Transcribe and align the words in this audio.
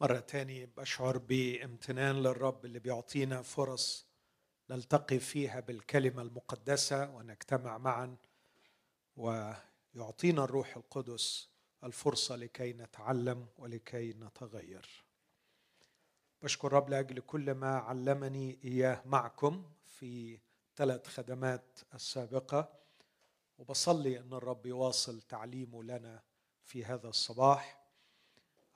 مرة 0.00 0.20
تاني 0.20 0.66
بشعر 0.66 1.18
بامتنان 1.18 2.16
للرب 2.16 2.64
اللي 2.64 2.78
بيعطينا 2.78 3.42
فرص 3.42 4.06
نلتقي 4.70 5.18
فيها 5.18 5.60
بالكلمة 5.60 6.22
المقدسة 6.22 7.10
ونجتمع 7.10 7.78
معا 7.78 8.16
ويعطينا 9.16 10.44
الروح 10.44 10.76
القدس 10.76 11.48
الفرصة 11.84 12.36
لكي 12.36 12.72
نتعلم 12.72 13.46
ولكي 13.58 14.12
نتغير. 14.12 15.04
بشكر 16.42 16.68
الرب 16.68 16.90
لأجل 16.90 17.20
كل 17.20 17.54
ما 17.54 17.78
علمني 17.78 18.58
إياه 18.64 19.02
معكم 19.06 19.70
في 19.84 20.40
ثلاث 20.76 21.06
خدمات 21.06 21.78
السابقة 21.94 22.72
وبصلي 23.58 24.20
أن 24.20 24.32
الرب 24.32 24.66
يواصل 24.66 25.20
تعليمه 25.20 25.82
لنا 25.82 26.22
في 26.64 26.84
هذا 26.84 27.08
الصباح 27.08 27.80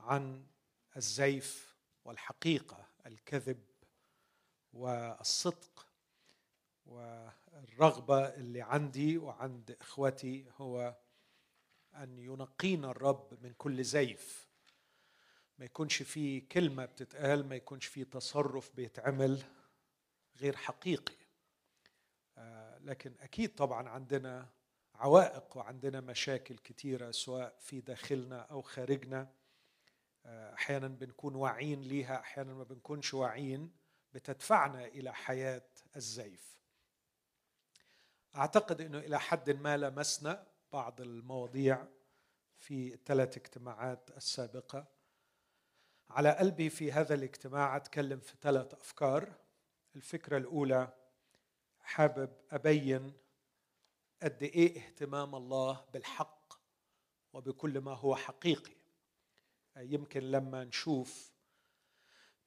عن 0.01 0.47
الزيف 0.97 1.77
والحقيقة 2.05 2.89
الكذب 3.07 3.65
والصدق 4.73 5.87
والرغبة 6.87 8.29
اللي 8.35 8.63
عندي 8.63 9.19
وعند 9.19 9.77
إخوتي 9.81 10.47
هو 10.57 10.97
أن 11.95 12.19
ينقينا 12.19 12.91
الرب 12.91 13.39
من 13.43 13.53
كل 13.53 13.85
زيف. 13.85 14.49
ما 15.59 15.65
يكونش 15.65 16.03
في 16.03 16.41
كلمة 16.41 16.85
بتتقال 16.85 17.49
ما 17.49 17.57
يكونش 17.57 17.87
في 17.87 18.05
تصرف 18.05 18.71
بيتعمل 18.77 19.43
غير 20.37 20.57
حقيقي. 20.57 21.15
آه، 22.39 22.79
لكن 22.79 23.15
أكيد 23.21 23.55
طبعا 23.55 23.89
عندنا 23.89 24.49
عوائق 24.95 25.57
وعندنا 25.57 26.01
مشاكل 26.01 26.59
كثيره 26.59 27.11
سواء 27.11 27.57
في 27.61 27.81
داخلنا 27.81 28.41
أو 28.41 28.63
خارجنا. 28.63 29.33
أحيانا 30.27 30.89
بنكون 30.89 31.35
واعيين 31.35 31.81
ليها 31.81 32.21
أحيانا 32.21 32.55
ما 32.55 32.65
بنكونش 32.65 33.15
واعيين 33.15 33.73
بتدفعنا 34.13 34.87
إلى 34.87 35.15
حياة 35.15 35.67
الزيف. 35.97 36.59
أعتقد 38.37 38.81
إنه 38.81 38.99
إلى 38.99 39.21
حد 39.21 39.51
ما 39.51 39.77
لمسنا 39.77 40.47
بعض 40.73 41.01
المواضيع 41.01 41.87
في 42.57 42.95
الثلاث 42.95 43.37
اجتماعات 43.37 44.11
السابقة. 44.17 44.87
على 46.11 46.31
قلبي 46.31 46.71
في 46.71 46.93
هذا 46.93 47.15
الاجتماع 47.15 47.77
أتكلم 47.77 48.21
في 48.21 48.35
ثلاث 48.43 48.75
أفكار. 48.75 49.33
الفكرة 49.97 50.37
الأولى 50.37 50.93
حابب 51.81 52.31
أبين 52.51 53.13
قد 54.23 54.43
إيه 54.43 54.79
اهتمام 54.79 55.35
الله 55.35 55.85
بالحق 55.93 56.55
وبكل 57.33 57.81
ما 57.81 57.95
هو 57.95 58.17
حقيقي. 58.17 58.74
يمكن 59.77 60.21
لما 60.21 60.65
نشوف 60.65 61.33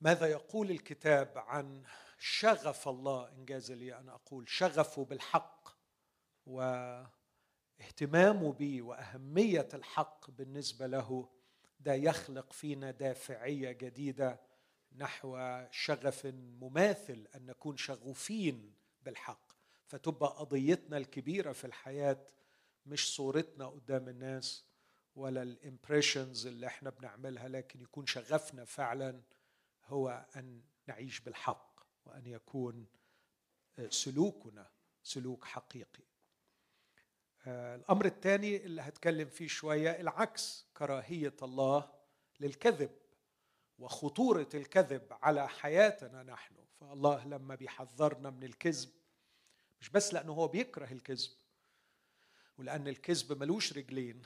ماذا 0.02 0.26
يقول 0.28 0.72
الكتاب 0.72 1.38
عن 1.38 1.84
شغف 2.20 2.88
الله 2.88 3.30
انجاز 3.30 3.72
لي 3.72 3.98
أن 4.00 4.10
أقول 4.10 4.50
شغفه 4.50 5.06
بالحق 5.06 5.70
واهتمامه 6.46 8.54
به 8.54 8.82
وأهمية 8.82 9.68
الحق 9.74 10.32
بالنسبة 10.32 10.88
له 10.88 11.30
ده 11.80 11.94
يخلق 11.94 12.54
فينا 12.54 12.92
دافعية 12.92 13.72
جديدة 13.72 14.40
نحو 14.96 15.40
شغف 15.72 16.26
مماثل 16.62 17.28
أن 17.36 17.46
نكون 17.46 17.78
شغوفين 17.78 18.74
بالحق. 19.02 19.48
فتبقى 19.86 20.28
قضيتنا 20.30 20.98
الكبيرة 20.98 21.52
في 21.52 21.66
الحياة 21.66 22.26
مش 22.86 23.16
صورتنا 23.16 23.68
قدام 23.68 24.10
الناس 24.10 24.66
ولا 25.18 25.42
الامبريشنز 25.44 26.48
اللي 26.48 26.68
إحنا 26.68 26.90
بنعملها 26.90 27.48
لكن 27.48 27.82
يكون 27.82 28.06
شغفنا 28.06 28.66
فعلا 28.66 29.22
هو 29.86 30.26
أن 30.36 30.62
نعيش 30.88 31.20
بالحق 31.20 31.80
وأن 32.06 32.26
يكون 32.28 32.86
سلوكنا 33.90 34.70
سلوك 35.04 35.46
حقيقي. 35.46 36.04
آه، 37.48 37.76
الأمر 37.76 38.06
الثاني 38.06 38.56
اللي 38.66 38.82
هتكلم 38.82 39.30
فيه 39.30 39.48
شوية 39.48 39.92
العكس 39.92 40.66
كراهية 40.78 41.36
الله 41.44 41.94
للكذب 42.40 42.92
وخطورة 43.80 44.50
الكذب 44.54 45.08
على 45.12 45.50
حياتنا 45.50 46.24
نحن. 46.24 46.56
فالله 46.80 47.28
لما 47.28 47.56
بيحذرنا 47.56 48.30
من 48.30 48.44
الكذب 48.44 48.90
مش 49.82 49.90
بس 49.90 50.14
لأنه 50.14 50.34
هو 50.34 50.48
بيكره 50.48 50.92
الكذب 50.92 51.32
ولأن 52.58 52.88
الكذب 52.88 53.40
ملوش 53.40 53.74
رجلين 53.74 54.22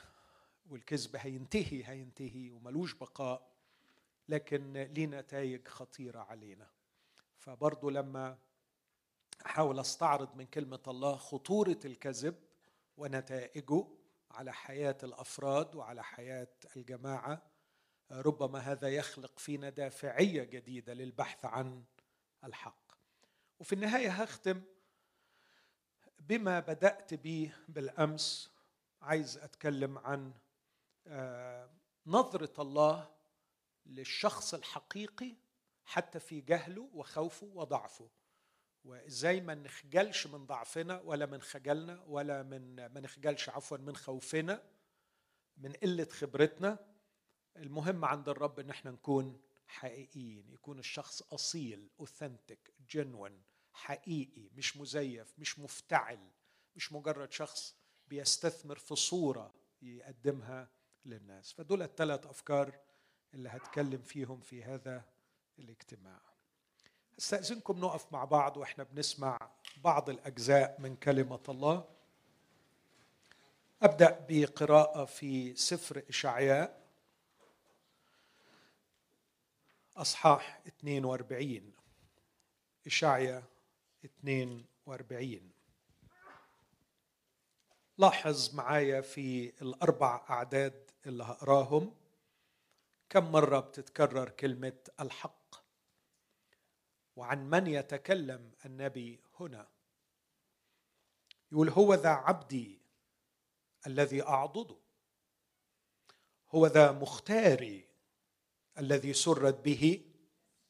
والكذب 0.72 1.16
هينتهي 1.16 1.84
هينتهي 1.86 2.52
وملوش 2.52 2.94
بقاء 2.94 3.52
لكن 4.30 4.74
ليه 4.74 5.06
نتائج 5.06 5.68
خطيرة 5.68 6.20
علينا. 6.20 6.68
فبرضو 7.38 7.90
لما 7.90 8.38
أحاول 9.46 9.80
أستعرض 9.80 10.36
من 10.36 10.46
كلمة 10.46 10.80
الله 10.88 11.16
خطورة 11.16 11.80
الكذب 11.86 12.36
ونتائجه 12.98 13.88
على 14.32 14.54
حياة 14.54 14.98
الأفراد 15.04 15.76
وعلى 15.76 16.04
حياة 16.04 16.48
الجماعة 16.76 17.42
ربما 18.12 18.60
هذا 18.60 18.88
يخلق 18.90 19.40
فينا 19.40 19.70
دافعية 19.70 20.44
جديدة 20.44 20.94
للبحث 20.94 21.46
عن 21.46 21.84
الحق. 22.44 22.92
وفي 23.60 23.74
النهاية 23.74 24.10
هختم 24.10 24.62
بما 26.20 26.60
بدأت 26.60 27.14
به 27.14 27.54
بالأمس 27.68 28.52
عايز 29.02 29.38
أتكلم 29.38 29.98
عن 29.98 30.34
نظرة 32.06 32.62
الله 32.62 33.16
للشخص 33.86 34.54
الحقيقي 34.54 35.36
حتى 35.86 36.20
في 36.20 36.42
جهله 36.42 36.90
وخوفه 36.94 37.48
وضعفه. 37.54 38.10
وإزاي 38.84 39.42
ما 39.42 39.56
نخجلش 39.56 40.28
من 40.28 40.46
ضعفنا 40.46 41.02
ولا 41.02 41.26
من 41.26 41.42
خجلنا 41.42 42.04
ولا 42.08 42.44
من 42.44 42.76
ما 42.86 43.00
نخجلش 43.00 43.50
عفوا 43.50 43.78
من 43.78 43.96
خوفنا 43.96 44.64
من 45.58 45.72
قلة 45.74 46.06
خبرتنا. 46.06 46.92
المهم 47.58 48.06
عند 48.06 48.30
الرب 48.30 48.60
إن 48.60 48.70
إحنا 48.70 48.92
نكون 48.92 49.42
حقيقيين 49.68 50.50
يكون 50.50 50.80
الشخص 50.80 51.22
أصيل 51.34 51.90
اوثنتيك 52.00 52.74
جنون 52.90 53.44
حقيقي 53.74 54.50
مش 54.54 54.78
مزيف 54.78 55.40
مش 55.40 55.60
مفتعل 55.60 56.32
مش 56.76 56.92
مجرد 56.94 57.32
شخص 57.32 57.76
بيستثمر 58.08 58.76
في 58.78 58.96
صورة 58.96 59.54
يقدمها 59.82 60.70
للناس. 61.06 61.54
فدول 61.54 61.82
الثلاث 61.82 62.26
أفكار 62.26 62.80
اللي 63.34 63.50
هتكلم 63.50 64.02
فيهم 64.02 64.40
في 64.40 64.64
هذا 64.64 65.04
الاجتماع. 65.60 66.22
استأذنكم 67.20 67.80
نقف 67.80 68.14
مع 68.14 68.26
بعض 68.26 68.58
وإحنا 68.58 68.84
بنسمع 68.84 69.38
بعض 69.78 70.10
الأجزاء 70.10 70.76
من 70.82 70.96
كلمة 70.96 71.44
الله. 71.50 71.86
أبدأ 73.82 74.26
بقراءة 74.30 75.06
في 75.06 75.56
سفر 75.56 76.04
إشعياء 76.10 76.82
أصحاح 79.98 80.62
42 80.68 81.74
إشعياء 82.88 83.44
42 84.06 85.52
لاحظ 87.98 88.56
معايا 88.56 89.02
في 89.02 89.54
الأربع 89.62 90.26
أعداد 90.30 90.91
اللي 91.06 91.24
هقراهم. 91.24 91.96
كم 93.10 93.32
مرة 93.32 93.60
بتتكرر 93.60 94.30
كلمة 94.30 94.78
الحق؟ 95.00 95.56
وعن 97.16 97.50
من 97.50 97.68
يتكلم 97.68 98.52
النبي 98.66 99.24
هنا؟ 99.40 99.72
يقول 101.52 101.70
هو 101.70 101.94
ذا 101.94 102.10
عبدي 102.10 102.82
الذي 103.88 104.24
أعضده. 104.24 104.78
هو 106.50 106.68
ذا 106.68 106.92
مختاري 106.92 107.88
الذي 108.78 109.14
سرت 109.14 109.56
به 109.56 110.12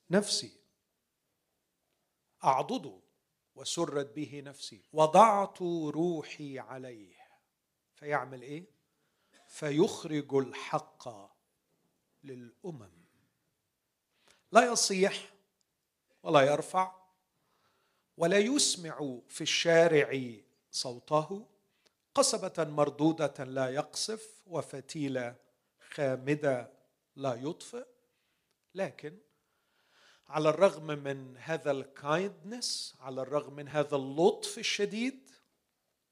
نفسي. 0.10 0.62
أعضده 2.44 3.02
وسرت 3.56 4.06
به 4.16 4.42
نفسي. 4.46 4.84
وضعت 4.94 5.62
روحي 5.92 6.60
عليه. 6.60 7.18
فيعمل 7.94 8.42
إيه؟ 8.42 8.71
فيخرج 9.52 10.36
الحق 10.36 11.10
للأمم. 12.24 12.92
لا 14.52 14.72
يصيح 14.72 15.34
ولا 16.24 16.42
يرفع 16.42 16.96
ولا 18.18 18.38
يسمع 18.38 19.20
في 19.30 19.42
الشارع 19.42 20.34
صوته 20.72 21.48
قصبة 22.16 22.64
مردودة 22.64 23.44
لا 23.44 23.70
يقصف 23.70 24.42
وفتيلة 24.48 25.36
خامدة 25.90 26.72
لا 27.16 27.34
يطفئ. 27.34 27.86
لكن 28.76 29.18
على 30.28 30.50
الرغم 30.50 30.88
من 30.88 31.38
هذا 31.38 31.72
الكايندنس 31.72 32.96
على 33.00 33.22
الرغم 33.22 33.54
من 33.54 33.68
هذا 33.68 33.96
اللطف 33.96 34.58
الشديد 34.58 35.32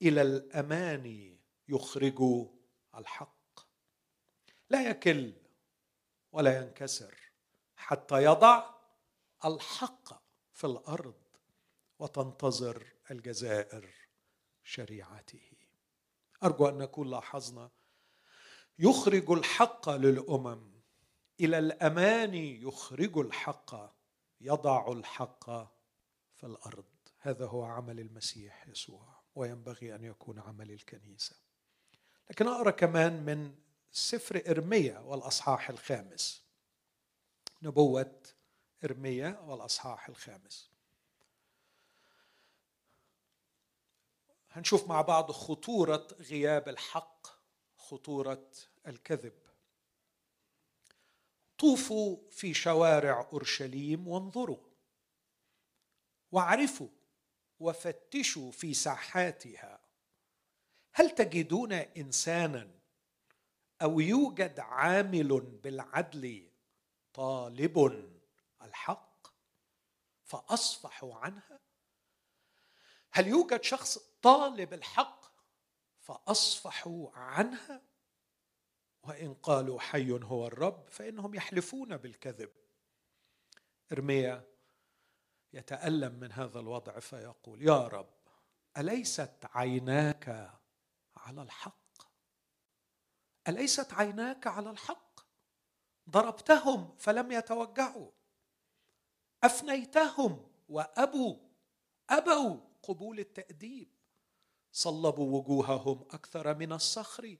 إلى 0.01 0.21
الاماني 0.21 1.39
يخرج 1.69 2.50
الحق. 3.00 3.60
لا 4.69 4.90
يكل 4.90 5.34
ولا 6.31 6.62
ينكسر 6.62 7.16
حتى 7.75 8.24
يضع 8.24 8.69
الحق 9.46 10.24
في 10.54 10.68
الأرض 10.68 11.22
وتنتظر 12.00 12.88
الجزائر 13.12 13.90
شريعته. 14.63 15.51
أرجو 16.44 16.69
أن 16.69 16.78
نكون 16.78 17.10
لاحظنا 17.10 17.69
يخرج 18.80 19.31
الحق 19.31 19.90
للأمم 19.90 20.72
إلى 21.40 21.60
الأمان 21.60 22.36
يخرج 22.36 23.18
الحق 23.18 23.96
يضع 24.42 24.92
الحق 24.92 25.46
في 26.36 26.44
الأرض. 26.44 26.86
هذا 27.19 27.46
هو 27.46 27.63
عمل 27.63 28.00
المسيح 28.00 28.68
يسوع 28.68 29.22
وينبغي 29.36 29.96
أن 29.96 30.04
يكون 30.04 30.40
عمل 30.40 30.72
الكنيسة. 30.72 31.49
لكن 32.30 32.48
أقرأ 32.48 32.72
كمان 32.72 33.26
من 33.26 33.56
سفر 33.92 34.44
إرميا 34.48 35.00
والأصحاح 35.00 35.70
الخامس. 35.70 36.44
نبوة 37.62 38.22
إرميا 38.84 39.40
والأصحاح 39.40 40.10
الخامس. 40.10 40.70
هنشوف 44.52 44.88
مع 44.88 45.02
بعض 45.02 45.31
خطورة 45.31 46.08
غياب 46.20 46.70
الحق 46.70 47.28
خطورة 47.78 48.52
الكذب. 48.88 49.34
طوفوا 51.58 52.18
في 52.32 52.54
شوارع 52.54 53.30
أورشليم 53.34 54.08
وانظروا. 54.08 54.70
واعرفوا 56.32 56.90
وفتشوا 57.60 58.52
في 58.52 58.74
ساحاتها. 58.74 59.88
هل 60.94 61.09
تجدون 61.09 61.74
إنسانا 61.74 62.71
أو 63.81 64.00
يوجد 64.00 64.59
عامل 64.59 65.41
بالعدل 65.63 66.50
طالب 67.13 68.06
الحق؟ 68.62 69.27
فاصفحوا 70.24 71.15
عنها. 71.15 71.59
هل 73.12 73.27
يوجد 73.27 73.63
شخص 73.63 73.97
طالب 74.21 74.74
الحق؟ 74.74 75.25
فاصفحوا 76.00 77.09
عنها. 77.13 77.81
وإن 79.03 79.33
قالوا 79.33 79.80
حي 79.80 80.12
هو 80.12 80.47
الرب 80.47 80.89
فإنهم 80.89 81.36
يحلفون 81.36 81.97
بالكذب. 81.97 82.51
إرميا 83.91 84.44
يتألم 85.53 86.13
من 86.13 86.31
هذا 86.31 86.59
الوضع 86.59 87.00
فيقول 87.00 87.62
يا 87.62 87.88
رب 87.88 88.09
أليست 88.77 89.38
عيناك 89.44 90.59
على 91.19 91.42
الحق. 91.42 92.04
أليست 93.48 93.94
عيناك 93.94 94.48
على 94.48 94.69
الحق؟ 94.69 95.19
ضربتهم 96.10 96.95
فلم 96.98 97.31
يتوجعوا. 97.31 98.12
أفنيتهم 99.44 100.51
وأبوا 100.69 101.38
أبوا 102.10 102.60
قبول 102.83 103.19
التأديب. 103.19 103.92
صلبوا 104.71 105.39
وجوههم 105.39 106.01
أكثر 106.12 106.56
من 106.56 106.74
الصخر 106.74 107.38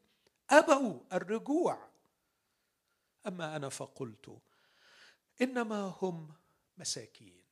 أبوا 0.50 1.00
الرجوع. 1.14 1.90
أما 3.28 3.56
أنا 3.56 3.70
فقلت 3.70 4.42
إنما 5.42 5.82
هم 6.02 6.34
مساكين. 6.78 7.46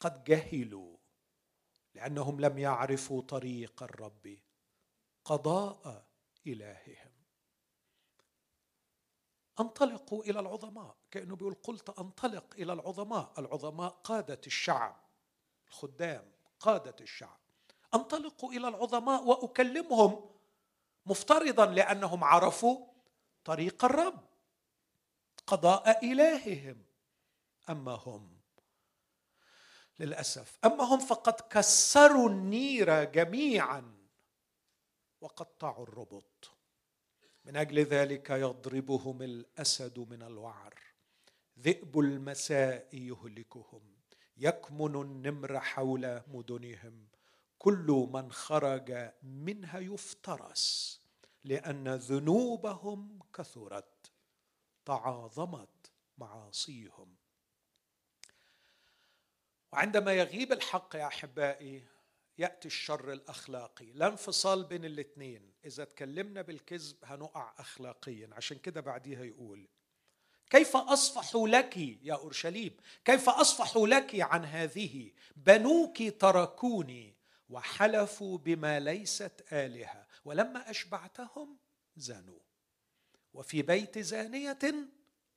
قد 0.00 0.24
جهلوا 0.24 0.96
لأنهم 1.94 2.40
لم 2.40 2.58
يعرفوا 2.58 3.22
طريق 3.22 3.82
الرب. 3.82 4.38
قضاء 5.28 6.04
إلههم. 6.46 7.12
انطلقوا 9.60 10.24
إلى 10.24 10.40
العظماء. 10.40 10.96
كأنه 11.10 11.36
بيقول 11.36 11.54
قلت 11.54 11.98
أنطلق 11.98 12.54
إلى 12.54 12.72
العظماء. 12.72 13.32
العظماء 13.38 13.90
قادة 13.90 14.40
الشعب. 14.46 14.96
الخدام 15.68 16.32
قادة 16.60 16.96
الشعب. 17.00 17.38
انطلقوا 17.94 18.52
إلى 18.52 18.68
العظماء 18.68 19.24
وأكلمهم 19.24 20.30
مفترضا 21.06 21.66
لأنهم 21.66 22.24
عرفوا 22.24 22.86
طريق 23.44 23.84
الرب. 23.84 24.28
قضاء 25.46 26.12
إلههم. 26.12 26.84
أما 27.70 27.92
هم؟ 27.92 28.38
للأسف. 29.98 30.58
أما 30.64 30.84
هم 30.84 30.98
فقد 30.98 31.40
كسروا 31.50 32.28
النير 32.28 33.04
جميعا. 33.04 33.97
وقطعوا 35.20 35.82
الربط. 35.82 36.50
من 37.44 37.56
أجل 37.56 37.78
ذلك 37.78 38.30
يضربهم 38.30 39.22
الأسد 39.22 39.98
من 39.98 40.22
الوعر. 40.22 40.74
ذئب 41.58 41.98
المساء 41.98 42.88
يهلكهم. 42.92 43.82
يكمن 44.36 44.94
النمر 45.02 45.60
حول 45.60 46.22
مدنهم. 46.26 47.08
كل 47.58 48.08
من 48.12 48.32
خرج 48.32 49.10
منها 49.22 49.78
يفترس 49.78 51.00
لأن 51.44 51.88
ذنوبهم 51.88 53.18
كثرت. 53.34 54.10
تعاظمت 54.84 55.90
معاصيهم. 56.18 57.16
وعندما 59.72 60.12
يغيب 60.12 60.52
الحق 60.52 60.96
يا 60.96 61.06
أحبائي 61.06 61.97
يأتي 62.38 62.68
الشر 62.68 63.12
الأخلاقي. 63.12 63.92
لا 63.92 64.06
انفصال 64.06 64.64
بين 64.64 64.84
الاثنين 64.84 65.52
إذا 65.64 65.84
تكلمنا 65.84 66.42
بالكذب 66.42 66.96
هنقع 67.04 67.54
اخلاقيا. 67.58 68.30
عشان 68.32 68.58
كده 68.58 68.80
بعديها 68.80 69.24
يقول 69.24 69.68
كيف 70.50 70.76
أصفح 70.76 71.36
لك 71.36 71.76
يا 71.76 72.14
أورشليم؟ 72.14 72.76
كيف 73.04 73.28
أصفح 73.28 73.76
لك 73.76 74.20
عن 74.20 74.44
هذه؟ 74.44 75.12
بنوك 75.36 76.02
تركوني 76.02 77.16
وحلفوا 77.48 78.38
بما 78.38 78.80
ليست 78.80 79.52
آلهة. 79.52 80.06
ولما 80.24 80.70
أشبعتهم 80.70 81.58
زنوا 81.96 82.40
وفي 83.34 83.62
بيت 83.62 83.98
زانية 83.98 84.58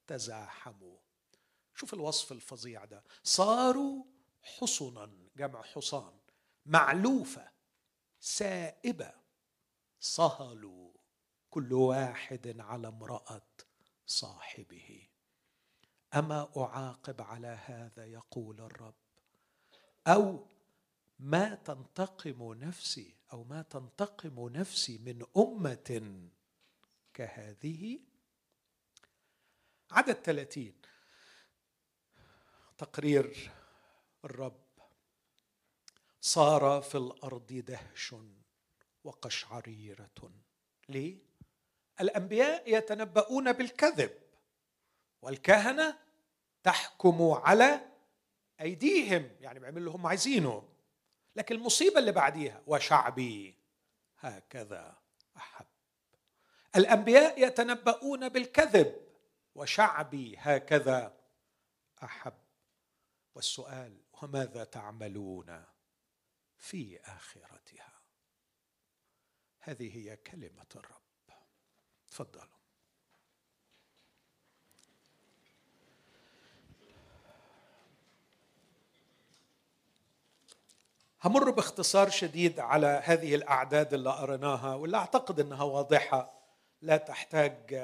تزاحموا. 0.07 0.97
شوف 1.75 1.93
الوصف 1.93 2.31
الفظيع 2.31 2.85
ده. 2.85 3.03
صاروا 3.23 4.03
حصنا 4.41 5.11
جمع 5.37 5.61
حصان. 5.61 6.20
معلوفة 6.65 7.51
سائبة. 8.19 9.13
صهلوا 9.99 10.91
كل 11.49 11.73
واحد 11.73 12.59
على 12.59 12.87
امرأة 12.87 13.47
صاحبه. 14.05 15.07
أما 16.15 16.51
أعاقب 16.57 17.21
على 17.21 17.59
هذا 17.65 18.05
يقول 18.05 18.61
الرب؟ 18.61 18.95
أو 20.07 20.47
ما 21.19 21.55
تنتقم 21.55 22.53
نفسي 22.53 23.15
أو 23.33 23.43
ما 23.43 23.61
تنتقم 23.61 24.49
نفسي 24.49 24.97
من 24.97 25.25
أمة 25.37 26.19
كهذه؟ 27.13 27.99
عدد 29.91 30.13
ثلاثين. 30.13 30.81
تقرير 32.77 33.51
الرب 34.25 34.70
صار 36.21 36.81
في 36.81 36.97
الأرض 36.97 37.47
دهش 37.47 38.15
وقشعريرة. 39.03 40.31
ليه؟ 40.89 41.17
الأنبياء 42.01 42.77
يتنبؤون 42.77 43.51
بالكذب 43.51 44.11
والكهنة 45.21 45.97
تحكم 46.63 47.31
على 47.31 47.81
أيديهم 48.61 49.29
يعني 49.39 49.59
بيعملوا 49.59 49.79
اللي 49.79 49.89
هم 49.89 50.07
عايزينه. 50.07 50.69
لكن 51.35 51.55
المصيبة 51.55 51.99
اللي 51.99 52.11
بعديها 52.11 52.61
وشعبي 52.67 53.55
هكذا 54.19 54.97
أحب. 55.37 55.65
الأنبياء 56.75 57.47
يتنبؤون 57.47 58.29
بالكذب 58.29 58.95
وشعبي 59.55 60.35
هكذا 60.37 61.17
أحب. 62.03 62.33
والسؤال 63.35 64.01
وماذا 64.21 64.63
تعملون؟ 64.63 65.65
في 66.61 66.99
آخرتها. 67.05 67.93
هذه 69.59 69.97
هي 69.97 70.17
كلمة 70.17 70.65
الرب. 70.75 71.01
تفضلوا. 72.11 72.61
همر 81.23 81.49
باختصار 81.49 82.09
شديد 82.09 82.59
على 82.59 83.01
هذه 83.03 83.35
الأعداد 83.35 83.93
اللي 83.93 84.09
قريناها 84.09 84.75
واللي 84.75 84.97
أعتقد 84.97 85.39
إنها 85.39 85.63
واضحة. 85.63 86.33
لا 86.81 86.97
تحتاج 86.97 87.75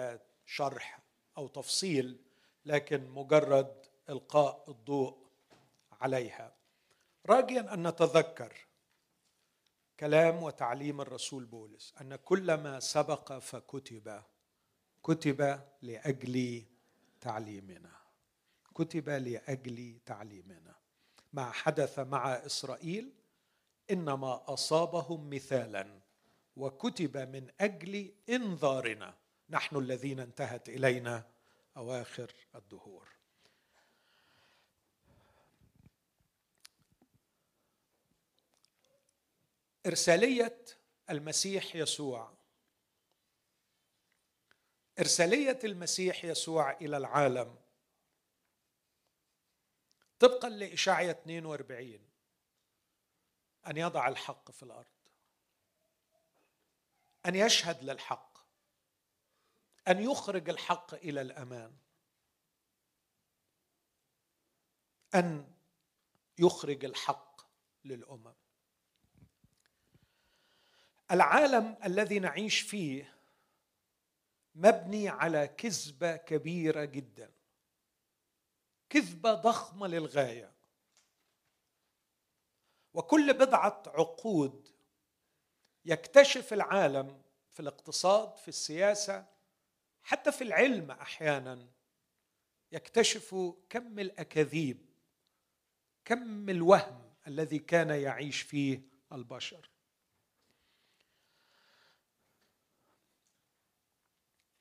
شرح 0.45 0.99
أو 1.37 1.47
تفصيل 1.47 2.21
لكن 2.65 3.09
مجرد 3.09 3.85
إلقاء 4.09 4.65
الضوء 4.67 5.27
عليها. 6.01 6.55
راجيا 7.25 7.73
أن 7.73 7.87
نتذكر 7.87 8.66
كلام 9.99 10.43
وتعليم 10.43 11.01
الرسول 11.01 11.45
بولس 11.45 11.93
أن 12.01 12.15
كل 12.15 12.53
ما 12.53 12.79
سبق 12.79 13.37
فكتب 13.37 14.21
كتب 15.03 15.59
لأجل 15.81 16.63
تعليمنا 17.21 17.97
كتب 18.77 19.09
لأجل 19.09 19.99
تعليمنا. 20.05 20.75
ما 21.33 21.51
حدث 21.51 21.99
مع 21.99 22.33
إسرائيل 22.33 23.13
إنما 23.91 24.53
أصابهم 24.53 25.29
مثالا 25.29 25.99
وكتب 26.57 27.17
من 27.17 27.47
أجل 27.61 28.11
إنذارنا. 28.29 29.13
نحن 29.49 29.75
الذين 29.77 30.19
انتهت 30.19 30.69
إلينا 30.69 31.27
أواخر 31.77 32.31
الدهور. 32.55 33.07
إرسالية 39.87 40.65
المسيح 41.09 41.75
يسوع. 41.75 42.33
إرسالية 44.99 45.59
المسيح 45.63 46.25
يسوع 46.25 46.71
إلى 46.71 46.97
العالم. 46.97 47.55
طبقا 50.19 50.49
لاشعيا 50.49 51.11
42 51.11 52.09
أن 53.67 53.77
يضع 53.77 54.07
الحق 54.07 54.51
في 54.51 54.63
الأرض. 54.63 54.85
أن 57.25 57.35
يشهد 57.35 57.83
للحق. 57.83 58.37
أن 59.87 60.03
يخرج 60.03 60.49
الحق 60.49 60.93
إلى 60.93 61.21
الأمان. 61.21 61.77
أن 65.15 65.53
يخرج 66.39 66.85
الحق 66.85 67.41
للأمم. 67.85 68.46
العالم 71.11 71.77
الذي 71.85 72.19
نعيش 72.19 72.61
فيه 72.61 73.17
مبني 74.55 75.09
على 75.09 75.47
كذبة 75.47 76.15
كبيرة 76.15 76.85
جدا. 76.85 77.31
كذبة 78.89 79.33
ضخمة 79.33 79.87
للغاية. 79.87 80.53
وكل 82.93 83.33
بضعة 83.33 83.83
عقود 83.87 84.67
يكتشف 85.85 86.53
العالم 86.53 87.21
في 87.51 87.59
الاقتصاد 87.59 88.35
في 88.35 88.47
السياسة 88.47 89.25
حتى 90.03 90.31
في 90.31 90.43
العلم 90.43 90.91
أحيانا 90.91 91.67
يكتشف 92.71 93.35
كم 93.69 93.99
الأكاذيب 93.99 94.85
كم 96.05 96.49
الوهم 96.49 97.13
الذي 97.27 97.59
كان 97.59 97.89
يعيش 97.89 98.41
فيه 98.41 98.81
البشر. 99.11 99.69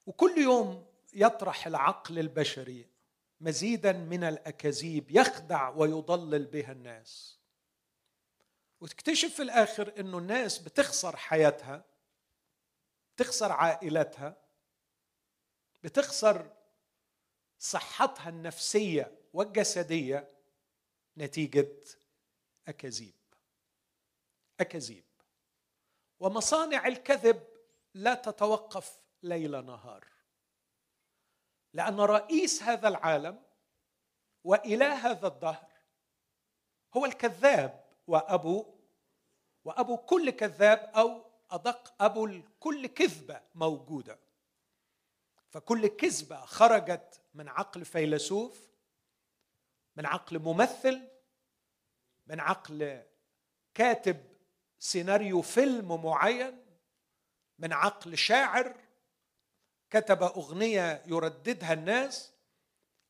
وكل 0.06 0.38
يوم 0.38 0.86
يطرح 1.12 1.66
العقل 1.66 2.18
البشري 2.18 2.88
مزيدا 3.40 3.92
من 3.92 4.25
الأكاذيب 4.25 5.10
يخدع 5.10 5.68
ويضلل 5.68 6.46
بها 6.46 6.72
الناس. 6.72 7.38
وتكتشف 8.80 9.34
في 9.34 9.42
الآخر 9.42 10.00
إنه 10.00 10.18
الناس 10.18 10.58
بتخسر 10.58 11.16
حياتها 11.16 11.84
بتخسر 13.14 13.52
عائلتها 13.52 14.36
بتخسر 15.82 16.52
صحتها 17.58 18.28
النفسية 18.28 19.18
والجسدية 19.32 20.30
نتيجة 21.16 21.72
أكاذيب. 22.68 23.14
أكاذيب. 24.60 25.04
ومصانع 26.20 26.86
الكذب 26.86 27.42
لا 27.94 28.14
تتوقف. 28.14 29.05
ليل 29.23 29.66
نهار. 29.66 30.08
لأن 31.73 32.00
رئيس 32.00 32.62
هذا 32.62 32.88
العالم 32.88 33.42
وإله 34.44 35.11
هذا 35.11 35.26
الدهر 35.26 35.73
هو 36.96 37.04
الكذاب 37.04 37.85
وأبو 38.06 38.76
وأبو 39.64 39.96
كل 39.96 40.30
كذاب 40.30 40.78
أو 40.78 41.30
أدق 41.50 42.02
أبو 42.02 42.42
كل 42.61 42.87
كذبة 42.87 43.42
موجودة. 43.54 44.18
فكل 45.49 45.87
كذبة 45.87 46.44
خرجت 46.44 47.23
من 47.35 47.49
عقل 47.49 47.85
فيلسوف 47.85 48.70
من 49.96 50.06
عقل 50.06 50.38
ممثل 50.38 51.08
من 52.26 52.40
عقل 52.40 53.02
كاتب 53.75 54.37
سيناريو 54.78 55.42
فيلم 55.42 56.04
معين 56.04 56.66
من 57.58 57.73
عقل 57.73 58.18
شاعر 58.18 58.85
كتب 59.90 60.22
أغنية 60.22 61.02
يرددها 61.06 61.72
الناس 61.72 62.32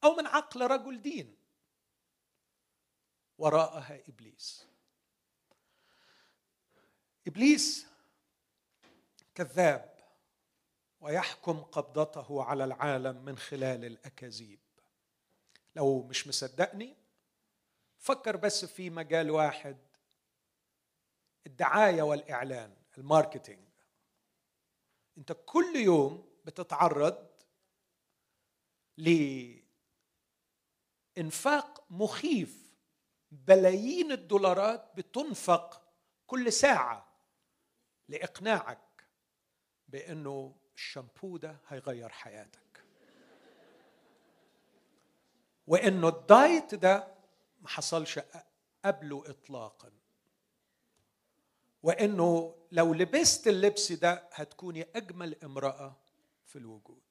أو 0.04 0.14
من 0.14 0.26
عقل 0.26 0.66
رجل 0.66 1.02
دين. 1.02 1.36
وراءها 3.38 4.00
إبليس. 4.08 4.66
إبليس 7.26 7.86
كذاب 9.34 9.96
ويحكم 11.00 11.62
قبضته 11.62 12.44
على 12.44 12.64
العالم 12.64 13.24
من 13.24 13.38
خلال 13.38 13.84
الأكاذيب. 13.84 14.60
لو 15.76 16.02
مش 16.02 16.28
مصدقني 16.28 16.96
فكر 17.98 18.36
بس 18.36 18.64
في 18.64 18.90
مجال 18.90 19.30
واحد 19.30 19.76
الدعاية 21.46 22.02
والإعلان 22.02 22.76
ال 22.98 23.05
marketing. 23.05 23.68
أنت 25.18 25.36
كل 25.46 25.76
يوم 25.76 26.25
بتتعرض 26.46 27.26
لإنفاق 31.16 31.84
مخيف. 31.90 32.66
بلايين 33.30 34.12
الدولارات 34.12 34.92
بتنفق 34.96 35.82
كل 36.26 36.52
ساعة 36.52 37.08
لإقناعك 38.08 39.06
بأنه 39.88 40.56
الشامبو 40.74 41.36
ده 41.36 41.56
هيغير 41.68 42.08
حياتك. 42.08 42.84
وأنه 45.66 46.08
ال 46.08 46.21
diet 46.21 46.74
ده 46.74 47.14
ما 47.60 47.68
حصلش 47.68 48.20
قبله 48.84 49.30
اطلاقا. 49.30 49.92
وأنه 51.82 52.56
لو 52.72 52.94
لبست 52.94 53.48
اللبس 53.48 53.92
ده 53.92 54.28
هتكوني 54.32 54.86
أجمل 54.96 55.44
امرأة 55.44 55.96
في 56.46 56.56
الوجود. 56.56 57.02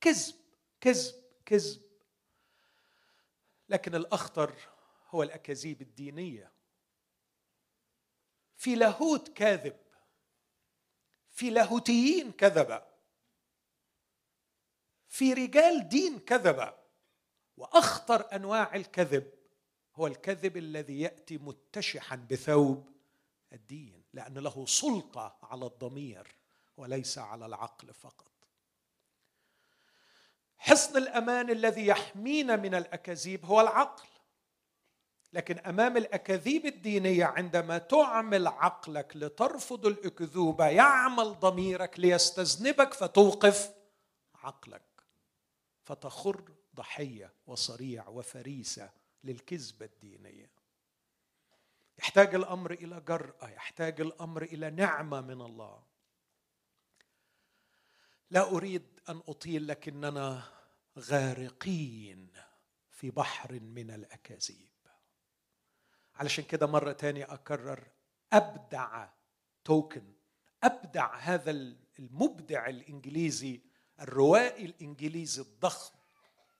كذب 0.00 0.34
كذب 0.80 1.14
كذب. 1.46 1.82
لكن 3.68 3.94
الأخطر 3.94 4.54
هو 5.08 5.22
الأكاذيب 5.22 5.82
الدينية. 5.82 6.52
في 8.56 8.74
لاهوت 8.74 9.28
كاذب 9.28 9.76
في 11.30 11.50
لاهوتيين 11.50 12.32
كذبة 12.32 12.82
في 15.08 15.32
رجال 15.32 15.88
دين 15.88 16.18
كذبة. 16.18 16.78
وأخطر 17.56 18.34
أنواع 18.36 18.74
الكذب 18.74 19.32
هو 19.94 20.06
الكذب 20.06 20.56
الذي 20.56 21.00
يأتي 21.00 21.38
متشحا 21.38 22.16
بثوب 22.16 22.92
الدين 23.52 24.04
لأن 24.12 24.38
له 24.38 24.66
سلطة 24.66 25.38
على 25.42 25.66
الضمير. 25.66 26.37
وليس 26.78 27.18
على 27.18 27.46
العقل 27.46 27.94
فقط. 27.94 28.28
حصن 30.58 30.96
الأمان 30.96 31.50
الذي 31.50 31.86
يحمينا 31.86 32.56
من 32.56 32.74
الأكاذيب 32.74 33.44
هو 33.44 33.60
العقل. 33.60 34.08
لكن 35.32 35.58
أمام 35.58 35.96
الأكاذيب 35.96 36.66
الدينية 36.66 37.24
عندما 37.24 37.78
تعمل 37.78 38.46
عقلك 38.46 39.16
لترفض 39.16 39.86
الأكذوبة 39.86 40.66
يعمل 40.66 41.38
ضميرك 41.40 42.00
ليستذنبك 42.00 42.94
فتوقف 42.94 43.74
عقلك. 44.34 44.82
فتخر 45.84 46.42
ضحية 46.74 47.32
وصريع 47.46 48.08
وفريسة 48.08 48.90
للكذبة 49.24 49.86
الدينية. 49.86 50.50
يحتاج 51.98 52.34
الأمر 52.34 52.70
إلى 52.72 53.00
جرأة 53.00 53.48
يحتاج 53.48 54.00
الأمر 54.00 54.42
إلى 54.42 54.70
نعمة 54.70 55.20
من 55.20 55.40
الله. 55.40 55.87
لا 58.30 58.50
أريد 58.50 59.00
أن 59.08 59.22
أطيل 59.28 59.68
لكننا 59.68 60.42
غارقين 60.98 62.28
في 62.90 63.10
بحر 63.10 63.60
من 63.60 63.90
الأكاذيب. 63.90 64.68
علشان 66.14 66.44
كده 66.44 66.66
مرة 66.66 66.92
تانية 66.92 67.32
أكرر 67.32 67.88
أبدع 68.32 69.08
توكن 69.64 70.02
أبدع 70.64 71.16
هذا 71.16 71.50
المبدع 71.98 72.68
الإنجليزي 72.68 73.60
الروائي 74.00 74.64
الإنجليزي 74.64 75.42
الضخم 75.42 75.98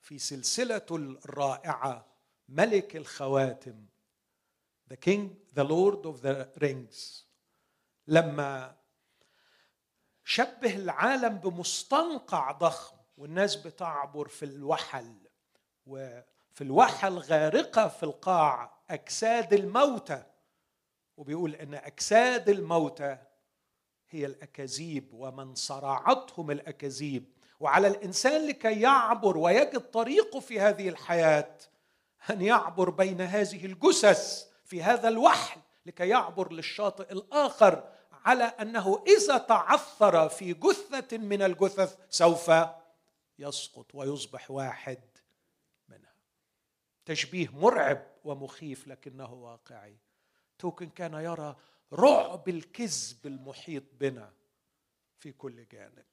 في 0.01 0.19
سلسلته 0.19 0.97
الرائعة 0.97 2.07
ملك 2.49 2.97
الخواتم 2.97 3.87
The 4.91 4.97
King, 4.97 5.37
the 5.53 5.65
Lord 5.65 6.07
of 6.07 6.23
the 6.23 6.49
Rings. 6.63 7.25
لما 8.07 8.78
شبه 10.29 10.77
العالم 10.77 11.39
بمستنقع 11.39 12.53
ضخم 12.53 12.97
والناس 13.19 13.57
بتعبر 13.57 14.29
في 14.29 14.45
الوحل 14.45 15.15
وفي 15.87 16.61
الواحة 16.61 17.09
الغارقة 17.09 17.89
في 17.89 18.03
القاع 18.03 18.79
أجساد 18.91 19.53
الموتى 19.53 20.23
وبيقول 21.17 21.55
إن 21.55 21.75
أجساد 21.75 22.49
الموتى 22.49 23.19
هي 24.11 24.27
الأكاذيب 24.27 25.09
ومن 25.13 25.55
صرعتهم 25.55 26.51
الأكاذيب. 26.51 27.25
وعلى 27.61 27.89
الإنسان 27.89 28.49
لكي 28.49 28.81
يعبر 28.81 29.39
ويجد 29.39 29.81
طريقه 29.81 30.41
في 30.41 30.61
هذه 30.61 30.89
الحياة 30.89 31.57
أن 32.31 32.43
يعبر 32.43 32.91
بين 32.91 33.21
هذه 33.21 33.67
الجثث 33.67 34.47
في 34.65 34.83
هذا 34.83 35.09
الوحل 35.09 35.61
لكي 35.87 36.09
يعبر 36.09 36.53
للشاطئ 36.53 37.13
الآخر 37.13 37.98
على 38.29 38.45
أنه 38.45 39.05
إذا 39.07 39.39
تعثر 39.39 40.29
في 40.29 40.55
جثة 40.55 41.19
من 41.19 41.43
الجثث 41.43 41.99
سوف 42.11 42.53
يسقط 43.39 43.95
ويصبح 43.95 44.51
واحد 44.51 45.01
منها. 45.89 46.15
تشبيه 47.05 47.49
مرعب 47.49 48.07
ومخيف 48.25 48.89
لكنه 48.89 49.33
واقعي. 49.33 49.97
توكن 50.59 50.91
كان 50.91 51.15
يرى 51.15 51.57
رعب 51.93 52.49
الكذب 52.49 53.27
المحيط 53.27 53.83
بنا 53.93 54.33
في 55.19 55.33
كل 55.33 55.67
جانب. 55.69 56.05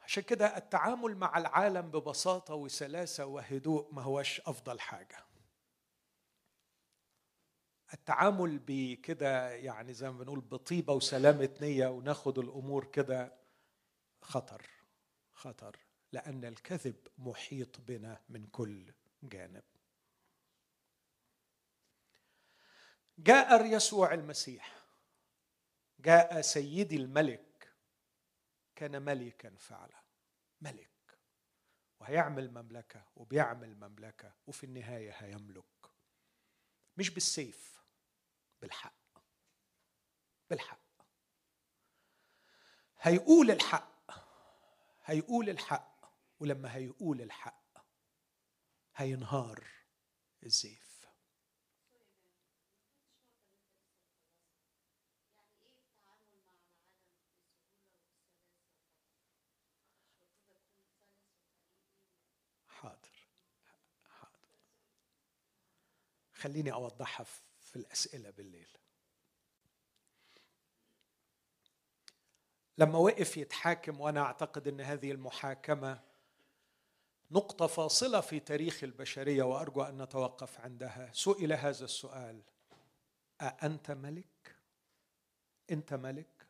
عشان 0.00 0.22
كده 0.22 0.56
التعامل 0.56 1.16
مع 1.16 1.38
العالم 1.38 1.90
ببساطة 1.90 2.54
وسلاسة 2.54 3.26
وهدوء 3.26 3.94
ما 3.94 4.02
هوش 4.02 4.40
أفضل 4.40 4.80
حاجة. 4.80 5.27
التعامل 7.94 8.58
بكده 8.66 9.50
يعني 9.50 9.94
زي 9.94 10.10
ما 10.10 10.18
بنقول 10.18 10.40
بطيبة 10.40 10.92
وسلامة 10.92 11.56
نية 11.60 11.86
وناخد 11.86 12.38
الأمور 12.38 12.84
كده 12.84 13.38
خطر 14.22 14.66
خطر 15.32 15.76
لأن 16.12 16.44
الكذب 16.44 16.96
محيط 17.18 17.80
بنا 17.80 18.20
من 18.28 18.46
كل 18.46 18.92
جانب. 19.22 19.62
جاء 23.18 23.64
يسوع 23.66 24.14
المسيح. 24.14 24.86
جاء 26.00 26.40
سيدي 26.40 26.96
الملك. 26.96 27.72
كان 28.76 29.02
ملكا 29.02 29.56
فعلا. 29.56 30.02
ملك. 30.60 30.90
وهيعمل 32.00 32.50
مملكة 32.50 33.04
وبيعمل 33.16 33.76
مملكة 33.76 34.34
وفي 34.46 34.64
النهاية 34.64 35.10
هيملك. 35.10 35.64
مش 36.96 37.10
بالسيف. 37.10 37.77
بالحق 38.60 38.94
بالحق. 40.50 40.78
هيقول 43.00 43.50
الحق 43.50 44.10
هيقول 45.04 45.48
الحق 45.48 46.12
ولما 46.40 46.74
هيقول 46.74 47.20
الحق 47.20 47.86
هينهار 48.96 49.64
الزيف. 50.42 50.88
حاضر. 62.66 63.28
حاضر. 64.08 64.38
خليني 66.32 66.72
أوضحها 66.72 67.24
في 67.24 67.47
الأسئلة 67.76 68.30
بالليل 68.30 68.68
لما 72.78 72.98
وقف 72.98 73.36
يتحاكم 73.36 74.00
وأنا 74.00 74.20
أعتقد 74.20 74.68
إن 74.68 74.80
هذه 74.80 75.12
المحاكمة 75.12 76.00
نقطة 77.30 77.66
فاصلة 77.66 78.20
في 78.20 78.40
تاريخ 78.40 78.84
البشرية 78.84 79.42
وأرجو 79.42 79.82
أن 79.82 80.02
نتوقف 80.02 80.60
عندها 80.60 81.10
سئل 81.12 81.52
هذا 81.52 81.84
السؤال 81.84 82.42
أأنت 83.40 83.90
ملك؟ 83.90 84.56
أنت 85.70 85.94
ملك؟ 85.94 86.46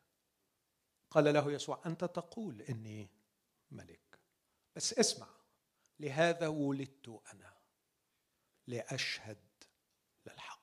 قال 1.11 1.33
له 1.33 1.51
يسوع 1.51 1.81
أنت 1.85 2.05
تقول 2.05 2.61
إني 2.61 3.09
ملك 3.71 4.19
بس 4.75 4.93
اسمع 4.93 5.27
لهذا 5.99 6.47
ولدت 6.47 7.21
أنا 7.33 7.53
لأشهد 8.67 9.37
للحق 10.25 10.59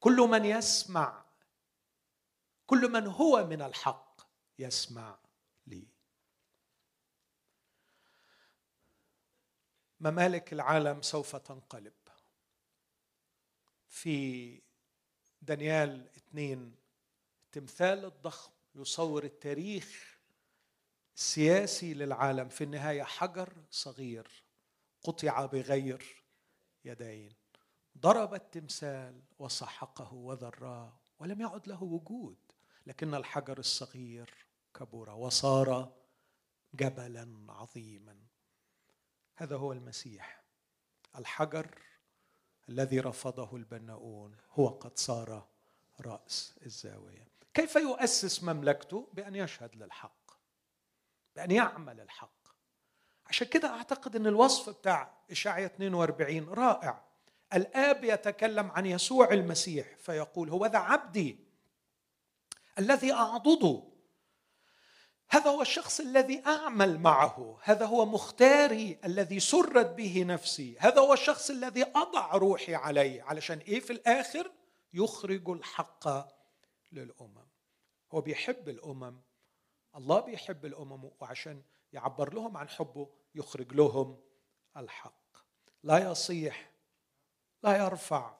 كل 0.00 0.16
من 0.16 0.44
يسمع 0.44 1.24
كل 2.66 2.90
من 2.92 3.06
هو 3.06 3.46
من 3.46 3.62
الحق 3.62 4.20
يسمع 4.58 5.18
لي. 5.66 5.88
ممالك 10.00 10.52
العالم 10.52 11.02
سوف 11.02 11.36
تنقلب. 11.36 11.92
في 13.88 14.62
دانيال 15.42 16.08
اثنين 16.16 16.76
التمثال 17.44 18.04
الضخم 18.04 18.52
يصور 18.74 19.24
التاريخ 19.24 20.18
السياسي 21.16 21.94
للعالم 21.94 22.48
في 22.48 22.64
النهاية 22.64 23.02
حجر 23.02 23.52
صغير 23.70 24.44
قطع 25.02 25.46
بغير 25.46 26.22
يدين. 26.84 27.47
ضرب 28.00 28.34
التمثال 28.34 29.22
وسحقه 29.38 30.14
وذراه 30.14 30.92
ولم 31.18 31.40
يعد 31.40 31.68
له 31.68 31.82
وجود 31.82 32.36
لكن 32.86 33.14
الحجر 33.14 33.58
الصغير 33.58 34.46
كبر 34.74 35.10
وصار 35.10 35.92
جبلا 36.74 37.46
عظيما. 37.48 38.16
هذا 39.36 39.56
هو 39.56 39.72
المسيح. 39.72 40.42
الحجر 41.16 41.78
الذي 42.68 43.00
رفضه 43.00 43.56
البناؤون 43.56 44.36
هو 44.52 44.68
قد 44.68 44.98
صار 44.98 45.46
رأس 46.00 46.54
الزاوية. 46.66 47.28
كيف 47.54 47.76
يؤسس 47.76 48.42
مملكته؟ 48.42 49.08
بأن 49.12 49.34
يشهد 49.34 49.76
للحق 49.76 50.30
بأن 51.36 51.50
يعمل 51.50 52.00
الحق. 52.00 52.48
عشان 53.26 53.46
كده 53.46 53.68
أعتقد 53.68 54.16
إن 54.16 54.26
الوصف 54.26 54.78
بتاع 54.78 55.14
اشعيا 55.30 55.66
42 55.66 56.48
رائع. 56.48 57.07
الآب 57.54 58.04
يتكلم 58.04 58.70
عن 58.70 58.86
يسوع 58.86 59.32
المسيح 59.32 59.96
فيقول 59.96 60.50
هو 60.50 60.66
ذا 60.66 60.78
عبدي 60.78 61.38
الذي 62.78 63.12
أعضده. 63.12 63.82
هذا 65.30 65.50
هو 65.50 65.62
الشخص 65.62 66.00
الذي 66.00 66.42
أعمل 66.46 66.98
معه. 66.98 67.58
هذا 67.62 67.86
هو 67.86 68.06
مختاري 68.06 68.98
الذي 69.04 69.40
سرت 69.40 69.86
به 69.86 70.24
نفسي. 70.24 70.76
هذا 70.78 71.00
هو 71.00 71.12
الشخص 71.12 71.50
الذي 71.50 71.82
أضع 71.82 72.36
روحي 72.36 72.74
عليه. 72.74 73.22
علشان 73.22 73.58
إيه 73.58 73.80
في 73.80 73.92
الآخر؟ 73.92 74.52
يخرج 74.92 75.48
الحق 75.48 76.08
للأمم. 76.92 77.48
هو 78.12 78.20
بيحب 78.20 78.68
الأمم. 78.68 79.20
الله 79.96 80.20
بيحب 80.20 80.66
الأمم 80.66 81.10
وعشان 81.20 81.62
يعبر 81.92 82.34
لهم 82.34 82.56
عن 82.56 82.68
حبه 82.68 83.08
يخرج 83.34 83.72
لهم 83.72 84.20
الحق. 84.76 85.36
لا 85.82 86.10
يصيح 86.10 86.67
لا 87.62 87.76
يرفع 87.76 88.38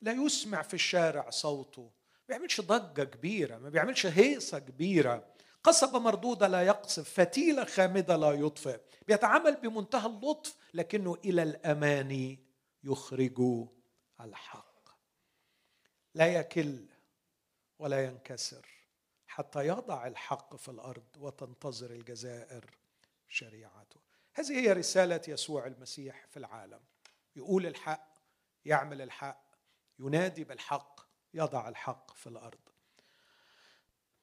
لا 0.00 0.12
يسمع 0.12 0.62
في 0.62 0.74
الشارع 0.74 1.30
صوته 1.30 1.82
ما 2.28 2.28
بيعملش 2.28 2.60
ضجة 2.60 3.04
كبيرة 3.04 3.58
ما 3.58 3.68
بيعملش 3.68 4.06
هيصة 4.06 4.58
كبيرة. 4.58 5.26
قصبة 5.64 5.98
مردودة 5.98 6.48
لا 6.48 6.62
يقصف 6.62 7.10
فتيلة 7.20 7.64
خامدة 7.64 8.16
لا 8.16 8.32
يطفئ. 8.32 8.80
بيتعامل 9.08 9.56
بمنتهى 9.56 10.06
اللطف 10.06 10.56
لكنه 10.74 11.16
إلى 11.24 11.42
الأمان 11.42 12.38
يخرج 12.84 13.66
الحق. 14.20 14.88
لا 16.14 16.26
يكل 16.26 16.86
ولا 17.78 18.04
ينكسر 18.04 18.66
حتى 19.26 19.66
يضع 19.66 20.06
الحق 20.06 20.56
في 20.56 20.68
الأرض 20.68 21.06
وتنتظر 21.18 21.90
الجزائر 21.90 22.64
شريعته. 23.28 24.00
هذه 24.34 24.52
هي 24.52 24.72
رسالة 24.72 25.20
يسوع 25.28 25.66
المسيح 25.66 26.26
في 26.30 26.36
العالم. 26.36 26.80
يقول 27.36 27.66
الحق 27.66 28.13
يعمل 28.64 29.02
الحق 29.02 29.44
ينادي 29.98 30.44
بالحق 30.44 31.00
يضع 31.34 31.68
الحق 31.68 32.14
في 32.14 32.26
الأرض. 32.26 32.58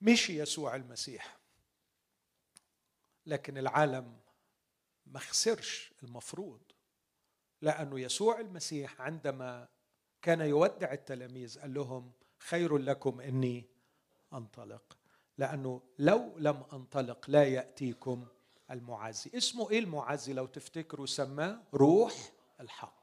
مشي 0.01 0.39
يسوع 0.39 0.75
المسيح. 0.75 1.37
لكن 3.25 3.57
العالم 3.57 4.19
ما 5.05 5.19
خسرش 5.19 5.93
المفروض 6.03 6.61
لأنه 7.61 7.99
يسوع 7.99 8.39
المسيح 8.39 9.01
عندما 9.01 9.67
كان 10.21 10.41
يودع 10.41 10.91
التلاميذ 10.91 11.59
قال 11.59 11.73
لهم 11.73 12.11
خير 12.39 12.77
لكم 12.77 13.21
إني 13.21 13.65
أنطلق. 14.33 14.97
لأنه 15.37 15.81
لو 15.99 16.37
لم 16.37 16.63
أنطلق 16.73 17.29
لا 17.29 17.43
يأتيكم 17.43 18.27
المعزي 18.71 19.31
اسمه 19.37 19.71
إيه 19.71 19.79
المعزي 19.79 20.33
لو 20.33 20.45
تفتكروا؟ 20.45 21.05
سماه 21.05 21.63
روح 21.73 22.31
الحق. 22.59 23.00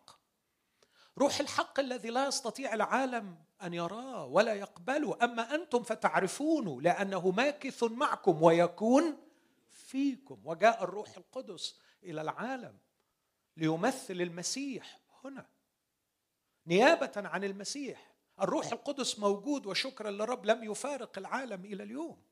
روح 1.19 1.41
الحق 1.41 1.81
الذي 1.81 2.11
لا 2.11 2.27
يستطيع 2.27 2.75
العالم 2.75 3.37
أن 3.63 3.75
يراه 3.75 4.25
ولا 4.25 4.55
يقبله. 4.55 5.19
أما 5.23 5.55
أنتم 5.55 5.83
فتعرفونه 5.83 6.83
لأنه 6.83 7.31
ماكث 7.31 7.83
معكم 7.83 8.43
ويكون 8.43 9.19
فيكم. 9.71 10.41
وجاء 10.45 10.85
الروح 10.85 11.17
القدس 11.17 11.79
إلى 12.03 12.21
العالم 12.21 12.79
ليمثل 13.57 14.15
المسيح 14.21 15.01
هنا. 15.25 15.47
نيابة 16.67 17.13
عن 17.17 17.45
المسيح. 17.45 18.15
الروح 18.41 18.73
القدس 18.73 19.19
موجود 19.19 19.67
وشكرا 19.67 20.11
للرب 20.11 20.47
لم 20.47 20.65
يفارق 20.65 21.19
العالم 21.19 21.65
إلى 21.65 21.83
اليوم. 21.83 22.23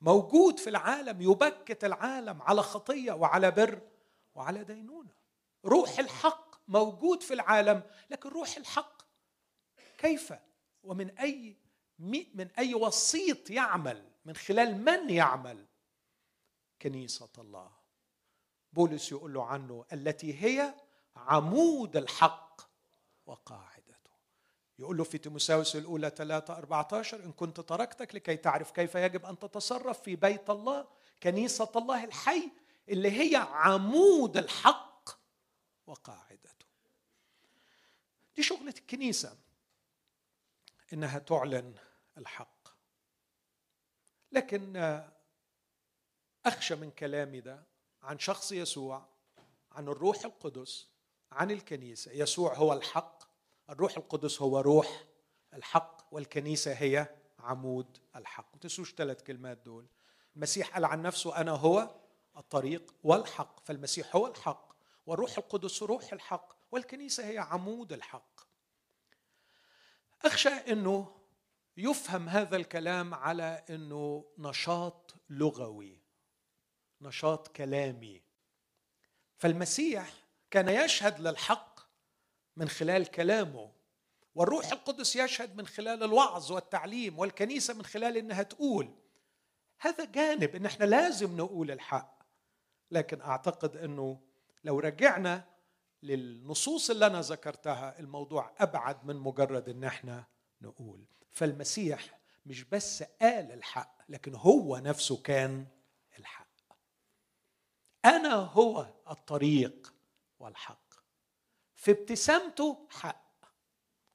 موجود 0.00 0.58
في 0.58 0.70
العالم 0.70 1.22
يبكت 1.22 1.84
العالم 1.84 2.42
على 2.42 2.62
خطية 2.62 3.12
وعلى 3.12 3.50
بر 3.50 3.80
وعلى 4.34 4.64
دينونة. 4.64 5.10
روح 5.64 5.98
الحق 5.98 6.41
موجود 6.68 7.22
في 7.22 7.34
العالم 7.34 7.82
لكن 8.10 8.28
روح 8.28 8.56
الحق 8.56 9.02
كيف؟ 9.98 10.32
ومن 10.82 11.18
أي 11.18 11.56
من 11.98 12.50
أي 12.58 12.74
وسيط 12.74 13.50
يعمل؟ 13.50 14.12
من 14.24 14.36
خلال 14.36 14.84
من 14.84 15.10
يعمل؟ 15.10 15.66
كنيسة 16.82 17.28
الله. 17.38 17.70
بولس 18.72 19.12
يقول 19.12 19.34
له 19.34 19.44
عنه 19.44 19.84
التي 19.92 20.44
هي 20.44 20.74
عمود 21.16 21.96
الحق 21.96 22.60
وقاعدته. 23.26 24.10
يقول 24.78 24.96
له 24.96 25.04
في 25.04 25.18
تيموساوس 25.18 25.76
الأولى 25.76 26.10
3 26.10 26.56
14 26.56 27.24
إن 27.24 27.32
كنت 27.32 27.60
تركتك 27.60 28.14
لكي 28.14 28.36
تعرف 28.36 28.70
كيف 28.70 28.94
يجب 28.94 29.26
أن 29.26 29.38
تتصرف 29.38 30.02
في 30.02 30.16
بيت 30.16 30.50
الله 30.50 30.88
كنيسة 31.22 31.70
الله 31.76 32.04
الحي 32.04 32.50
اللي 32.88 33.10
هي 33.10 33.36
عمود 33.36 34.36
الحق 34.36 34.91
وقاعدته. 35.92 36.66
دي 38.36 38.42
شغلة 38.42 38.74
الكنيسة 38.78 39.38
إنها 40.92 41.18
تعلن 41.18 41.74
الحق. 42.18 42.68
لكن 44.32 44.76
أخشى 46.46 46.74
من 46.74 46.90
كلامي 46.90 47.40
ده 47.40 47.62
عن 48.02 48.18
شخص 48.18 48.52
يسوع 48.52 49.06
عن 49.72 49.88
الروح 49.88 50.24
القدس 50.24 50.88
عن 51.32 51.50
الكنيسة. 51.50 52.12
يسوع 52.12 52.54
هو 52.54 52.72
الحق 52.72 53.22
الروح 53.70 53.96
القدس 53.96 54.42
هو 54.42 54.60
روح 54.60 55.04
الحق 55.54 56.08
والكنيسة 56.10 56.72
هي 56.72 57.14
عمود 57.38 57.98
الحق. 58.16 58.54
ما 58.54 58.60
تنسوش 58.60 58.94
ثلاث 58.94 59.22
كلمات 59.22 59.58
دول. 59.58 59.86
المسيح 60.36 60.74
قال 60.74 60.84
عن 60.84 61.02
نفسه 61.02 61.36
أنا 61.36 61.52
هو 61.52 61.94
الطريق 62.36 62.94
والحق. 63.04 63.60
فالمسيح 63.66 64.16
هو 64.16 64.26
الحق. 64.26 64.71
والروح 65.06 65.38
القدس 65.38 65.82
روح 65.82 66.12
الحق 66.12 66.52
والكنيسة 66.72 67.28
هي 67.28 67.38
عمود 67.38 67.92
الحق. 67.92 68.40
أخشى 70.24 70.48
أنه 70.48 71.16
يفهم 71.76 72.28
هذا 72.28 72.56
الكلام 72.56 73.14
على 73.14 73.64
أنه 73.70 74.24
نشاط 74.38 75.14
لغوي 75.30 76.02
نشاط 77.00 77.48
كلامي. 77.48 78.22
فالمسيح 79.38 80.14
كان 80.50 80.68
يشهد 80.68 81.20
للحق 81.20 81.80
من 82.56 82.68
خلال 82.68 83.06
كلامه 83.06 83.72
والروح 84.34 84.72
القدس 84.72 85.16
يشهد 85.16 85.56
من 85.56 85.66
خلال 85.66 86.02
الوعظ 86.02 86.52
والتعليم 86.52 87.18
والكنيسة 87.18 87.74
من 87.74 87.84
خلال 87.84 88.16
إنها 88.16 88.42
تقول. 88.42 88.94
هذا 89.80 90.04
جانب 90.04 90.56
إن 90.56 90.66
إحنا 90.66 90.84
لازم 90.84 91.36
نقول 91.36 91.70
الحق 91.70 92.22
لكن 92.90 93.20
أعتقد 93.20 93.76
إنه 93.76 94.20
لو 94.64 94.78
رجعنا 94.78 95.44
للنصوص 96.02 96.90
اللي 96.90 97.06
أنا 97.06 97.20
ذكرتها 97.20 97.98
الموضوع 97.98 98.54
أبعد 98.58 99.04
من 99.04 99.16
مجرد 99.16 99.68
إن 99.68 99.84
إحنا 99.84 100.24
نقول. 100.60 101.04
فالمسيح 101.30 102.18
مش 102.46 102.64
بس 102.64 103.02
قال 103.02 103.52
الحق 103.52 103.98
لكن 104.08 104.34
هو 104.34 104.78
نفسه 104.78 105.22
كان 105.22 105.66
الحق. 106.18 106.46
أنا 108.04 108.34
هو 108.34 108.86
الطريق 109.10 109.94
والحق. 110.38 110.94
في 111.74 111.90
ابتسامته 111.90 112.88
حق 112.90 113.44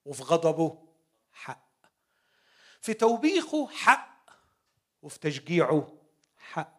وفي 0.06 0.24
غضبه 0.24 0.88
حق. 1.32 1.68
في 2.82 2.94
توبيخه 2.94 3.68
حق 3.68 4.30
وفي 5.02 5.20
تشجيعه 5.20 5.98
حق. 6.38 6.78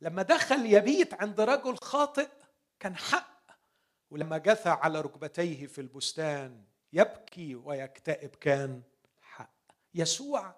لما 0.00 0.22
دخل 0.22 0.66
يبيت 0.66 1.14
عند 1.14 1.40
رجل 1.40 1.76
خاطئ 1.82 2.28
كان 2.82 2.96
حق. 2.96 3.32
ولما 4.10 4.38
جثى 4.38 4.68
على 4.68 5.00
ركبتيه 5.00 5.66
في 5.66 5.80
البستان 5.80 6.64
يبكي 6.92 7.54
ويكتئب 7.54 8.30
كان 8.30 8.82
حق. 9.20 9.54
يسوع 9.94 10.54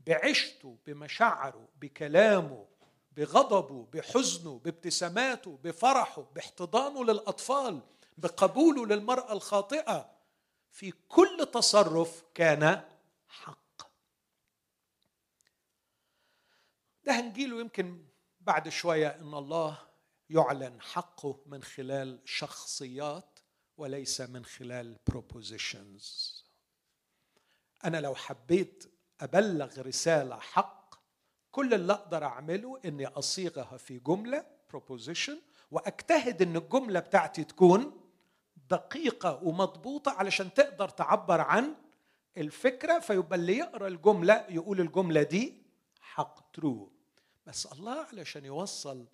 بعشته 0.00 0.78
بمشاعره 0.86 1.68
بكلامه 1.80 2.66
بغضبه 3.12 3.86
بحزنه 3.92 4.58
بابتساماته 4.58 5.58
بفرحه 5.64 6.22
باحتضانه 6.22 7.04
للأطفال 7.04 7.80
بقبوله 8.18 8.86
للمرأة 8.86 9.32
الخاطئة 9.32 10.10
في 10.70 10.92
كل 11.08 11.48
تصرف 11.54 12.22
كان 12.34 12.82
حق. 13.28 13.82
ده 17.04 17.12
هنجيله 17.20 17.60
يمكن 17.60 18.04
بعد 18.40 18.68
شوية 18.68 19.08
إن 19.08 19.34
الله 19.34 19.91
يعلن 20.32 20.80
حقه 20.80 21.40
من 21.46 21.62
خلال 21.62 22.18
شخصيات 22.24 23.38
وليس 23.76 24.20
من 24.20 24.44
خلال 24.44 24.98
propositions. 25.12 26.04
أنا 27.84 28.00
لو 28.00 28.14
حبيت 28.14 28.84
أبلغ 29.20 29.80
رسالة 29.80 30.36
حق 30.38 30.94
كل 31.50 31.74
اللي 31.74 31.92
أقدر 31.92 32.24
أعمله 32.24 32.80
إني 32.84 33.06
أصيغها 33.06 33.76
في 33.76 33.98
جملة 33.98 34.46
proposition 34.72 35.32
وأجتهد 35.70 36.42
إن 36.42 36.56
الجملة 36.56 37.00
بتاعتي 37.00 37.44
تكون 37.44 38.00
دقيقة 38.70 39.40
ومضبوطة 39.44 40.12
علشان 40.12 40.54
تقدر 40.54 40.88
تعبر 40.88 41.40
عن 41.40 41.74
الفكرة 42.36 42.98
فيبقى 42.98 43.36
اللي 43.38 43.56
يقرأ 43.56 43.88
الجملة 43.88 44.46
يقول 44.48 44.80
الجملة 44.80 45.22
دي 45.22 45.62
حق 46.00 46.50
ترو 46.52 46.92
بس 47.46 47.66
الله 47.66 48.06
علشان 48.12 48.44
يوصل 48.44 49.06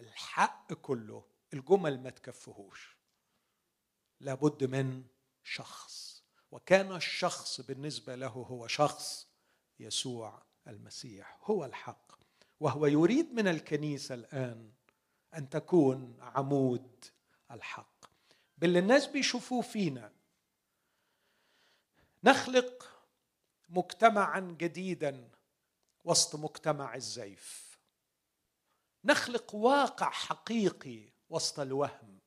الحق 0.00 0.72
كله 0.72 1.24
الجمل 1.54 2.00
ما 2.02 2.10
تكفهوش. 2.10 2.96
لابد 4.20 4.64
من 4.64 5.04
شخص. 5.44 6.22
وكان 6.50 6.96
الشخص 6.96 7.60
بالنسبة 7.60 8.14
له 8.14 8.26
هو 8.26 8.66
شخص 8.66 9.28
يسوع 9.80 10.42
المسيح 10.66 11.38
هو 11.42 11.64
الحق. 11.64 12.12
وهو 12.60 12.86
يريد 12.86 13.32
من 13.32 13.48
الكنيسة 13.48 14.14
الآن 14.14 14.72
أن 15.34 15.50
تكون 15.50 16.16
عمود 16.20 17.04
الحق. 17.50 18.04
باللي 18.58 18.78
الناس 18.78 19.06
بيشوفوه 19.06 19.62
فينا 19.62 20.12
نخلق 22.24 23.04
مجتمعا 23.68 24.40
جديدا 24.40 25.30
وسط 26.04 26.36
مجتمع 26.36 26.94
الزيف. 26.94 27.69
نخلق 29.04 29.54
واقع 29.54 30.10
حقيقي 30.10 31.12
وسط 31.28 31.60
الوهم 31.60 32.18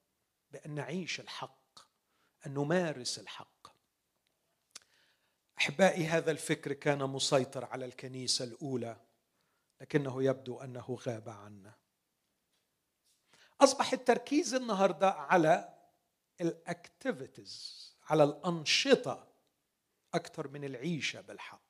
بأن 0.51 0.75
نعيش 0.75 1.19
الحق 1.19 1.79
أن 2.45 2.53
نمارس 2.53 3.19
الحق. 3.19 3.67
أحبائي 5.59 6.05
هذا 6.05 6.31
الفكر 6.31 6.73
كان 6.73 7.03
مسيطر 7.03 7.65
على 7.65 7.85
الكنيسة 7.85 8.45
الأولى 8.45 8.97
لكنه 9.81 10.23
يبدو 10.23 10.61
أنه 10.61 10.97
غاب 11.07 11.29
عنا. 11.29 11.73
أصبح 13.61 13.93
التركيز 13.93 14.53
النهارده 14.53 15.09
على 15.11 15.73
الاكتيفيتيز 16.41 17.83
على 18.03 18.23
الأنشطة 18.23 19.27
أكثر 20.13 20.47
من 20.47 20.63
العيشة 20.63 21.21
بالحق. 21.21 21.61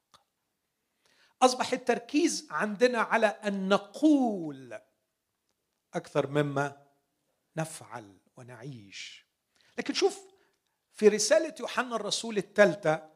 أصبح 1.41 1.73
التركيز 1.73 2.47
عندنا 2.51 2.99
على 2.99 3.27
أن 3.27 3.69
نقول 3.69 4.79
أكثر 5.93 6.27
مما 6.27 6.87
نفعل 7.57 8.17
ونعيش. 8.37 9.25
لكن 9.77 9.93
شوف 9.93 10.19
في 10.93 11.07
رسالة 11.07 11.55
يوحنا 11.59 11.95
الرسول 11.95 12.37
الثالثة 12.37 13.09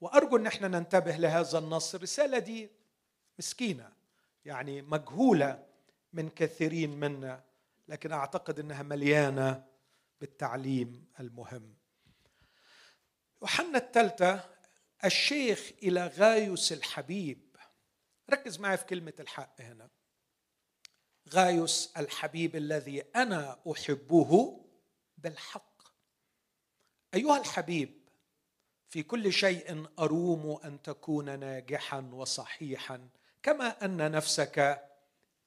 وأرجو 0.00 0.36
إن 0.36 0.46
إحنا 0.46 0.68
ننتبه 0.68 1.16
لهذا 1.16 1.58
النص 1.58 1.94
الرساله 1.94 2.38
دي 2.38 2.70
مسكينة 3.38 3.92
يعني 4.44 4.82
مجهولة 4.82 5.66
من 6.12 6.30
كثيرين 6.30 6.90
منا 7.00 7.44
لكن 7.88 8.12
أعتقد 8.12 8.60
إنها 8.60 8.82
مليانة 8.82 9.64
بالتعليم 10.20 11.06
المهم. 11.20 11.74
يوحنا 13.42 13.78
الثالثة 13.78 14.50
الشيخ 15.04 15.70
إلى 15.82 16.06
غايوس 16.06 16.72
الحبيب. 16.72 17.56
ركز 18.30 18.58
معي 18.58 18.76
في 18.76 18.84
كلمة 18.84 19.12
الحق 19.20 19.60
هنا. 19.60 19.88
غايوس 21.28 21.92
الحبيب 21.96 22.56
الذي 22.56 23.00
أنا 23.16 23.60
أحبه 23.72 24.60
بالحق. 25.18 25.82
أيها 27.14 27.38
الحبيب 27.38 28.08
في 28.88 29.02
كل 29.02 29.32
شيء 29.32 29.86
أروم 29.98 30.60
أن 30.64 30.82
تكون 30.82 31.38
ناجحا 31.38 32.10
وصحيحا 32.12 33.08
كما 33.42 33.84
أن 33.84 34.10
نفسك 34.10 34.88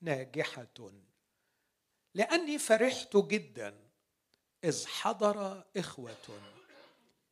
ناجحة. 0.01 0.91
لأني 2.13 2.59
فرحت 2.59 3.17
جدا 3.17 3.87
إذ 4.63 4.87
حضر 4.87 5.63
إخوة 5.77 6.41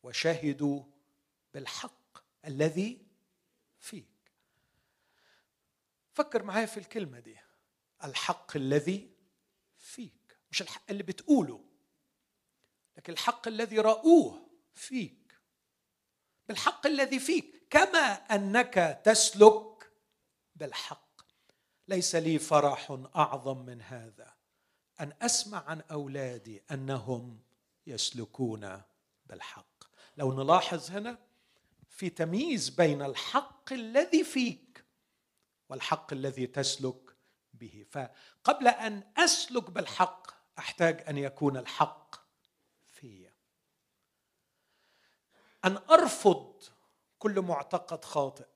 وشهدوا 0.02 0.82
بالحق 1.54 2.18
الذي 2.44 3.06
فيك. 3.78 4.06
فكر 6.14 6.42
معايا 6.42 6.66
في 6.66 6.76
الكلمة 6.76 7.18
دي. 7.18 7.45
الحق 8.04 8.56
الذي 8.56 9.10
فيك. 9.78 10.38
مش 10.50 10.62
الحق 10.62 10.90
اللي 10.90 11.02
بتقوله 11.02 11.64
لكن 12.96 13.12
الحق 13.12 13.48
الذي 13.48 13.78
رأوه 13.78 14.48
فيك. 14.74 15.38
بالحق 16.48 16.86
الذي 16.86 17.18
فيك 17.18 17.66
كما 17.70 18.12
أنك 18.14 19.02
تسلك 19.04 19.92
بالحق. 20.54 21.06
ليس 21.88 22.14
لي 22.14 22.38
فرح 22.38 22.98
أعظم 23.16 23.58
من 23.66 23.82
هذا 23.82 24.34
أن 25.00 25.12
أسمع 25.22 25.64
عن 25.66 25.80
أولادي 25.80 26.62
أنهم 26.70 27.40
يسلكون 27.86 28.82
بالحق. 29.26 29.84
لو 30.16 30.42
نلاحظ 30.42 30.90
هنا 30.90 31.18
في 31.88 32.10
تمييز 32.10 32.68
بين 32.68 33.02
الحق 33.02 33.72
الذي 33.72 34.24
فيك 34.24 34.84
والحق 35.68 36.12
الذي 36.12 36.46
تسلك 36.46 37.05
به. 37.58 37.86
فقبل 37.90 38.68
أن 38.68 39.02
أسلك 39.16 39.70
بالحق 39.70 40.30
أحتاج 40.58 41.04
أن 41.08 41.18
يكون 41.18 41.56
الحق 41.56 42.16
في 42.86 43.30
أن 45.64 45.76
أرفض 45.76 46.62
كل 47.18 47.40
معتقد 47.40 48.04
خاطئ. 48.04 48.46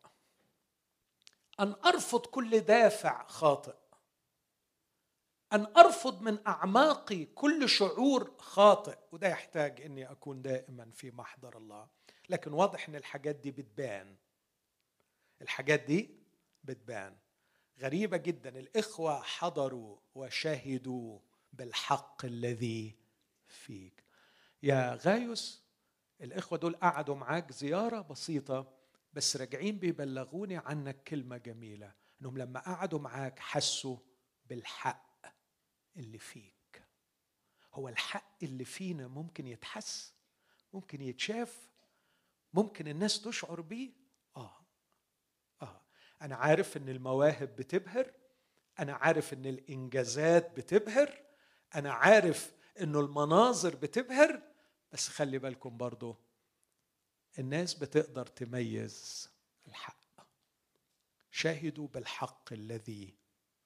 أن 1.61 1.75
أرفض 1.85 2.27
كل 2.27 2.61
دافع 2.61 3.27
خاطئ. 3.27 3.75
أن 5.53 5.73
أرفض 5.77 6.23
من 6.23 6.47
أعماقي 6.47 7.25
كل 7.25 7.69
شعور 7.69 8.35
خاطئ. 8.39 8.99
وده 9.13 9.29
يحتاج 9.29 9.81
إني 9.81 10.11
أكون 10.11 10.43
دائما 10.43 10.91
في 10.95 11.11
محضر 11.11 11.57
الله. 11.57 11.89
لكن 12.29 12.53
واضح 12.53 12.89
إن 12.89 12.97
الحاجات 12.97 13.37
دي 13.37 13.51
بتبان. 13.51 14.17
الحاجات 15.43 15.81
دي 15.81 16.11
بتبان. 16.65 17.17
غريبة 17.78 18.16
جدا. 18.16 18.59
الإخوة 18.59 19.22
حضروا 19.22 19.98
وشهدوا 20.14 21.20
بالحق 21.52 22.24
الذي 22.24 22.96
فيك. 23.46 24.04
يا 24.62 24.94
غايوس 24.94 25.64
الإخوة 26.20 26.59
دول 26.59 26.76
قعدوا 26.76 27.14
معاك 27.14 27.52
زيارة 27.52 28.00
بسيطة 28.00 28.72
بس 29.12 29.37
راجعين 29.37 29.78
بيبلغوني 29.78 30.56
عنك 30.56 31.02
كلمة 31.02 31.37
جميلة 31.37 31.94
إنهم 32.20 32.38
لما 32.38 32.61
قعدوا 32.61 32.98
معاك 32.98 33.38
حسوا 33.38 33.96
بالحق 34.46 35.26
اللي 35.96 36.18
فيك. 36.18 36.83
هو 37.74 37.88
الحق 37.88 38.37
اللي 38.42 38.64
فينا 38.64 39.09
ممكن 39.09 39.46
يتحس 39.46 40.14
ممكن 40.72 41.02
يتشاف 41.02 41.70
ممكن 42.54 42.88
الناس 42.88 43.22
تشعر 43.22 43.61
بيه 43.61 43.92
أنا 46.22 46.37
عارف 46.37 46.76
إن 46.76 46.88
المواهب 46.88 47.56
بتبهر 47.56 48.12
أنا 48.78 48.92
عارف 48.92 49.33
إن 49.33 49.46
الإنجازات 49.46 50.56
بتبهر 50.56 51.22
أنا 51.74 51.92
عارف 51.92 52.52
إنه 52.80 53.00
المناظر 53.00 53.76
بتبهر 53.76 54.42
بس 54.92 55.09
خلي 55.09 55.38
بالكم 55.38 55.76
برضو 55.76 56.16
الناس 57.38 57.74
بتقدر 57.74 58.26
تميز 58.26 59.28
الحق. 59.68 60.00
شاهدوا 61.30 61.88
بالحق 61.88 62.52
الذي 62.52 63.14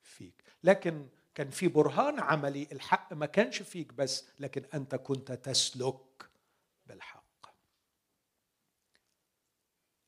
فيك. 0.03 0.45
لكن 0.65 1.09
كان 1.35 1.51
في 1.51 1.69
برهان 1.69 2.21
عملي 2.21 2.69
الحق 2.73 3.13
ما 3.13 3.27
كانش 3.27 3.63
فيك 3.63 3.93
بس 3.93 4.25
لكن 4.41 4.65
أنت 4.75 4.95
كنت 4.95 5.33
تسلك 5.33 6.31
بالحق. 6.87 7.25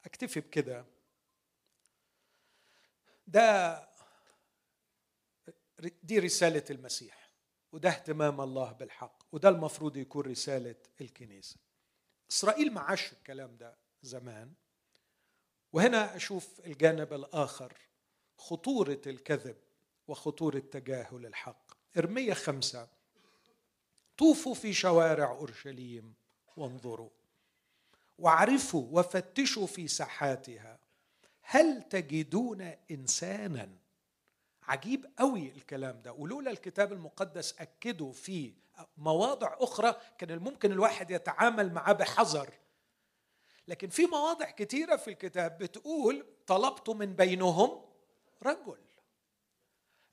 أكتفي 0.04 0.40
بكده. 0.40 0.84
ده 3.26 3.88
دي 6.02 6.18
رسالة 6.18 6.64
المسيح 6.70 7.30
وده 7.72 7.88
اهتمام 7.88 8.40
الله 8.40 8.72
بالحق 8.72 9.22
وده 9.32 9.48
المفروض 9.48 9.96
يكون 9.96 10.24
رسالة 10.24 10.74
الكنيسة. 11.00 11.56
إسرائيل 12.30 12.72
ما 12.72 12.80
عاش 12.80 13.12
الكلام 13.12 13.56
ده 13.56 13.76
زمان 14.02 14.52
وهنا 15.72 16.16
أشوف 16.16 16.60
الجانب 16.66 17.12
الآخر 17.12 17.72
خطورة 18.38 19.00
الكذب 19.06 19.56
وخطورة 20.08 20.58
تجاهل 20.58 21.26
الحق. 21.26 21.72
إرمية 21.98 22.34
خمسة 22.34 22.88
طوفوا 24.16 24.54
في 24.54 24.72
شوارع 24.72 25.30
أورشليم 25.30 26.14
وانظروا 26.56 27.10
واعرفوا 28.18 28.86
وفتشوا 29.00 29.66
في 29.66 29.88
ساحاتها 29.88 30.78
هل 31.48 31.82
تجدون 31.82 32.74
إنسانا؟ 32.90 33.68
عجيب 34.62 35.06
قوي 35.18 35.48
الكلام 35.56 36.02
ده. 36.02 36.12
ولولا 36.12 36.50
الكتاب 36.50 36.92
المقدس 36.92 37.54
أكدوا 37.58 38.12
في 38.12 38.52
مواضع 38.96 39.56
أخرى 39.58 39.96
كان 40.18 40.30
الممكن 40.30 40.72
الواحد 40.72 41.10
يتعامل 41.10 41.72
معاه 41.72 41.92
بحذر. 41.92 42.50
لكن 43.68 43.88
في 43.88 44.06
مواضع 44.06 44.50
كتيرة 44.50 44.96
في 44.96 45.10
الكتاب 45.10 45.58
بتقول 45.58 46.26
طلبت 46.46 46.88
من 46.88 47.14
بينهم 47.14 47.84
رجل. 48.42 48.78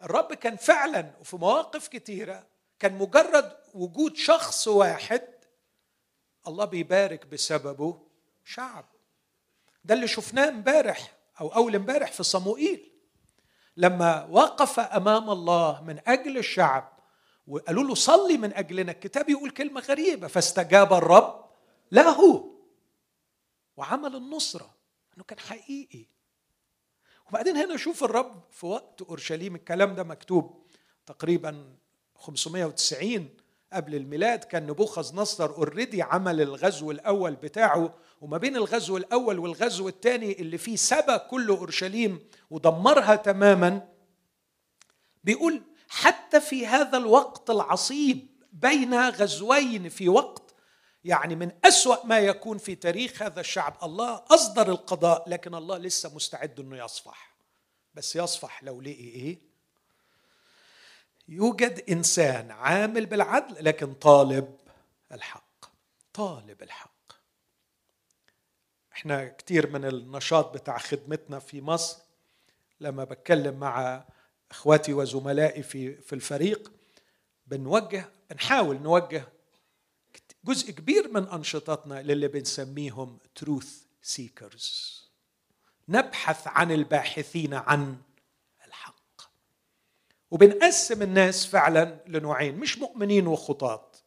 الرب 0.01 0.33
كان 0.33 0.55
فعلا 0.55 1.13
وفي 1.19 1.35
مواقف 1.35 1.87
كتيرة 1.87 2.47
كان 2.79 2.93
مجرد 2.97 3.57
وجود 3.73 4.15
شخص 4.15 4.67
واحد 4.67 5.27
الله 6.47 6.65
بيبارك 6.65 7.25
بسببه 7.25 8.07
شعب. 8.45 8.85
ده 9.83 9.93
اللي 9.93 10.07
شفناه 10.07 10.49
امبارح. 10.49 11.22
أو 11.43 11.47
أول 11.49 11.75
امبارح 11.75 12.11
في 12.11 12.23
صموئيل 12.23 12.91
لما 13.77 14.27
وقف 14.31 14.79
أمام 14.79 15.29
الله 15.29 15.81
من 15.83 15.99
أجل 16.07 16.37
الشعب 16.37 16.99
وقالوا 17.47 17.83
له 17.83 17.95
صلي 17.95 18.37
من 18.37 18.53
أجلنا 18.53 18.91
الكتاب 18.91 19.29
يقول 19.29 19.49
كلمة 19.49 19.81
غريبة 19.81 20.27
فاستجاب 20.27 20.93
الرب 20.93 21.45
له 21.91 22.49
وعمل 23.77 24.15
النصرة. 24.15 24.73
إنه 25.15 25.23
كان 25.23 25.39
حقيقي. 25.39 26.05
وبعدين 27.29 27.57
هنا 27.57 27.77
شوف 27.77 28.03
الرب 28.03 28.43
في 28.51 28.65
وقت 28.65 29.01
أورشليم 29.01 29.55
الكلام 29.55 29.95
ده 29.95 30.03
مكتوب 30.03 30.67
تقريبا 31.05 31.75
590 32.15 33.29
قبل 33.73 33.95
الميلاد 33.95 34.43
كان 34.43 34.67
نبوخذ 34.67 35.15
نصر 35.15 35.49
اوريدي 35.49 36.01
عمل 36.01 36.41
الغزو 36.41 36.91
الأول 36.91 37.35
بتاعه 37.35 37.93
وما 38.21 38.37
بين 38.37 38.55
الغزو 38.55 38.97
الأول 38.97 39.39
والغزو 39.39 39.87
الثاني 39.87 40.31
اللي 40.31 40.57
فيه 40.57 40.75
سبى 40.75 41.17
كل 41.17 41.47
أورشليم 41.47 42.19
ودمرها 42.49 43.15
تماما 43.15 43.87
بيقول 45.23 45.61
حتى 45.89 46.41
في 46.41 46.67
هذا 46.67 46.97
الوقت 46.97 47.49
العصيب 47.49 48.27
بين 48.53 48.93
غزوين 48.93 49.89
في 49.89 50.09
وقت 50.09 50.55
يعني 51.03 51.35
من 51.35 51.51
أسوأ 51.65 52.05
ما 52.05 52.19
يكون 52.19 52.57
في 52.57 52.75
تاريخ 52.75 53.21
هذا 53.21 53.39
الشعب. 53.39 53.77
الله 53.83 54.23
أصدر 54.31 54.69
القضاء 54.69 55.29
لكن 55.29 55.55
الله 55.55 55.77
لسه 55.77 56.15
مستعد 56.15 56.59
أنه 56.59 56.85
يصفح. 56.85 57.35
بس 57.93 58.15
يصفح 58.15 58.63
لو 58.63 58.81
لقي 58.81 58.91
إيه؟ 58.91 59.52
يوجد 61.27 61.83
إنسان 61.89 62.51
عامل 62.51 63.05
بالعدل 63.05 63.65
لكن 63.65 63.93
طالب 63.93 64.55
الحق 65.11 65.65
طالب 66.13 66.63
الحق. 66.63 66.93
إحنا 68.93 69.27
كتير 69.27 69.69
من 69.69 69.85
النشاط 69.85 70.53
بتاع 70.53 70.77
خدمتنا 70.77 71.39
في 71.39 71.61
مصر 71.61 71.97
لما 72.79 73.03
بتكلم 73.03 73.59
مع 73.59 74.03
إخواتي 74.51 74.93
وزملائي 74.93 75.63
في 75.63 75.95
في 75.95 76.13
الفريق 76.13 76.71
بنوجه 77.47 78.09
بنحاول 78.29 78.81
نوجه 78.81 79.27
جزء 80.43 80.71
كبير 80.71 81.11
من 81.11 81.27
أنشطتنا 81.27 82.01
للي 82.01 82.27
بنسميهم 82.27 83.19
تروث 83.35 83.83
سيكرز 84.01 85.03
نبحث 85.89 86.47
عن 86.47 86.71
الباحثين 86.71 87.53
عن 87.53 87.97
وبنقسم 90.33 91.01
الناس 91.01 91.45
فعلا 91.45 91.99
لنوعين 92.07 92.55
مش 92.55 92.77
مؤمنين 92.77 93.27
وخطاط. 93.27 94.03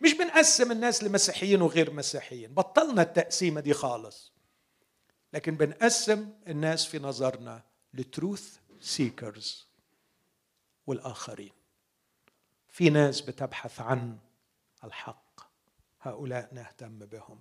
مش 0.00 0.12
بنقسم 0.14 0.72
الناس 0.72 1.04
لمسيحيين 1.04 1.62
وغير 1.62 1.92
مسيحيين 1.92 2.54
بطلنا 2.54 3.02
التقسيمة 3.02 3.60
دي 3.60 3.74
خالص. 3.74 4.32
لكن 5.32 5.54
بنقسم 5.54 6.28
الناس 6.48 6.86
في 6.86 6.98
نظرنا 6.98 7.62
لتروث 7.94 8.56
سيكرز 8.80 9.66
والآخرين. 10.86 11.52
في 12.68 12.90
ناس 12.90 13.20
بتبحث 13.20 13.80
عن 13.80 14.18
الحق 14.84 15.40
هؤلاء 16.00 16.48
نهتم 16.52 16.98
بهم. 16.98 17.40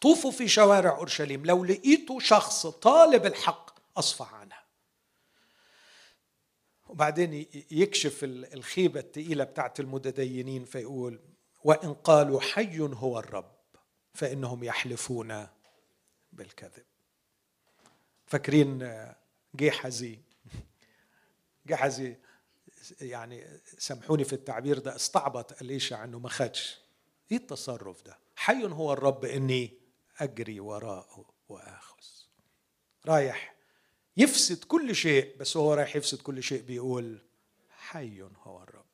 طوفوا 0.00 0.30
في 0.30 0.48
شوارع 0.48 0.96
أورشليم 0.96 1.46
لو 1.46 1.64
لقيتوا 1.64 2.20
شخص 2.20 2.66
طالب 2.66 3.26
الحق 3.26 3.70
اصفح 3.98 4.34
عنها. 4.34 4.61
وبعدين 6.92 7.46
يكشف 7.70 8.24
الخيبة 8.24 9.00
الثقيلة 9.00 9.44
بتاعت 9.44 9.80
المتدينين 9.80 10.64
فيقول 10.64 11.20
وإن 11.64 11.94
قالوا 11.94 12.40
حي 12.40 12.78
هو 12.80 13.18
الرب 13.18 13.52
فإنهم 14.14 14.64
يحلفون 14.64 15.46
بالكذب. 16.32 16.84
فاكرين 18.26 18.88
جيحزي 19.56 20.18
جحزي 21.66 22.16
يعني 23.00 23.60
سامحوني 23.78 24.24
في 24.24 24.32
التعبير 24.32 24.78
ده 24.78 24.96
استعبط 24.96 25.62
اليشع 25.62 26.04
انه 26.04 26.18
ما 26.18 26.28
خدش. 26.28 26.80
إيه 27.32 27.36
التصرف 27.36 28.02
ده؟ 28.02 28.18
حي 28.36 28.64
هو 28.64 28.92
الرب 28.92 29.24
إني 29.24 29.78
أجري 30.18 30.60
وراءه 30.60 31.24
وآخذ. 31.48 32.04
رايح 33.06 33.51
يفسد 34.16 34.64
كل 34.64 34.94
شيء 34.94 35.36
بس 35.36 35.56
هو 35.56 35.74
رايح 35.74 35.96
يفسد 35.96 36.22
كل 36.22 36.42
شيء 36.42 36.62
بيقول 36.62 37.18
حي 37.70 38.22
هو 38.22 38.62
الرب. 38.62 38.84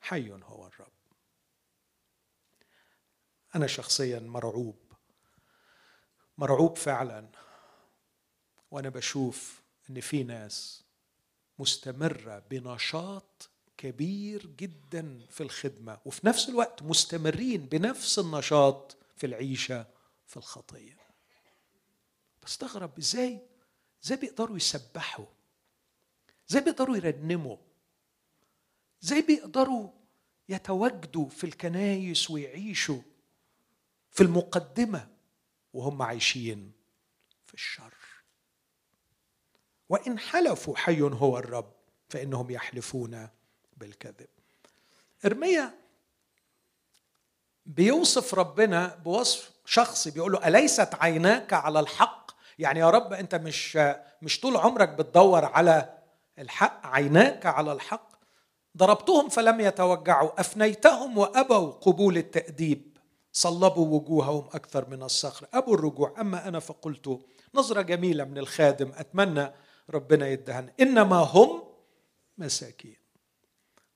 حي 0.00 0.30
هو 0.32 0.66
الرب. 0.66 0.92
أنا 3.54 3.66
شخصيا 3.66 4.18
مرعوب. 4.18 4.78
مرعوب 6.38 6.76
فعلا. 6.76 7.28
وأنا 8.70 8.88
بشوف 8.88 9.60
إن 9.90 10.00
في 10.00 10.22
ناس 10.22 10.84
مستمرة 11.58 12.42
بنشاط 12.50 13.50
كبير 13.76 14.46
جدا 14.46 15.26
في 15.30 15.42
الخدمة 15.42 15.98
وفي 16.04 16.26
نفس 16.26 16.48
الوقت 16.48 16.82
مستمرين 16.82 17.66
بنفس 17.66 18.18
النشاط 18.18 18.96
في 19.16 19.26
العيشة 19.26 19.86
في 20.26 20.36
الخطية. 20.36 20.98
بستغرب 22.42 22.98
إزاي؟ 22.98 23.49
إزاي 24.04 24.16
بيقدروا 24.16 24.56
يسبحوا؟ 24.56 25.26
إزاي 26.50 26.62
بيقدروا 26.62 26.96
يرنموا؟ 26.96 27.56
إزاي 29.04 29.22
بيقدروا 29.22 29.90
يتواجدوا 30.48 31.28
في 31.28 31.44
الكنايس 31.44 32.30
ويعيشوا 32.30 33.00
في 34.10 34.22
المقدمة 34.22 35.08
وهم 35.72 36.02
عايشين 36.02 36.72
في 37.46 37.54
الشر؟ 37.54 37.94
وإن 39.88 40.18
حلفوا 40.18 40.76
حي 40.76 41.00
هو 41.00 41.38
الرب 41.38 41.72
فإنهم 42.08 42.50
يحلفون 42.50 43.28
بالكذب. 43.76 44.28
إرميا 45.24 45.74
بيوصف 47.66 48.34
ربنا 48.34 48.94
بوصف 48.94 49.50
شخصي 49.64 50.10
بيقول 50.10 50.32
له 50.32 50.48
أليست 50.48 50.94
عيناك 50.94 51.52
على 51.52 51.80
الحق؟ 51.80 52.19
يعني 52.60 52.80
يا 52.80 52.90
رب 52.90 53.12
انت 53.12 53.34
مش 53.34 53.78
مش 54.22 54.40
طول 54.40 54.56
عمرك 54.56 54.88
بتدور 54.88 55.44
على 55.44 55.98
الحق 56.38 56.86
عيناك 56.86 57.46
على 57.46 57.72
الحق. 57.72 58.10
ضربتهم 58.76 59.28
فلم 59.28 59.60
يتوجعوا 59.60 60.40
أفنيتهم 60.40 61.18
وأبوا 61.18 61.70
قبول 61.70 62.16
التأديب. 62.16 62.96
صلبوا 63.32 63.98
وجوههم 63.98 64.48
أكثر 64.52 64.90
من 64.90 65.02
الصخر. 65.02 65.46
أبوا 65.54 65.74
الرجوع 65.74 66.14
أما 66.20 66.48
أنا 66.48 66.58
فقلت 66.58 67.20
نظرة 67.54 67.82
جميلة 67.82 68.24
من 68.24 68.38
الخادم 68.38 68.92
أتمنى 68.96 69.52
ربنا 69.90 70.28
يدهن 70.28 70.72
إنما 70.80 71.16
هم 71.16 71.62
مساكين. 72.38 72.96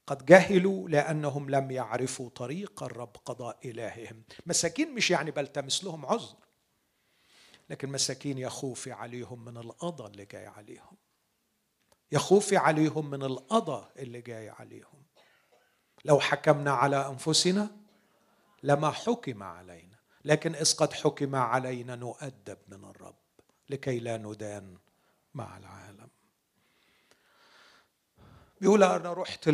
قد 0.07 0.27
جهلوا 0.27 0.88
لأنهم 0.88 1.50
لم 1.50 1.70
يعرفوا 1.70 2.29
طريق 2.29 2.83
الرب 2.83 3.16
قضاء 3.24 3.59
إلههم. 3.64 4.22
مساكين 4.46 4.94
مش 4.94 5.11
يعني 5.11 5.31
بلتمس 5.31 5.85
لهم 5.85 6.07
عذر. 6.07 6.44
لكن 7.68 7.92
مساكين 7.92 8.38
يخوفي 8.38 8.92
عليهم 8.92 9.44
من 9.44 9.57
القضاء 9.57 10.07
اللي 10.07 10.24
جاي 10.24 10.46
عليهم. 10.46 10.96
يخوفي 12.12 12.57
عليهم 12.57 13.11
من 13.11 13.22
القضاء 13.22 13.92
اللي 13.96 14.20
جاي 14.20 14.48
عليهم. 14.48 15.03
لو 16.05 16.20
حكمنا 16.20 16.70
على 16.70 17.09
أنفسنا 17.09 17.77
لما 18.62 18.90
حكم 18.90 19.42
علينا. 19.42 19.98
لكن 20.24 20.55
إذ 20.55 20.77
قد 20.77 20.92
حكم 20.92 21.37
علينا 21.37 21.96
نؤدب 21.96 22.59
من 22.68 22.85
الرب 22.85 23.16
لكي 23.70 23.98
لا 23.98 24.16
ندان 24.16 24.79
مع 25.35 25.59
العالم. 25.59 26.09
بيقول 28.61 28.83
أنا 28.83 29.12
رحت 29.12 29.48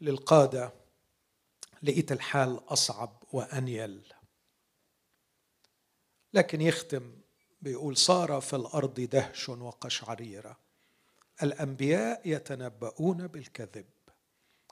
للقادة 0.00 0.72
لقيت 1.82 2.12
الحال 2.12 2.60
أصعب 2.68 3.22
وأنيل. 3.32 4.12
لكن 6.34 6.60
يختم 6.60 7.12
بيقول 7.62 7.96
صار 7.96 8.40
في 8.40 8.56
الأرض 8.56 9.00
دهش 9.00 9.48
وقشعريرة. 9.48 10.58
الأنبياء 11.42 12.20
يتنبؤون 12.24 13.26
بالكذب 13.26 13.86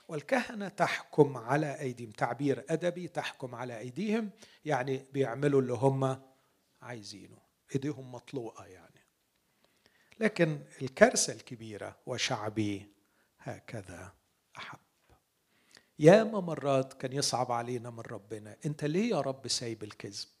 والكهنة 0.07 0.67
تحكم 0.67 1.37
على 1.37 1.79
أيديهم. 1.79 2.11
تعبير 2.11 2.65
أدبي 2.69 3.07
تحكم 3.07 3.55
على 3.55 3.77
أيديهم 3.79 4.29
يعني 4.65 5.05
بيعملوا 5.13 5.61
اللي 5.61 5.73
هم 5.73 6.21
عايزينه. 6.81 7.37
إيديهم 7.75 8.11
مطلوقة 8.11 8.65
يعني. 8.65 9.05
لكن 10.19 10.59
الكارثة 10.81 11.33
الكبيرة 11.33 11.95
وشعبي 12.05 12.87
هكذا 13.39 14.13
أحب. 14.57 14.79
ياما 15.99 16.39
مرات 16.39 16.93
كان 16.93 17.13
يصعب 17.13 17.51
علينا 17.51 17.89
من 17.89 17.99
ربنا. 17.99 18.57
أنت 18.65 18.85
ليه 18.85 19.09
يا 19.09 19.21
رب 19.21 19.47
سايب 19.47 19.83
الكذب؟ 19.83 20.38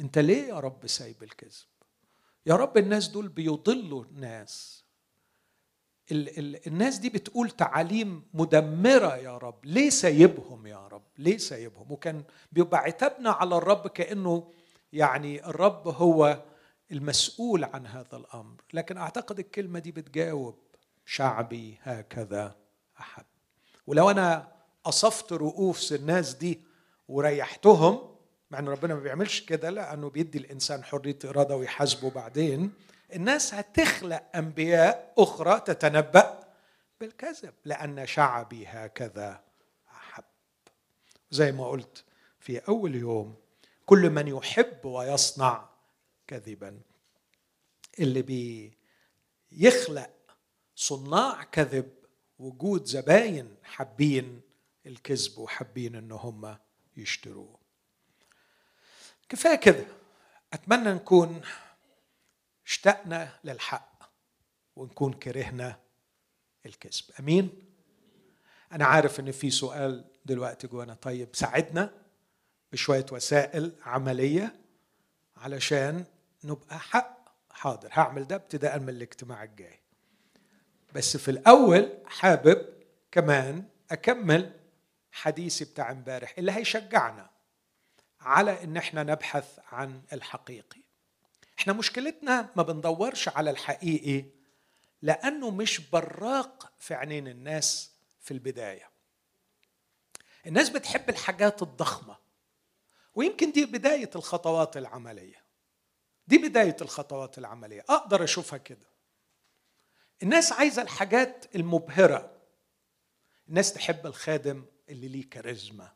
أنت 0.00 0.18
ليه 0.18 0.42
يا 0.48 0.60
رب 0.60 0.86
سايب 0.86 1.22
الكذب؟ 1.22 1.66
يا 2.46 2.54
رب 2.54 2.78
الناس 2.78 3.08
دول 3.08 3.28
بيضلوا 3.28 4.04
الناس. 4.04 4.84
ال 6.12 6.38
ال 6.38 6.66
الناس 6.66 6.98
دي 6.98 7.08
بتقول 7.08 7.50
تعاليم 7.50 8.22
مدمرة 8.34 9.16
يا 9.16 9.38
رب. 9.38 9.64
ليه 9.64 9.90
سايبهم 9.90 10.66
يا 10.66 10.86
رب؟ 10.88 11.02
ليه 11.18 11.36
سايبهم؟ 11.38 11.92
وكان 11.92 12.24
بيبقى 12.52 12.80
عتابنا 12.80 13.30
على 13.30 13.56
الرب 13.56 13.86
كأنه 13.88 14.50
يعني 14.92 15.46
الرب 15.46 15.88
هو 15.88 16.42
المسؤول 16.92 17.64
عن 17.64 17.86
هذا 17.86 18.16
الأمر. 18.16 18.62
لكن 18.72 18.96
أعتقد 18.96 19.38
الكلمة 19.38 19.78
دي 19.78 19.92
بتجاوب 19.92 20.58
شعبي 21.06 21.78
هكذا 21.82 22.56
احب 23.00 23.24
ولو 23.86 24.10
أنا 24.10 24.52
أصفت 24.86 25.32
رؤوس 25.32 25.92
الناس 25.92 26.34
دي 26.34 26.60
وريحتهم 27.08 28.13
مع 28.54 28.60
إن 28.60 28.68
ربنا 28.68 28.94
ما 28.94 29.00
بيعملش 29.00 29.40
كده 29.40 29.70
لأنه 29.70 30.10
بيدي 30.10 30.38
الإنسان 30.38 30.84
حرية 30.84 31.18
إرادة 31.24 31.56
ويحاسبه 31.56 32.10
بعدين. 32.10 32.72
الناس 33.14 33.54
هتخلق 33.54 34.22
أنبياء 34.34 35.14
أخرى 35.18 35.60
تتنبأ 35.60 36.44
بالكذب 37.00 37.54
لأن 37.64 38.06
شعبي 38.06 38.66
هكذا 38.66 39.44
أحب. 39.90 40.24
زي 41.30 41.52
ما 41.52 41.68
قلت 41.68 42.04
في 42.40 42.58
أول 42.58 42.94
يوم 42.94 43.36
كل 43.86 44.10
من 44.10 44.28
يحب 44.28 44.84
ويصنع 44.84 45.68
كذبا. 46.26 46.80
اللي 47.98 48.70
بيخلق 49.52 50.10
صناع 50.76 51.42
كذب 51.42 51.90
وجود 52.38 52.84
زباين 52.84 53.56
حابين 53.62 54.40
الكذب 54.86 55.38
وحابين 55.38 55.94
إن 55.94 56.12
هم 56.12 56.56
يشتروه. 56.96 57.63
كفاية 59.28 59.54
كده. 59.56 59.84
أتمنى 60.52 60.92
نكون 60.92 61.40
اشتقنا 62.66 63.28
للحق 63.44 64.10
ونكون 64.76 65.12
كرهنا 65.12 65.80
الكذب. 66.66 67.04
أمين؟ 67.20 67.50
أنا 68.72 68.84
عارف 68.84 69.20
إن 69.20 69.32
في 69.32 69.50
سؤال 69.50 70.04
دلوقتي 70.24 70.66
جوانا. 70.66 70.94
طيب 70.94 71.28
ساعدنا 71.32 71.90
بشوية 72.72 73.06
وسائل 73.12 73.72
عملية 73.82 74.54
علشان 75.36 76.04
نبقى 76.44 76.78
حق 76.78 77.24
حاضر. 77.50 77.88
هعمل 77.92 78.26
ده 78.26 78.36
ابتداء 78.36 78.78
من 78.78 78.88
الاجتماع 78.88 79.44
الجاي. 79.44 79.80
بس 80.94 81.16
في 81.16 81.30
الأول 81.30 81.92
حابب 82.06 82.66
كمان 83.12 83.64
أكمل 83.90 84.52
حديثي 85.12 85.64
بتاع 85.64 85.90
امبارح 85.90 86.34
اللي 86.38 86.52
هيشجعنا. 86.52 87.30
على 88.24 88.64
إن 88.64 88.76
إحنا 88.76 89.02
نبحث 89.02 89.58
عن 89.72 90.02
الحقيقي. 90.12 90.80
إحنا 91.58 91.72
مشكلتنا 91.72 92.50
ما 92.56 92.62
بندورش 92.62 93.28
على 93.28 93.50
الحقيقي 93.50 94.24
لأنه 95.02 95.50
مش 95.50 95.80
براق 95.80 96.72
في 96.78 96.94
عينين 96.94 97.28
الناس 97.28 97.92
في 98.20 98.30
البداية. 98.30 98.90
الناس 100.46 100.68
بتحب 100.68 101.10
الحاجات 101.10 101.62
الضخمة 101.62 102.16
ويمكن 103.14 103.52
دي 103.52 103.64
بداية 103.66 104.10
الخطوات 104.16 104.76
العملية. 104.76 105.44
دي 106.26 106.38
بداية 106.38 106.76
الخطوات 106.80 107.38
العملية. 107.38 107.84
أقدر 107.88 108.24
أشوفها 108.24 108.58
كده. 108.58 108.86
الناس 110.22 110.52
عايزة 110.52 110.82
الحاجات 110.82 111.46
المبهرة. 111.54 112.30
الناس 113.48 113.72
تحب 113.72 114.06
الخادم 114.06 114.64
اللي 114.88 115.08
ليه 115.08 115.30
كاريزما. 115.30 115.92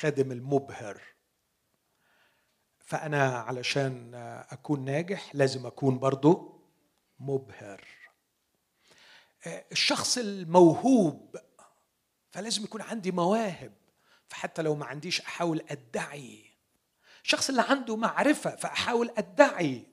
الخادم 0.00 0.32
المبهر. 0.32 1.02
فأنا 2.78 3.38
علشان 3.38 4.14
أكون 4.50 4.84
ناجح 4.84 5.34
لازم 5.34 5.66
أكون 5.66 5.98
برضو 5.98 6.60
مبهر. 7.18 7.84
الشخص 9.46 10.18
الموهوب 10.18 11.36
فلازم 12.30 12.64
يكون 12.64 12.82
عندي 12.82 13.10
مواهب 13.10 13.72
فحتى 14.28 14.62
لو 14.62 14.74
ما 14.74 14.86
عنديش 14.86 15.20
أحاول 15.20 15.64
أدعي. 15.68 16.44
الشخص 17.24 17.48
اللي 17.48 17.62
عنده 17.68 17.96
معرفة 17.96 18.56
فأحاول 18.56 19.10
أدعي. 19.16 19.86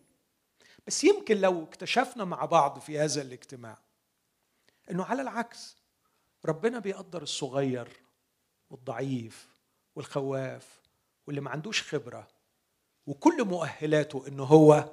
بس 0.87 1.03
يمكن 1.03 1.37
لو 1.37 1.63
اكتشفنا 1.63 2.25
مع 2.25 2.45
بعض 2.45 2.79
في 2.79 2.99
هذا 2.99 3.21
الاجتماع 3.21 3.77
إنه 4.91 5.03
على 5.03 5.21
العكس 5.21 5.77
ربنا 6.45 6.79
بيقدر 6.79 7.21
الصغير 7.21 7.89
والضعيف 8.69 9.56
والخواف 9.97 10.79
واللي 11.27 11.41
ما 11.41 11.49
عندوش 11.49 11.83
خبرة 11.83 12.27
وكل 13.07 13.43
مؤهلاته 13.45 14.27
إنه 14.27 14.43
هو 14.43 14.91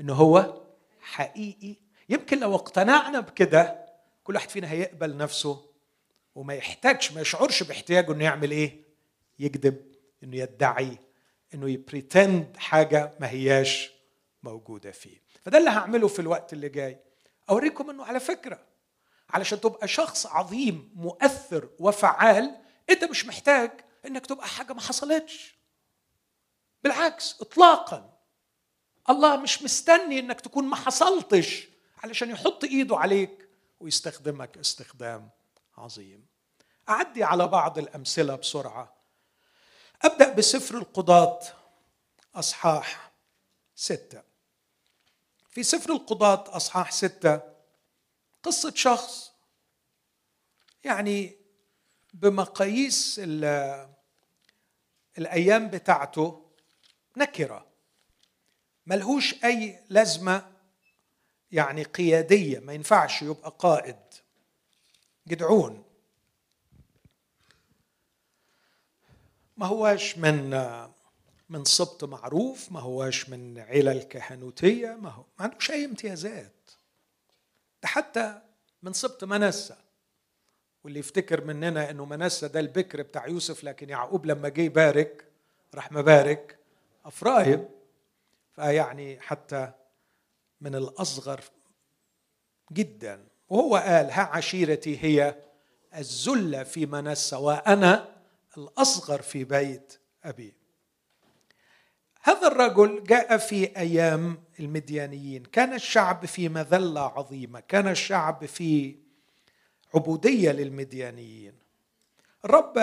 إنه 0.00 0.14
هو 0.14 0.62
حقيقي. 1.00 1.76
يمكن 2.08 2.40
لو 2.40 2.54
اقتنعنا 2.54 3.20
بكده 3.20 3.86
كل 4.24 4.34
واحد 4.34 4.50
فينا 4.50 4.70
هيقبل 4.70 5.16
نفسه 5.16 5.70
وما 6.34 6.54
يحتاجش 6.54 7.12
ما 7.12 7.20
يشعرش 7.20 7.62
باحتياجه 7.62 8.12
إنه 8.12 8.24
يعمل 8.24 8.50
إيه؟ 8.50 8.84
يكذب 9.38 9.94
إنه 10.22 10.36
يدعي 10.36 10.98
إنه 11.54 11.70
يبريتند 11.70 12.56
حاجة 12.56 13.12
ما 13.20 13.30
هياش 13.30 13.92
موجودة 14.42 14.90
فيه. 14.90 15.22
فده 15.44 15.58
اللي 15.58 15.70
هعمله 15.70 16.08
في 16.08 16.18
الوقت 16.18 16.52
اللي 16.52 16.68
جاي. 16.68 16.98
أوريكم 17.50 17.90
إنه 17.90 18.04
على 18.04 18.20
فكرة 18.20 18.60
علشان 19.30 19.60
تبقى 19.60 19.88
شخص 19.88 20.26
عظيم 20.26 20.92
مؤثر 20.94 21.68
وفعال 21.78 22.56
أنت 22.90 23.04
مش 23.04 23.26
محتاج 23.26 23.85
إنك 24.06 24.26
تبقى 24.26 24.46
حاجة 24.48 24.72
ما 24.72 24.80
حصلتش. 24.80 25.56
بالعكس 26.84 27.40
اطلاقا. 27.40 28.18
الله 29.10 29.36
مش 29.36 29.62
مستني 29.62 30.18
إنك 30.18 30.40
تكون 30.40 30.64
ما 30.64 30.76
حصلتش 30.76 31.68
علشان 32.04 32.30
يحط 32.30 32.64
إيده 32.64 32.96
عليك 32.96 33.48
ويستخدمك 33.80 34.58
استخدام 34.58 35.30
عظيم. 35.78 36.26
أعدي 36.88 37.24
على 37.24 37.46
بعض 37.46 37.78
الأمثلة 37.78 38.36
بسرعة. 38.36 38.96
أبدأ 40.02 40.32
بسفر 40.32 40.78
القضاة 40.78 41.40
أصحاح 42.34 43.12
ستة. 43.76 44.22
في 45.50 45.62
سفر 45.62 45.92
القضاة 45.92 46.56
أصحاح 46.56 46.92
ستة 46.92 47.40
قصة 48.42 48.72
شخص 48.74 49.32
يعني 50.84 51.36
بمقاييس 52.14 53.20
الأيام 55.18 55.68
بتاعته 55.68 56.46
نكرة 57.16 57.66
ملهوش 58.86 59.44
أي 59.44 59.80
لازمة 59.88 60.52
يعني 61.50 61.82
قيادية 61.82 62.58
ما 62.58 62.72
ينفعش 62.72 63.22
يبقى 63.22 63.56
قائد. 63.58 63.96
جدعون. 65.28 65.84
ما 69.56 69.66
هواش 69.66 70.18
من 70.18 70.50
من 71.48 71.64
سبط 71.64 72.04
معروف 72.04 72.72
ما 72.72 72.80
هواش 72.80 73.28
من 73.28 73.58
علل 73.58 74.02
كهنوتية 74.02 74.88
ما 74.94 75.10
هو 75.10 75.24
ما 75.38 75.44
عندوش 75.44 75.70
أي 75.70 75.84
امتيازات. 75.84 76.70
ده 77.82 77.88
حتى 77.88 78.40
من 78.82 78.92
سبط 78.92 79.24
منسى 79.24 79.76
واللي 80.86 80.98
يفتكر 80.98 81.44
مننا 81.44 81.90
إنه 81.90 82.04
منسى 82.04 82.48
ده 82.48 82.60
البكر 82.60 83.02
بتاع 83.02 83.26
يوسف 83.26 83.64
لكن 83.64 83.88
يعقوب 83.90 84.26
لما 84.26 84.48
جه 84.48 84.60
يبارك 84.60 85.24
راح 85.74 85.92
مبارك 85.92 86.58
أفرايم. 87.04 87.68
فيعني 88.52 89.20
حتى 89.20 89.72
من 90.60 90.74
الأصغر 90.74 91.40
جدا. 92.72 93.24
وهو 93.48 93.76
قال 93.76 94.10
ها 94.10 94.22
عشيرتي 94.22 95.04
هي 95.04 95.34
الذله 95.96 96.62
في 96.62 96.86
منسى 96.86 97.36
وأنا 97.36 98.08
الأصغر 98.58 99.22
في 99.22 99.44
بيت 99.44 99.98
أبي. 100.24 100.54
هذا 102.22 102.46
الرجل 102.46 103.04
جاء 103.04 103.36
في 103.36 103.76
أيام 103.76 104.42
المديانيين. 104.60 105.42
كان 105.44 105.74
الشعب 105.74 106.26
في 106.26 106.48
مذلة 106.48 107.00
عظيمة 107.00 107.60
كان 107.60 107.88
الشعب 107.88 108.44
في 108.46 109.05
عبودية 109.96 110.52
للمديانيين. 110.52 111.54
الرب 112.44 112.78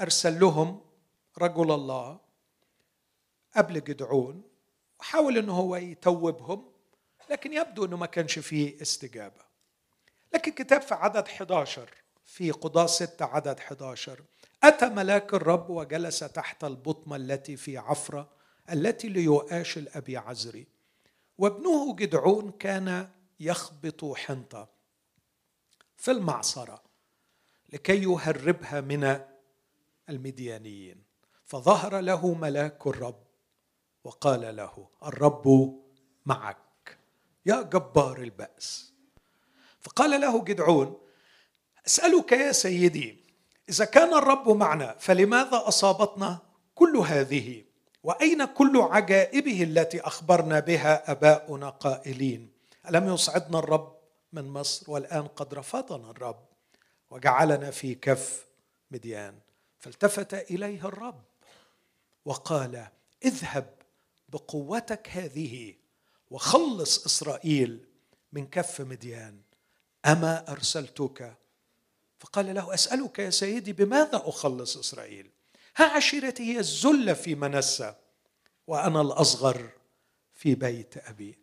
أرسل 0.00 0.40
لهم 0.40 0.80
رجل 1.38 1.72
الله 1.72 2.20
قبل 3.56 3.84
جدعون 3.84 4.42
وحاول 5.00 5.38
إنه 5.38 5.52
هو 5.52 5.76
يتوبهم 5.76 6.70
لكن 7.30 7.52
يبدو 7.52 7.84
إنه 7.84 7.96
ما 7.96 8.06
كانش 8.06 8.38
فيه 8.38 8.82
استجابة. 8.82 9.40
لكن 10.34 10.52
كتاب 10.52 10.82
في 10.82 10.94
عدد 10.94 11.24
11 11.28 11.90
في 12.26 12.50
قضاة 12.50 12.86
ستة 12.86 13.24
عدد 13.24 13.58
11 13.58 14.20
أتى 14.62 14.88
ملاك 14.88 15.34
الرب 15.34 15.70
وجلس 15.70 16.18
تحت 16.18 16.64
البطمة 16.64 17.16
التي 17.16 17.56
في 17.56 17.78
عفرة 17.78 18.28
التي 18.72 19.08
ليؤاش 19.08 19.78
الأبي 19.78 20.16
عزري. 20.16 20.66
وابنه 21.38 21.96
جدعون 21.96 22.50
كان 22.50 23.08
يخبط 23.40 24.04
حنطة. 24.04 24.79
في 26.00 26.10
المعصرة 26.10 26.82
لكي 27.72 28.02
يهربها 28.02 28.80
من 28.80 29.20
المديانيين. 30.08 31.02
فظهر 31.44 32.00
له 32.00 32.34
ملاك 32.34 32.86
الرب 32.86 33.22
وقال 34.04 34.56
له 34.56 34.88
الرب 35.02 35.74
معك. 36.26 36.98
يا 37.46 37.62
جبار 37.62 38.22
البأس. 38.22 38.92
فقال 39.80 40.20
له 40.20 40.44
جدعون 40.44 41.00
أسألك 41.86 42.32
يا 42.32 42.52
سيدي 42.52 43.24
إذا 43.68 43.84
كان 43.84 44.14
الرب 44.14 44.48
معنا 44.48 44.96
فلماذا 44.98 45.62
أصابتنا 45.68 46.38
كل 46.74 46.96
هذه؟ 46.96 47.64
وأين 48.02 48.44
كل 48.44 48.76
عجائبه 48.76 49.62
التي 49.62 50.00
أخبرنا 50.00 50.60
بها 50.60 51.10
أباؤنا 51.10 51.70
قائلين؟ 51.70 52.52
ألم 52.88 53.14
يصعدنا 53.14 53.58
الرب 53.58 53.99
من 54.32 54.44
مصر 54.44 54.90
والآن 54.90 55.26
قد 55.26 55.54
رفضنا 55.54 56.10
الرب 56.10 56.48
وجعلنا 57.10 57.70
في 57.70 57.94
كف 57.94 58.46
مديان. 58.90 59.38
فالتفت 59.78 60.34
إليه 60.34 60.88
الرب 60.88 61.24
وقال 62.24 62.86
اذهب 63.24 63.74
بقوتك 64.28 65.08
هذه 65.08 65.74
وخلص 66.30 67.04
إسرائيل 67.04 67.84
من 68.32 68.46
كف 68.46 68.80
مديان. 68.80 69.40
أما 70.06 70.52
أرسلتك؟ 70.52 71.36
فقال 72.18 72.54
له 72.54 72.74
أسألك 72.74 73.18
يا 73.18 73.30
سيدي 73.30 73.72
بماذا 73.72 74.22
أخلص 74.24 74.76
إسرائيل؟ 74.76 75.30
ها 75.76 75.84
عشيرتي 75.84 76.42
هي 76.42 76.58
الذلة 76.58 77.12
في 77.12 77.34
منسى 77.34 77.94
وأنا 78.66 79.00
الأصغر 79.00 79.70
في 80.34 80.54
بيت 80.54 80.96
أبي. 80.96 81.38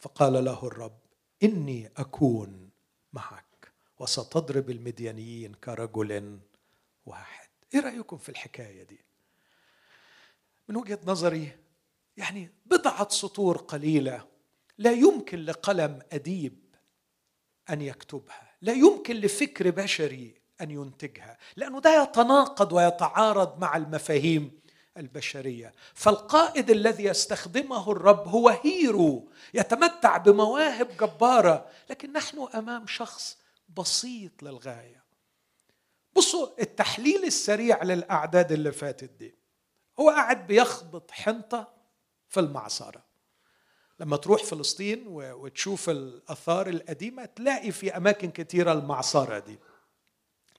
فقال 0.00 0.44
له 0.44 0.66
الرب 0.66 1.01
إني 1.42 1.90
أكون 1.96 2.70
معك 3.12 3.72
وستضرب 3.98 4.70
المديانيين 4.70 5.54
كرجل 5.54 6.38
واحد. 7.06 7.48
إيه 7.74 7.80
رأيكم 7.80 8.16
في 8.18 8.28
الحكاية 8.28 8.82
دي؟ 8.82 9.00
من 10.68 10.76
وجهة 10.76 10.98
نظري 11.06 11.52
يعني 12.16 12.50
بضعة 12.66 13.08
سطور 13.08 13.56
قليلة 13.56 14.28
لا 14.78 14.92
يمكن 14.92 15.38
لقلم 15.38 16.02
أديب 16.12 16.58
أن 17.70 17.80
يكتبها 17.82 18.56
لا 18.62 18.72
يمكن 18.72 19.14
لفكر 19.16 19.70
بشري 19.70 20.34
أن 20.60 20.70
ينتجها 20.70 21.38
لأنه 21.56 21.80
ده 21.80 22.02
يتناقض 22.02 22.72
ويتعارض 22.72 23.58
مع 23.60 23.76
المفاهيم 23.76 24.60
البشرية. 24.96 25.72
فالقائد 25.94 26.70
الذي 26.70 27.04
يستخدمه 27.04 27.92
الرب 27.92 28.28
هو 28.28 28.48
هيرو 28.48 29.28
يتمتع 29.54 30.16
بمواهب 30.16 30.96
جبارة 30.96 31.66
لكن 31.90 32.12
نحن 32.12 32.48
أمام 32.54 32.86
شخص 32.86 33.38
بسيط 33.76 34.42
للغاية. 34.42 35.02
بصوا 36.16 36.48
التحليل 36.60 37.24
السريع 37.24 37.82
للأعداد 37.82 38.52
اللي 38.52 38.72
فاتت 38.72 39.10
دي. 39.10 39.34
هو 40.00 40.10
قاعد 40.10 40.46
بيخبط 40.46 41.10
حنطة 41.10 41.72
في 42.28 42.40
المعصرة. 42.40 43.04
لما 44.00 44.16
تروح 44.16 44.44
فلسطين 44.44 45.04
وتشوف 45.08 45.90
الآثار 45.90 46.68
القديمة 46.68 47.24
تلاقي 47.24 47.72
في 47.72 47.96
أماكن 47.96 48.30
كثيرة 48.30 48.72
المعصرة 48.72 49.38
دي. 49.38 49.58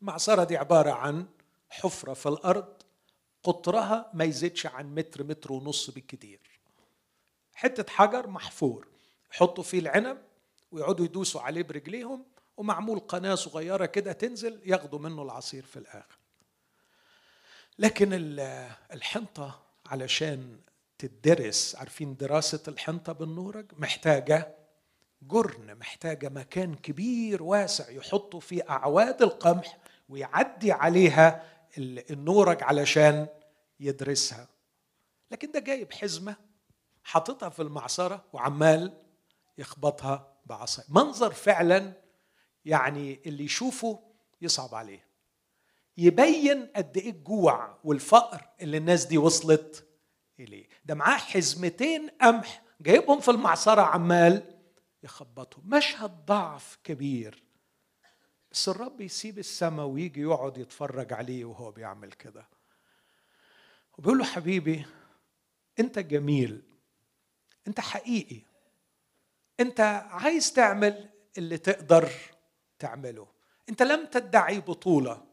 المعصرة 0.02 0.44
دي 0.44 0.58
عبارة 0.58 0.92
عن 0.92 1.26
حفرة 1.70 2.14
في 2.14 2.30
الأرض 2.30 2.83
قطرها 3.44 4.12
ما 4.14 4.24
يزيدش 4.24 4.66
عن 4.66 4.96
متر 4.96 5.24
متر 5.24 5.54
ونص 5.54 5.90
بالكثير 5.90 6.40
حتة 7.54 7.94
حجر 7.94 8.28
محفور 8.28 8.88
يحطوا 9.34 9.64
فيه 9.64 9.80
العنب 9.80 10.18
ويقعدوا 10.72 11.06
يدوسوا 11.06 11.42
عليه 11.42 11.62
برجليهم 11.64 12.26
ومعمول 12.58 13.00
قناة 13.00 13.36
صغيرة 13.36 13.86
كده 13.86 14.12
تنزل 14.12 14.62
ياخدوا 14.66 15.00
منه 15.00 15.22
العصير 15.22 15.64
في 15.66 15.78
الآخر. 15.80 16.18
لكن 17.80 18.10
الحنطة 18.94 19.62
علشان 19.86 20.60
تدرس 20.98 21.76
عارفين 21.76 22.16
دراسة 22.16 22.64
الحنطة 22.68 23.14
بالنورج؟ 23.14 23.66
محتاجة 23.78 24.56
جرن 25.22 25.76
محتاجة 25.76 26.30
مكان 26.30 26.76
كبير 26.76 27.44
واسع 27.44 27.90
يحطوا 27.90 28.40
فيه 28.40 28.64
أعواد 28.70 29.22
القمح 29.22 29.78
ويعدي 30.10 30.72
عليها 30.72 31.44
النورج 31.78 32.64
علشان 32.64 33.28
يدرسها. 33.80 34.48
لكن 35.32 35.52
ده 35.52 35.60
جايب 35.60 35.94
حزمة 35.94 36.36
حاططها 37.04 37.50
في 37.50 37.62
المعصرة 37.62 38.26
وعمال 38.34 38.94
يخبطها 39.58 40.34
بعصايه 40.46 40.86
منظر 40.90 41.32
فعلا 41.32 41.94
يعني 42.66 43.20
اللي 43.26 43.44
يشوفه 43.44 44.00
يصعب 44.42 44.76
عليه. 44.76 45.08
يبين 45.98 46.66
قد 46.76 46.98
إيه 46.98 47.10
الجوع 47.10 47.78
والفقر 47.84 48.50
اللي 48.62 48.78
الناس 48.78 49.06
دي 49.06 49.18
وصلت 49.18 49.88
إليه. 50.40 50.68
ده 50.86 50.96
معاه 50.96 51.18
حزمتين 51.18 52.10
قمح 52.10 52.62
جايبهم 52.82 53.20
في 53.20 53.32
المعصرة 53.32 53.82
عمال 53.82 54.60
يخبطهم. 55.04 55.64
مشهد 55.70 56.26
ضعف 56.26 56.78
كبير. 56.84 57.43
بس 58.54 58.70
الرب 58.70 59.02
يسيب 59.02 59.40
السماء 59.40 59.86
ويجي 59.86 60.22
يقعد 60.22 60.58
يتفرج 60.58 61.14
عليه 61.14 61.46
وهو 61.46 61.72
بيعمل 61.72 62.12
كده. 62.12 62.48
وبيقول 63.98 64.18
له 64.18 64.24
حبيبي 64.24 64.86
انت 65.80 66.00
جميل 66.00 66.62
انت 67.68 67.80
حقيقي 67.80 68.42
انت 69.60 69.80
عايز 70.10 70.54
تعمل 70.54 71.10
اللي 71.38 71.58
تقدر 71.58 72.10
تعمله. 72.80 73.28
انت 73.70 73.84
لم 73.84 74.06
تدعي 74.06 74.60
بطولة 74.60 75.24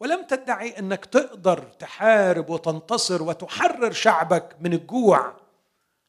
ولم 0.00 0.26
تدعي 0.26 0.78
انك 0.78 1.04
تقدر 1.04 1.62
تحارب 1.62 2.50
وتنتصر 2.50 3.22
وتحرر 3.22 3.92
شعبك 3.92 4.56
من 4.60 4.72
الجوع. 4.72 5.36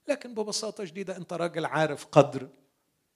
لكن 0.08 0.34
ببساطة 0.34 0.86
شديدة 0.86 1.18
انت 1.18 1.34
راجل 1.34 1.66
عارف 1.66 2.06
قدر 2.06 2.50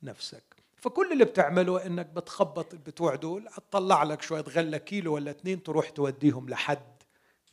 نفسك. 0.04 0.53
فكل 0.84 1.12
اللي 1.12 1.26
بتعمله 1.26 1.86
إنك 1.86 2.06
بتخبط 2.06 2.74
البتوع 2.74 3.16
دول 3.16 3.48
هتطلع 3.48 4.04
لك 4.04 4.22
شوية 4.22 4.42
غلة 4.42 4.78
كيلو 4.78 5.14
ولا 5.14 5.32
اتنين 5.32 5.64
تروح 5.64 5.90
توديهم 5.90 6.50
لحد 6.50 7.04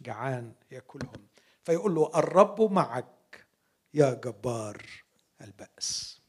جعان 0.00 0.54
ياكلهم. 0.70 1.28
فيقول 1.64 1.94
له 1.94 2.10
الرب 2.14 2.72
معك 2.72 3.46
يا 3.94 4.14
جبار 4.14 4.86
البأس. 5.40 6.20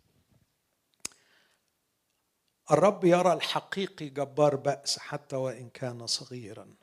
الرب 2.71 3.05
يرى 3.05 3.33
الحقيقي 3.33 4.09
جبار 4.09 4.55
بأس 4.55 4.99
حتى 4.99 5.35
وإن 5.35 5.69
كان 5.69 6.07
صغيرا. 6.07 6.75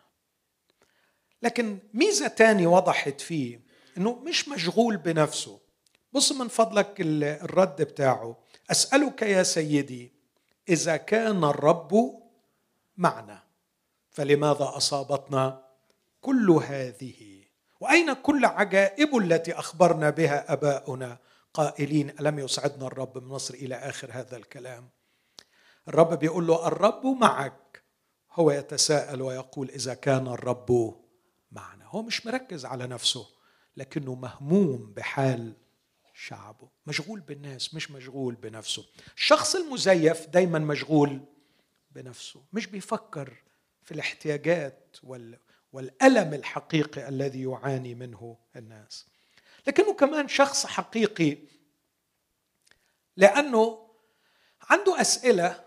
لكن 1.42 1.78
ميزة 1.94 2.28
تاني 2.28 2.66
وضحت 2.66 3.20
فيه 3.20 3.60
إنه 3.96 4.14
مش 4.14 4.48
مشغول 4.48 4.96
بنفسه. 4.96 5.60
بص 6.12 6.32
من 6.32 6.48
فضلك 6.48 6.94
الرد 7.00 7.82
بتاعه. 7.82 8.47
أسألك 8.70 9.22
يا 9.22 9.42
سيدي 9.42 10.12
إذا 10.68 10.96
كان 10.96 11.44
الرب 11.44 12.22
معنا 12.96 13.42
فلماذا 14.10 14.72
أصابتنا 14.76 15.64
كل 16.20 16.50
هذه؟ 16.50 17.44
وأين 17.80 18.12
كل 18.12 18.44
عجائب 18.44 19.16
التي 19.16 19.52
أخبرنا 19.52 20.10
بها 20.10 20.52
أباؤنا؟ 20.52 21.18
قائلين 21.54 22.10
ألم 22.20 22.38
يسعدنا 22.38 22.86
الرب 22.86 23.18
من 23.18 23.28
مصر 23.28 23.54
إلى 23.54 23.74
آخر 23.74 24.08
هذا 24.12 24.36
الكلام؟ 24.36 24.88
الرب 25.88 26.18
بيقول 26.18 26.46
له 26.46 26.66
الرب 26.66 27.06
معك. 27.06 27.82
هو 28.32 28.50
يتساءل 28.50 29.22
ويقول 29.22 29.70
إذا 29.70 29.94
كان 29.94 30.26
الرب 30.26 30.94
معنا. 31.52 31.84
هو 31.86 32.02
مش 32.02 32.26
مركز 32.26 32.64
على 32.64 32.86
نفسه 32.86 33.26
لكنه 33.76 34.14
مهموم 34.14 34.92
بحال 34.96 35.52
شعبه. 36.18 36.68
مشغول 36.86 37.20
بالناس 37.20 37.74
مش 37.74 37.90
مشغول 37.90 38.34
بنفسه. 38.34 38.84
الشخص 39.16 39.54
المزيف 39.54 40.26
دايما 40.26 40.58
مشغول 40.58 41.20
بنفسه 41.90 42.42
مش 42.52 42.66
بيفكر 42.66 43.42
في 43.82 43.92
الاحتياجات 43.94 44.96
وال 45.02 45.38
والألم 45.72 46.34
الحقيقي 46.34 47.08
الذي 47.08 47.42
يعاني 47.42 47.94
منه 47.94 48.36
الناس. 48.56 49.06
لكنه 49.66 49.94
كمان 49.94 50.28
شخص 50.28 50.66
حقيقي 50.66 51.38
لأنه 53.16 53.88
عنده 54.62 55.00
أسئلة 55.00 55.64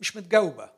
مش 0.00 0.16
متجاوبة. 0.16 0.72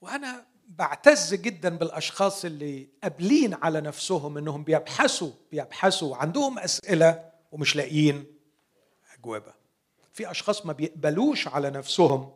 وأنا 0.00 0.46
بعتز 0.68 1.34
جدا 1.34 1.76
بالأشخاص 1.76 2.44
اللي 2.44 2.88
قابلين 3.02 3.54
على 3.54 3.80
نفسهم 3.80 4.38
إنهم 4.38 4.64
بيبحثوا 4.64 5.32
بيبحثوا 5.50 6.16
عندهم 6.16 6.58
أسئلة 6.58 7.29
ومش 7.52 7.76
لاقيين 7.76 8.24
أجوبة. 9.18 9.52
في 10.12 10.30
أشخاص 10.30 10.66
ما 10.66 10.72
بيقبلوش 10.72 11.48
على 11.48 11.70
نفسهم 11.70 12.32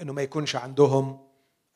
إنه 0.00 0.12
ما 0.12 0.22
يكونش 0.22 0.56
عندهم 0.56 1.26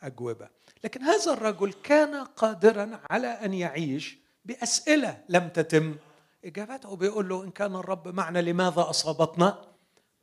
أجوبة. 0.02 0.48
لكن 0.84 1.02
هذا 1.02 1.32
الرجل 1.32 1.72
كان 1.72 2.24
قادرا 2.24 3.00
على 3.10 3.26
أن 3.26 3.54
يعيش 3.54 4.18
بأسئلة 4.44 5.24
لم 5.28 5.48
تتم 5.48 5.96
إجابته. 6.44 6.96
بيقول 6.96 7.28
له 7.28 7.44
إن 7.44 7.50
كان 7.50 7.76
الرب 7.76 8.08
معنا 8.08 8.38
لماذا 8.38 8.90
أصابتنا 8.90 9.64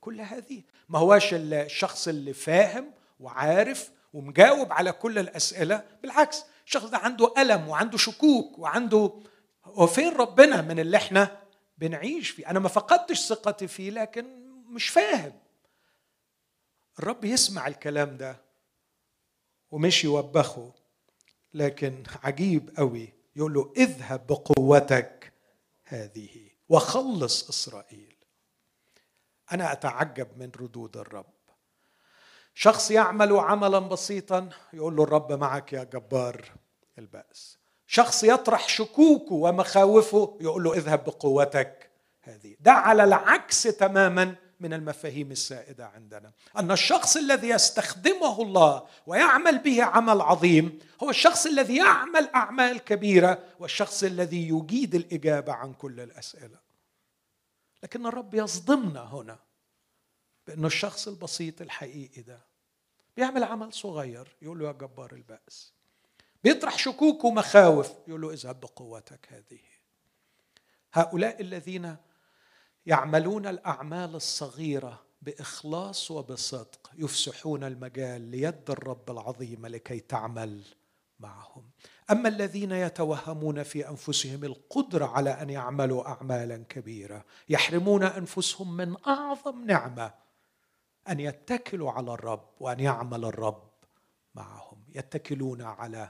كل 0.02 0.22
هذه؟ 0.22 0.64
ما 0.90 1.00
هواش 1.00 1.30
الشخص 1.34 2.08
اللي 2.08 2.34
فاهم 2.34 2.92
وعارف 3.20 3.92
ومجاوب 4.14 4.72
على 4.74 4.92
كل 4.92 5.20
الأسئلة. 5.20 5.84
بالعكس 6.02 6.44
الشخص 6.66 6.86
ده 6.86 6.98
عنده 6.98 7.34
ألم 7.38 7.68
وعنده 7.68 7.98
شكوك 7.98 8.60
وعنده 8.60 9.14
هو 9.66 9.88
فين 9.88 10.14
ربنا 10.14 10.62
من 10.62 10.80
اللي 10.80 10.98
إحنا 10.98 11.38
بنعيش 11.78 12.30
فيه. 12.30 12.50
أنا 12.50 12.60
ما 12.60 12.70
فقدتش 12.70 13.28
ثقتي 13.28 13.68
فيه 13.68 13.90
لكن 13.90 14.26
مش 14.70 14.90
فاهم. 14.90 15.40
الرب 17.00 17.26
يسمع 17.26 17.68
الكلام 17.68 18.18
ده 18.18 18.42
ومش 19.72 20.04
يوبخه 20.04 20.74
لكن 21.54 22.04
عجيب 22.24 22.78
قوي. 22.78 23.14
يقول 23.36 23.54
له 23.54 23.74
اذهب 23.78 24.28
بقوتك 24.28 25.34
هذه 25.84 26.50
وخلص 26.70 27.50
إسرائيل. 27.50 28.16
أنا 29.52 29.72
أتعجب 29.72 30.38
من 30.38 30.52
ردود 30.60 30.98
الرب. 30.98 31.34
شخص 32.54 32.92
يعمل 32.92 33.34
عملا 33.34 33.80
بسيطا 33.80 34.50
يقول 34.74 34.96
له 34.96 35.04
الرب 35.04 35.32
معك 35.32 35.74
يا 35.74 35.84
جبار 35.84 36.52
البأس. 36.98 37.57
شخص 37.88 38.24
يطرح 38.24 38.70
شكوكه 38.70 39.34
ومخاوفه 39.34 40.38
يقول 40.42 40.64
له 40.64 40.74
اذهب 40.74 41.04
بقوتك. 41.04 41.90
هذه. 42.22 42.56
ده 42.60 42.72
على 42.72 43.04
العكس 43.04 43.64
تماما 43.64 44.36
من 44.60 44.74
المفاهيم 44.74 45.32
السائدة 45.32 45.88
عندنا. 45.88 46.32
أن 46.58 46.72
الشخص 46.72 47.18
الذي 47.18 47.50
يستخدمه 47.50 48.42
الله 48.42 48.88
ويعمل 49.08 49.58
به 49.58 49.84
عمل 49.84 50.22
عظيم 50.22 50.80
هو 51.04 51.10
الشخص 51.10 51.46
الذي 51.46 51.76
يعمل 51.78 52.30
أعمال 52.36 52.78
كبيرة 52.80 53.44
والشخص 53.60 54.04
الذي 54.04 54.50
يجيد 54.50 54.96
الإجابة 54.96 55.54
عن 55.54 55.74
كل 55.74 56.00
الأسئلة. 56.00 56.58
لكن 57.84 58.06
الرب 58.06 58.34
يصدمنا 58.34 59.04
هنا 59.04 59.40
بانه 60.48 60.68
الشخص 60.68 61.08
البسيط 61.08 61.62
الحقيقي 61.62 62.22
ده 62.22 62.40
بيعمل 63.18 63.44
عمل 63.44 63.74
صغير 63.74 64.36
يقول 64.42 64.60
له 64.60 64.68
يا 64.68 64.72
جبار 64.72 65.14
البأس. 65.14 65.77
بيطرح 66.44 66.78
شكوك 66.78 67.24
ومخاوف. 67.24 67.92
يقول 68.08 68.22
له 68.22 68.34
اذهب 68.34 68.60
بقوتك 68.60 69.28
هذه. 69.30 69.60
هؤلاء 70.94 71.42
الذين 71.42 71.96
يعملون 72.86 73.48
الأعمال 73.48 74.16
الصغيرة 74.16 75.04
بإخلاص 75.22 76.12
وبصدق 76.12 76.92
يفسحون 76.98 77.64
المجال 77.64 78.22
ليد 78.22 78.70
الرب 78.70 79.12
العظيمة 79.12 79.70
لكي 79.70 80.00
تعمل 80.00 80.64
معهم. 81.20 81.70
أما 82.12 82.30
الذين 82.30 82.72
يتوهمون 82.72 83.64
في 83.64 83.90
أنفسهم 83.90 84.44
القدرة 84.44 85.06
على 85.06 85.30
أن 85.30 85.50
يعملوا 85.50 86.08
أعمالا 86.08 86.58
كبيرة 86.58 87.26
يحرمون 87.50 88.04
أنفسهم 88.04 88.78
من 88.78 88.96
أعظم 89.08 89.66
نعمة 89.66 90.14
أن 91.10 91.20
يتكلوا 91.20 91.92
على 91.92 92.14
الرب 92.14 92.50
وأن 92.60 92.80
يعمل 92.80 93.26
الرب 93.26 93.70
معهم. 94.36 94.84
يتكلون 94.96 95.62
على 95.62 96.10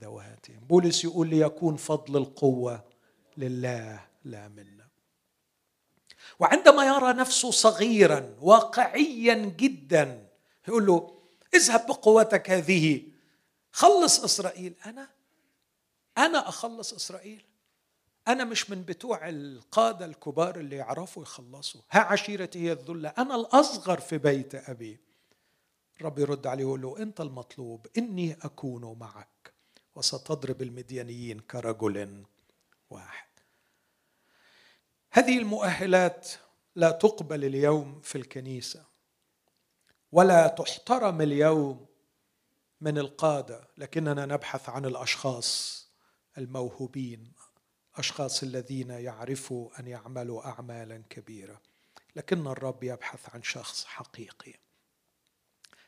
ذواتهم. 0.00 0.60
بولس 0.68 1.04
يقول 1.04 1.28
ليكون 1.28 1.76
فضل 1.76 2.16
القوة 2.16 2.84
لله 3.36 4.06
لا 4.24 4.48
منا. 4.48 4.86
وعندما 6.38 6.86
يرى 6.86 7.12
نفسه 7.12 7.50
صغيرا 7.50 8.36
واقعيا 8.40 9.34
جدا 9.34 10.28
يقول 10.68 10.86
له 10.86 11.18
اذهب 11.54 11.86
بقوتك 11.86 12.50
هذه 12.50 13.02
خلص 13.72 14.24
إسرائيل. 14.24 14.74
أنا؟ 14.86 15.08
أنا 16.18 16.48
أخلص 16.48 16.92
إسرائيل؟ 16.92 17.44
أنا 18.28 18.44
مش 18.44 18.70
من 18.70 18.82
بتوع 18.82 19.28
القادة 19.28 20.04
الكبار 20.04 20.56
اللي 20.56 20.76
يعرفوا 20.76 21.22
يخلصوا. 21.22 21.80
ها 21.90 22.00
عشيرتي 22.00 22.58
هي 22.58 22.72
الذلة. 22.72 23.08
أنا 23.08 23.34
الأصغر 23.34 24.00
في 24.00 24.18
بيت 24.18 24.54
أبي. 24.54 24.98
الرب 26.00 26.18
يرد 26.18 26.46
عليه 26.46 26.64
ويقول 26.64 26.82
له 26.82 26.98
أنت 26.98 27.20
المطلوب 27.20 27.86
إني 27.98 28.36
أكون 28.42 28.98
معك. 28.98 29.28
وستضرب 29.96 30.62
المديانيين 30.62 31.40
كرجل 31.40 32.24
واحد. 32.90 33.28
هذه 35.10 35.38
المؤهلات 35.38 36.28
لا 36.74 36.90
تقبل 36.90 37.44
اليوم 37.44 38.00
في 38.00 38.18
الكنيسة 38.18 38.84
ولا 40.12 40.48
تحترم 40.48 41.20
اليوم 41.20 41.86
من 42.80 42.98
القادة 42.98 43.68
لكننا 43.76 44.26
نبحث 44.26 44.68
عن 44.68 44.84
الأشخاص 44.84 45.82
الموهوبين 46.38 47.32
أشخاص 47.96 48.42
الذين 48.42 48.90
يعرفوا 48.90 49.80
أن 49.80 49.86
يعملوا 49.86 50.46
اعمالا 50.46 51.02
كبيرة. 51.10 51.60
لكن 52.16 52.46
الرب 52.46 52.82
يبحث 52.84 53.34
عن 53.34 53.42
شخص 53.42 53.84
حقيقي. 53.84 54.54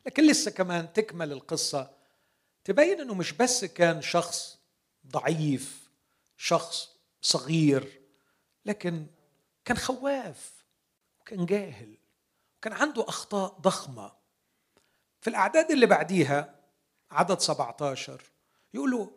لكن 0.06 0.30
لسه 0.30 0.50
كمان 0.50 0.92
تكمل 0.92 1.32
القصة 1.32 1.97
تبين 2.68 3.00
إنه 3.00 3.14
مش 3.14 3.32
بس 3.32 3.64
كان 3.64 4.02
شخص 4.02 4.58
ضعيف 5.06 5.90
شخص 6.36 6.88
صغير 7.20 8.00
لكن 8.64 9.06
كان 9.64 9.76
خواف 9.76 10.64
وكان 11.20 11.46
جاهل 11.46 11.98
وكان 12.56 12.72
عنده 12.72 13.08
أخطاء 13.08 13.58
ضخمة. 13.60 14.12
في 15.20 15.30
الأعداد 15.30 15.70
اللي 15.70 15.86
بعديها 15.86 16.54
عدد 17.10 17.40
17 17.40 18.22
يقولوا 18.74 19.10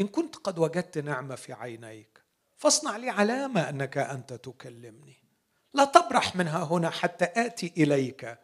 إن 0.00 0.06
كنت 0.06 0.36
قد 0.36 0.58
وجدت 0.58 0.98
نعمة 0.98 1.34
في 1.34 1.52
عينيك 1.52 2.22
فاصنع 2.56 2.96
لي 2.96 3.10
علامة 3.10 3.68
أنك 3.68 3.98
أنت 3.98 4.32
تكلمني. 4.32 5.16
لا 5.74 5.84
تبرح 5.84 6.36
منها 6.36 6.64
هنا 6.64 6.90
حتى 6.90 7.24
آتي 7.24 7.72
إليك. 7.76 8.38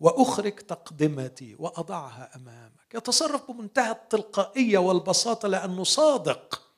وأخرج 0.00 0.52
تقدمتي 0.56 1.56
وأضعها 1.58 2.36
أمامك. 2.36 2.94
يتصرف 2.94 3.50
بمنتهى 3.50 3.90
التلقائية 3.90 4.78
والبساطة 4.78 5.48
لأنه 5.48 5.84
صادق 5.84 6.72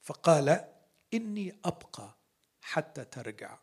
فقال 0.00 0.64
إني 1.14 1.58
أبقى 1.64 2.18
حتى 2.60 3.04
ترجع. 3.04 3.58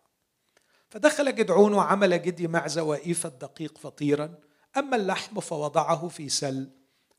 فدخل 0.89 1.35
جدعون 1.35 1.73
وعمل 1.73 2.21
جدي 2.21 2.47
معزة 2.47 2.83
وإيفة 2.83 3.29
دقيق 3.29 3.77
فطيرا. 3.77 4.35
أما 4.77 4.95
اللحم 4.95 5.39
فوضعه 5.39 6.07
في 6.07 6.29
سل 6.29 6.69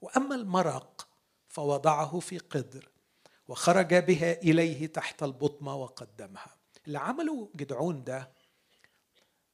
وأما 0.01 0.35
المرق 0.35 1.09
فوضعه 1.49 2.19
في 2.21 2.39
قدر 2.39 2.89
وخرج 3.49 3.95
بها 3.95 4.33
إليه 4.33 4.87
تحت 4.87 5.23
البطمة 5.23 5.77
وقدمها. 5.77 6.57
اللي 6.87 6.99
عمله 6.99 7.51
جدعون 7.57 8.05
ده 8.05 8.33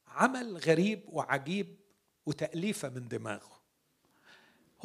عمل 0.07 0.57
غريب 0.57 1.05
وعجيب 1.07 1.76
وتأليفة 2.27 2.89
من 2.89 3.07
دماغه. 3.07 3.57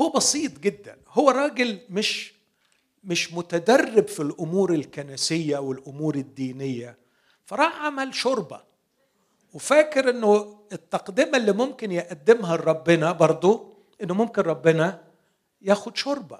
هو 0.01 0.11
بسيط 0.11 0.59
جدا. 0.59 0.97
هو 1.09 1.31
راجل 1.31 1.79
مش 1.91 2.33
مش 3.05 3.33
متدرب 3.33 4.09
في 4.09 4.21
الأمور 4.21 4.75
الكنسية 4.75 5.59
والأمور 5.59 6.15
الدينية. 6.15 6.97
فراح 7.47 7.81
عمل 7.85 8.15
شوربة. 8.15 8.61
وفاكر 9.53 10.11
إنه 10.11 10.61
التقدمة 10.73 11.37
اللي 11.39 11.53
ممكن 11.53 11.93
يقدمها 11.93 12.57
لربنا 12.57 13.13
برضه 13.13 13.73
إنه 14.03 14.15
ممكن 14.15 14.43
ربنا 14.43 15.03
ياخد 15.63 15.97
شوربة. 15.97 16.39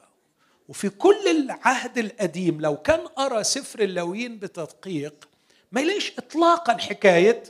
وفي 0.69 0.89
كل 0.89 1.29
العهد 1.31 1.99
القديم 1.99 2.61
لو 2.61 2.77
كان 2.77 3.01
قرأ 3.01 3.43
سفر 3.43 3.81
اللويين 3.81 4.39
بتدقيق 4.39 5.29
ما 5.73 5.81
يلاقيش 5.81 6.19
اطلاقا 6.19 6.77
حكاية 6.77 7.43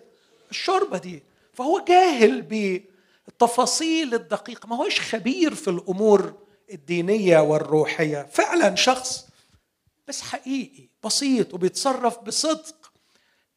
الشوربة 0.51 0.99
دي. 0.99 1.23
فهو 1.55 1.85
جاهل 1.89 2.43
بالتفاصيل 3.27 4.15
الدقيقة. 4.15 4.67
ما 4.67 4.77
هوش 4.77 5.01
خبير 5.01 5.55
في 5.55 5.71
الأمور 5.71 6.43
الدينية 6.73 7.39
والروحية. 7.39 8.23
فعلا 8.23 8.75
شخص 8.75 9.29
بس 10.09 10.21
حقيقي 10.21 10.89
بسيط 11.05 11.55
وبيتصرف 11.55 12.19
بصدق. 12.19 12.93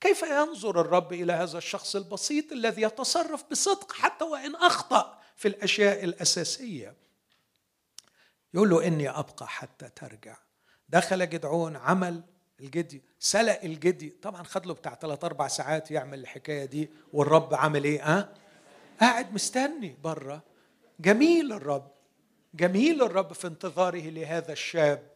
كيف 0.01 0.23
ينظر 0.23 0.81
الرب 0.81 1.13
إلى 1.13 1.33
هذا 1.33 1.57
الشخص 1.57 1.95
البسيط 1.95 2.51
الذي 2.51 2.81
يتصرف 2.81 3.43
بصدق 3.51 3.93
حتى 3.93 4.25
وإن 4.25 4.55
أخطأ 4.55 5.19
في 5.35 5.47
الأشياء 5.47 6.03
الأساسية؟ 6.03 6.95
يقول 8.53 8.69
له 8.69 8.87
إني 8.87 9.09
أبقى 9.09 9.47
حتى 9.47 9.89
ترجع. 9.89 10.37
دخل 10.89 11.29
جدعون 11.29 11.75
عمل 11.75 12.23
الجدي 12.59 13.03
سلق 13.19 13.59
الجدي. 13.63 14.09
طبعا 14.09 14.43
خد 14.43 14.65
له 14.65 14.73
بتاع 14.73 14.95
ثلاث 14.95 15.23
أربع 15.23 15.47
ساعات 15.47 15.91
يعمل 15.91 16.19
الحكاية 16.19 16.65
دي 16.65 16.89
والرب 17.13 17.53
عمل 17.53 17.83
إيه؟ 17.83 18.03
ها؟ 18.03 18.33
قاعد 19.01 19.33
مستني 19.33 19.97
بره 20.03 20.43
جميل 20.99 21.53
الرب. 21.53 21.91
جميل 22.53 23.03
الرب 23.03 23.33
في 23.33 23.47
انتظاره 23.47 24.09
لهذا 24.09 24.51
الشاب 24.51 25.07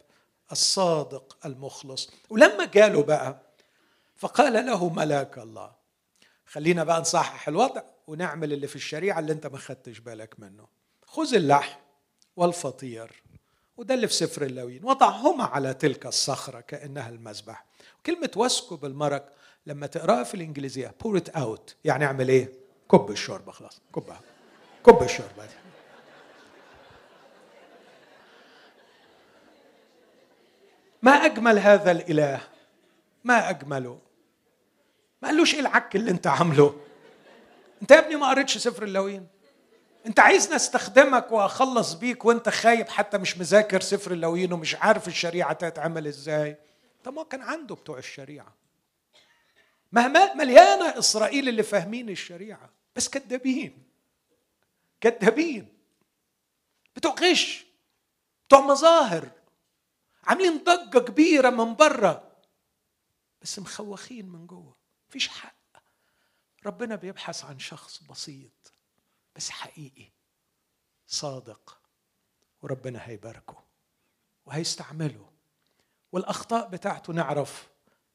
الصادق 0.52 1.38
المخلص. 1.46 2.10
ولما 2.30 2.66
جاله 2.66 3.04
بقى 3.04 3.40
فقال 4.16 4.66
له 4.66 4.90
ملاك 4.90 5.38
الله 5.38 5.72
خلينا 6.46 6.84
بقى 6.84 7.02
نصحح 7.02 7.48
الوضع 7.48 7.82
ونعمل 8.08 8.54
اللي 8.54 8.68
في 8.68 8.76
الشريعة 8.76 9.20
اللي 9.20 9.32
انت 9.34 9.48
ما 9.48 9.58
خدتش 9.58 10.00
بالك 10.00 10.40
منه. 10.40 10.68
خذ 11.06 11.36
اللحم 11.36 11.80
والفطير 12.36 13.24
وده 13.78 13.94
اللي 13.94 14.08
في 14.08 14.14
سفر 14.14 14.42
اللاويين 14.44 14.86
وضعهما 14.86 15.44
على 15.44 15.74
تلك 15.74 16.06
الصخرة 16.06 16.60
كأنها 16.60 17.10
المذبح. 17.10 17.66
كلمة 18.06 18.32
واسكب 18.36 18.86
المرق 18.86 19.34
لما 19.66 19.88
تقراها 19.88 20.24
في 20.24 20.34
الإنجليزية 20.34 20.96
pour 21.04 21.18
it 21.20 21.32
out. 21.40 21.74
يعني 21.86 22.06
اعمل 22.06 22.30
إيه؟ 22.30 22.59
كب 22.92 23.12
الشوربة 23.12 23.52
خلاص 23.52 23.82
كبها 23.96 24.22
كب 24.86 25.04
الشوربة 25.04 25.46
دي. 25.46 25.54
ما 31.02 31.12
أجمل 31.12 31.60
هذا 31.60 31.92
الإله؟ 31.92 32.42
ما 33.24 33.50
أجمله؟ 33.50 34.00
ما 35.22 35.28
قالوش 35.28 35.54
إيه 35.54 35.60
العك 35.60 35.96
اللي 35.96 36.12
أنت 36.12 36.28
عامله؟ 36.28 36.80
أنت 37.82 37.92
يا 37.92 38.00
ابني 38.00 38.16
ما 38.16 38.30
قريتش 38.30 38.58
سفر 38.58 38.84
اللاويين 38.84 39.28
أنت 40.06 40.20
عايزني 40.20 40.56
استخدمك 40.56 41.32
وأخلص 41.32 41.94
بيك 41.94 42.26
وأنت 42.26 42.50
خايب 42.50 42.90
حتى 42.90 43.18
مش 43.18 43.38
مذاكر 43.38 43.82
سفر 43.82 44.12
اللوين 44.12 44.54
ومش 44.54 44.76
عارف 44.76 45.08
الشريعة 45.08 45.54
تتعمل 45.54 46.08
إزاي؟ 46.08 46.58
طب 47.04 47.14
ما 47.14 47.24
كان 47.24 47.42
عنده 47.42 47.76
بتوع 47.76 47.98
الشريعة. 47.98 48.56
مهما 49.92 50.34
مليانة 50.34 51.00
إسرائيل 51.00 51.50
اللي 51.50 51.64
فاهمين 51.64 52.10
الشريعة. 52.10 52.70
بس 52.96 53.10
كذابين 53.10 53.84
كذابين 55.02 55.80
بتوع 56.96 57.14
غش 57.14 57.66
بتوع 58.48 58.60
مظاهر. 58.60 59.32
عاملين 60.24 60.64
ضجة 60.64 61.00
كبيرة 61.00 61.50
من 61.50 61.76
بره 61.76 62.38
بس 63.42 63.60
مخوخين 63.60 64.26
من 64.30 64.48
جوه. 64.48 64.76
مفيش 65.10 65.28
حق. 65.28 65.56
ربنا 66.66 66.96
بيبحث 66.96 67.46
عن 67.46 67.60
شخص 67.60 68.04
بسيط. 68.04 68.74
بس 69.36 69.50
حقيقي. 69.50 70.12
صادق. 71.08 71.82
وربنا 72.62 73.08
هيباركه. 73.08 73.64
وهيستعمله. 74.46 75.32
والأخطاء 76.12 76.70
بتاعته 76.70 77.14
نعرف 77.14 77.70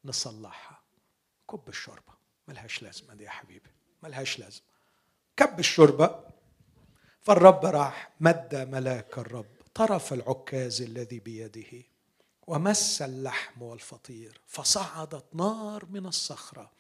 نصلحها. 0.05 0.83
كب 1.51 1.68
الشوربة. 1.68 2.14
ملهاش 2.49 2.83
لازمة 2.83 3.14
دي 3.14 3.25
يا 3.25 3.31
حبيبي. 3.31 3.74
ملهاش 4.05 4.39
لازمة. 4.39 4.67
كب 5.37 5.59
الشوربة 5.59 6.21
فالرب 7.23 7.65
راح 7.65 8.11
مد 8.21 8.55
ملاك 8.55 9.19
الرب 9.19 9.47
طرف 9.75 10.13
العكاز 10.13 10.83
الذي 10.83 11.19
بيده 11.19 11.83
ومس 12.47 13.03
اللحم 13.03 13.63
والفطير 13.63 14.41
فصعدت 14.47 15.25
نار 15.35 15.87
من 15.91 16.07
الصخرة 16.07 16.71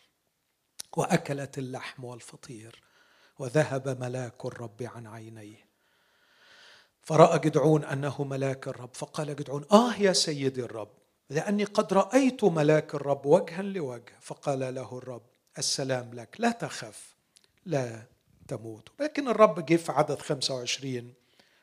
وأكلت 0.96 1.58
اللحم 1.58 2.04
والفطير 2.04 2.82
وذهب 3.38 4.00
ملاك 4.00 4.44
الرب 4.44 4.82
عن 4.82 5.06
عينيه. 5.06 5.64
فرأى 7.02 7.38
جدعون 7.38 7.84
أنه 7.84 8.24
ملاك 8.24 8.68
الرب 8.68 8.90
فقال 8.94 9.36
جدعون 9.36 9.64
آه 9.72 9.96
يا 9.96 10.12
سيدي 10.12 10.62
الرب 10.62 10.92
لأني 11.30 11.64
قد 11.64 11.92
رأيت 11.92 12.44
ملاك 12.44 12.94
الرب 12.94 13.26
وجها 13.26 13.62
لوجه. 13.62 14.12
فقال 14.20 14.74
له 14.74 14.98
الرب 14.98 15.26
السلام 15.58 16.14
لك 16.14 16.36
لا 16.38 16.50
تخف. 16.50 17.13
لا 17.66 18.02
تموت. 18.48 18.88
لكن 19.00 19.28
الرب 19.28 19.66
جه 19.66 19.76
في 19.76 19.92
عدد 19.92 20.18
25 20.18 21.14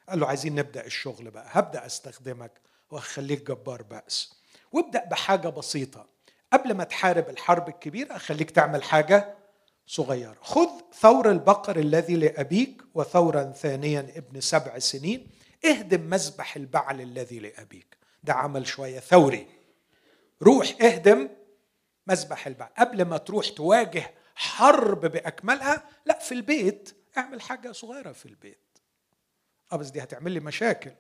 قال 0.10 0.20
له 0.20 0.28
عايزين 0.28 0.56
نبدأ 0.56 0.86
الشغل 0.86 1.32
بقى 1.32 1.46
هبدأ 1.50 1.86
أستخدمك 1.86 2.52
وهخليك 2.92 3.48
جبار 3.48 3.82
بأس. 3.84 4.42
وابدأ 4.72 5.06
بحاجة 5.06 5.48
بسيطة. 5.50 6.08
قبل 6.54 6.74
ما 6.74 6.84
تحارب 6.84 7.30
الحرب 7.30 7.70
الكبيرة 7.70 8.16
أخليك 8.16 8.52
تعمل 8.52 8.84
حاجة 8.84 9.36
صغير 9.88 10.38
خذ 10.42 10.70
ثور 11.00 11.32
البقر 11.32 11.80
الذي 11.80 12.16
لأبيك 12.16 12.82
وثورا 12.94 13.44
ثانيا 13.52 14.00
ابن 14.16 14.42
سبع 14.42 14.80
سنين 14.80 15.28
اهدم 15.66 16.02
مذبح 16.02 16.56
البعل 16.56 17.02
الذي 17.02 17.40
لأبيك. 17.40 17.98
ده 18.24 18.34
عمل 18.34 18.68
شوية 18.68 19.00
ثوري. 19.00 19.48
روح 20.42 20.76
اهدم 20.82 21.30
مذبح 22.08 22.48
البعل. 22.48 22.70
قبل 22.78 23.02
ما 23.02 23.18
تروح 23.18 23.50
تواجه 23.50 24.12
حرب 24.36 25.06
بأكملها. 25.06 25.84
لا 26.06 26.20
في 26.20 26.32
البيت. 26.32 26.96
اعمل 27.18 27.42
حاجة 27.42 27.72
صغيرة 27.72 28.12
في 28.12 28.26
البيت. 28.26 28.58
آه 29.72 29.76
بس 29.76 29.90
دي 29.90 30.04
هتعمل 30.04 30.32
لي 30.32 30.40
مشاكل. 30.40 30.92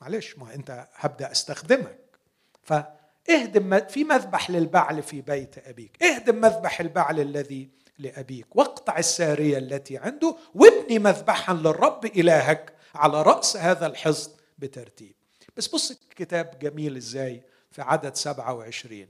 معلش 0.00 0.38
ما 0.38 0.54
انت 0.54 0.88
هبدأ 0.94 1.32
استخدمك. 1.32 2.18
فاهدم 2.62 3.80
في 3.80 4.04
مذبح 4.04 4.50
للبعل 4.50 5.02
في 5.02 5.20
بيت 5.20 5.58
أبيك. 5.68 6.02
اهدم 6.02 6.40
مذبح 6.40 6.80
البعل 6.80 7.20
الذي 7.20 7.70
لأبيك. 7.98 8.56
واقطع 8.56 8.98
السارية 8.98 9.58
التي 9.58 9.98
عنده 9.98 10.36
وابني 10.54 10.98
مذبحا 10.98 11.54
للرب 11.54 12.04
إلهك 12.04 12.72
على 12.94 13.22
رأس 13.22 13.56
هذا 13.56 13.86
الحصن 13.86 14.32
بترتيب. 14.58 15.14
بس 15.56 15.66
بص 15.68 15.90
الكتاب 15.90 16.58
جميل 16.58 16.96
إزاي 16.96 17.42
في 17.70 17.82
عدد 17.82 18.14
27 18.14 19.08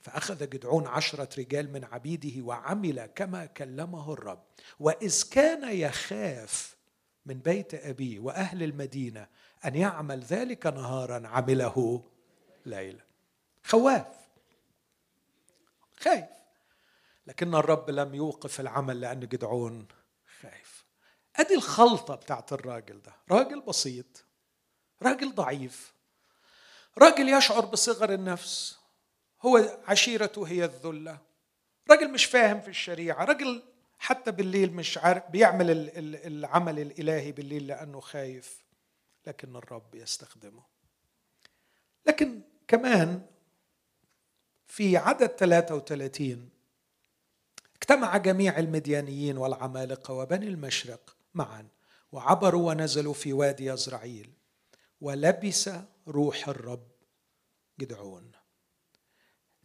فأخذ 0.00 0.48
جدعون 0.48 0.86
عشرة 0.86 1.28
رجال 1.38 1.72
من 1.72 1.84
عبيده 1.84 2.44
وعمل 2.44 3.06
كما 3.06 3.46
كلمه 3.46 4.12
الرب. 4.12 4.42
وإذ 4.80 5.30
كان 5.30 5.76
يخاف 5.76 6.76
من 7.26 7.38
بيت 7.38 7.74
أبيه 7.74 8.20
وأهل 8.20 8.62
المدينة 8.62 9.28
أن 9.64 9.74
يعمل 9.74 10.20
ذلك 10.20 10.66
نهارا 10.66 11.28
عمله 11.28 12.04
ليلا 12.66 13.04
خواف. 13.64 14.06
خايف. 16.00 16.24
لكن 17.26 17.54
الرب 17.54 17.90
لم 17.90 18.14
يوقف 18.14 18.60
العمل 18.60 19.00
لأن 19.00 19.20
جدعون 19.20 19.88
خايف. 20.40 20.84
أدي 21.36 21.54
الخلطة 21.54 22.14
بتاعت 22.14 22.52
الراجل 22.52 23.02
ده. 23.02 23.12
راجل 23.30 23.60
بسيط. 23.60 24.24
راجل 25.02 25.34
ضعيف. 25.34 25.94
راجل 26.98 27.28
يشعر 27.28 27.64
بصغر 27.64 28.12
النفس. 28.14 28.79
هو 29.42 29.78
عشيرته 29.86 30.46
هي 30.48 30.64
الذلة. 30.64 31.18
راجل 31.90 32.10
مش 32.10 32.24
فاهم 32.24 32.60
في 32.60 32.68
الشريعة 32.68 33.24
راجل 33.24 33.62
حتى 33.98 34.30
بالليل 34.30 34.72
مش 34.72 34.98
عارف 34.98 35.30
بيعمل 35.30 35.90
العمل 36.26 36.78
الإلهي 36.78 37.32
بالليل 37.32 37.66
لأنه 37.66 38.00
خايف. 38.00 38.64
لكن 39.26 39.56
الرب 39.56 39.94
يستخدمه. 39.94 40.62
لكن 42.06 42.40
كمان 42.68 43.26
في 44.66 44.96
عدد 44.96 45.26
33 45.26 46.50
اجتمع 47.76 48.16
جميع 48.16 48.58
المديانيين 48.58 49.38
والعمالقة 49.38 50.14
وبني 50.14 50.48
المشرق 50.48 51.16
معا 51.34 51.68
وعبروا 52.12 52.68
ونزلوا 52.68 53.14
في 53.14 53.32
وادي 53.32 53.66
يزرعيل 53.66 54.30
ولبس 55.00 55.70
روح 56.08 56.48
الرب 56.48 56.88
جدعون. 57.80 58.32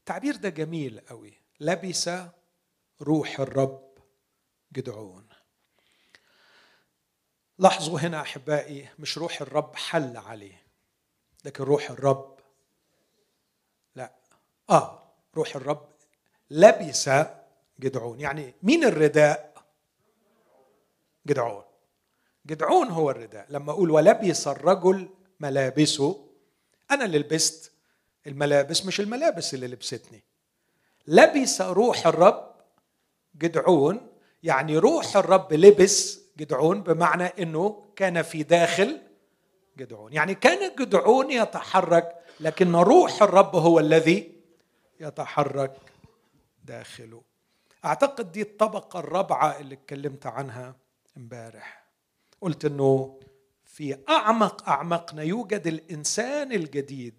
التعبير 0.05 0.35
ده 0.35 0.49
جميل 0.49 0.99
قوي. 0.99 1.33
لبس 1.59 2.09
روح 3.01 3.39
الرب 3.39 3.97
جدعون. 4.73 5.27
لاحظوا 7.59 7.99
هنا 7.99 8.21
أحبائي 8.21 8.89
مش 8.99 9.17
روح 9.17 9.41
الرب 9.41 9.75
حل 9.75 10.17
عليه 10.17 10.63
لكن 11.45 11.63
روح 11.63 11.91
الرب 11.91 12.39
لا. 13.95 14.15
آه 14.69 15.13
روح 15.35 15.55
الرب 15.55 15.89
لبس 16.49 17.09
جدعون. 17.79 18.19
يعني 18.19 18.53
مين 18.63 18.83
الرداء؟ 18.83 19.63
جدعون. 21.27 21.63
جدعون 22.45 22.87
هو 22.87 23.11
الرداء. 23.11 23.45
لما 23.49 23.71
أقول 23.71 23.91
ولبس 23.91 24.47
الرجل 24.47 25.09
ملابسه 25.39 26.29
أنا 26.91 27.05
اللي 27.05 27.17
لبست 27.19 27.71
الملابس 28.27 28.85
مش 28.85 28.99
الملابس 28.99 29.53
اللي 29.53 29.67
لبستني. 29.67 30.23
لبس 31.07 31.61
روح 31.61 32.07
الرب 32.07 32.55
جدعون 33.35 34.07
يعني 34.43 34.77
روح 34.77 35.17
الرب 35.17 35.53
لبس 35.53 36.19
جدعون 36.37 36.81
بمعنى 36.83 37.23
إنه 37.23 37.83
كان 37.95 38.21
في 38.21 38.43
داخل 38.43 39.01
جدعون. 39.77 40.13
يعني 40.13 40.35
كان 40.35 40.75
جدعون 40.75 41.31
يتحرك 41.31 42.15
لكن 42.39 42.75
روح 42.75 43.23
الرب 43.23 43.55
هو 43.55 43.79
الذي 43.79 44.31
يتحرك 44.99 45.77
داخله. 46.63 47.21
أعتقد 47.85 48.31
دي 48.31 48.41
الطبقة 48.41 48.99
الرابعة 48.99 49.59
اللي 49.59 49.75
اتكلمت 49.75 50.25
عنها 50.25 50.75
امبارح. 51.17 51.85
قلت 52.41 52.65
إنه 52.65 53.19
في 53.65 53.97
أعمق 54.09 54.69
أعمقنا 54.69 55.23
يوجد 55.23 55.67
الإنسان 55.67 56.51
الجديد 56.51 57.13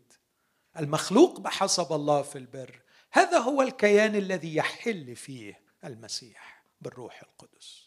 المخلوق 0.78 1.40
بحسب 1.40 1.92
الله 1.92 2.22
في 2.22 2.38
البر. 2.38 2.80
هذا 3.12 3.38
هو 3.38 3.62
الكيان 3.62 4.14
الذي 4.16 4.56
يحل 4.56 5.16
فيه 5.16 5.60
المسيح 5.84 6.64
بالروح 6.80 7.22
القدس. 7.22 7.82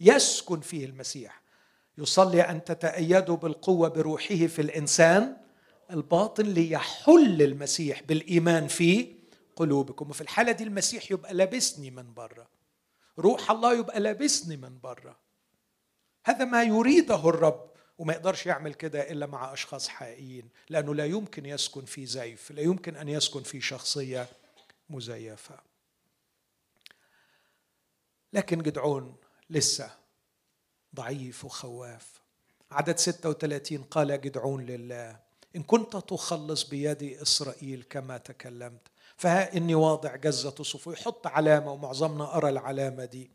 يسكن 0.00 0.60
فيه 0.60 0.84
المسيح. 0.84 1.42
يصلي 1.98 2.42
أن 2.42 2.64
تتايدوا 2.64 3.36
بالقوة 3.36 3.88
بروحه 3.88 4.46
في 4.46 4.62
الإنسان. 4.62 5.36
الباطن 5.90 6.44
ليحل 6.44 7.42
المسيح 7.42 8.02
بالإيمان 8.02 8.68
في 8.68 9.14
قلوبكم. 9.56 10.10
وفي 10.10 10.20
الحالة 10.20 10.52
دي 10.52 10.64
المسيح 10.64 11.10
يبقى 11.10 11.34
لابسني 11.34 11.90
من 11.90 12.14
بره 12.14 12.48
روح 13.18 13.50
الله 13.50 13.74
يبقى 13.78 14.00
لابسني 14.00 14.56
من 14.56 14.78
بره 14.80 15.16
هذا 16.24 16.44
ما 16.44 16.62
يريده 16.62 17.28
الرب. 17.28 17.73
وما 17.98 18.12
يقدرش 18.12 18.46
يعمل 18.46 18.74
كده 18.74 19.10
إلا 19.10 19.26
مع 19.26 19.52
أشخاص 19.52 19.88
حقيقيين 19.88 20.48
لأنه 20.70 20.94
لا 20.94 21.06
يمكن 21.06 21.46
يسكن 21.46 21.84
في 21.84 22.06
زيف 22.06 22.50
لا 22.50 22.62
يمكن 22.62 22.96
أن 22.96 23.08
يسكن 23.08 23.42
في 23.42 23.60
شخصية 23.60 24.28
مزيفة. 24.90 25.60
لكن 28.32 28.62
جدعون 28.62 29.16
لسه 29.50 29.90
ضعيف 30.94 31.44
وخواف. 31.44 32.20
عدد 32.70 32.98
36 32.98 33.82
قال 33.82 34.20
جدعون 34.20 34.66
لله 34.66 35.20
إن 35.56 35.62
كنت 35.62 35.96
تخلص 35.96 36.68
بيد 36.68 37.02
إسرائيل 37.02 37.84
كما 37.90 38.18
تكلمت 38.18 38.88
فها 39.16 39.56
إني 39.56 39.74
واضع 39.74 40.16
جزة 40.16 40.54
صفو 40.62 40.92
يحط 40.92 41.26
علامة 41.26 41.72
ومعظمنا 41.72 42.36
أرى 42.36 42.48
العلامة 42.48 43.04
دي. 43.04 43.30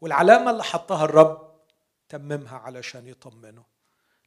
والعلامة 0.00 0.50
اللي 0.50 0.64
حطها 0.64 1.04
الرب 1.04 1.54
تممها 2.08 2.58
علشان 2.58 3.08
يطمنه. 3.08 3.73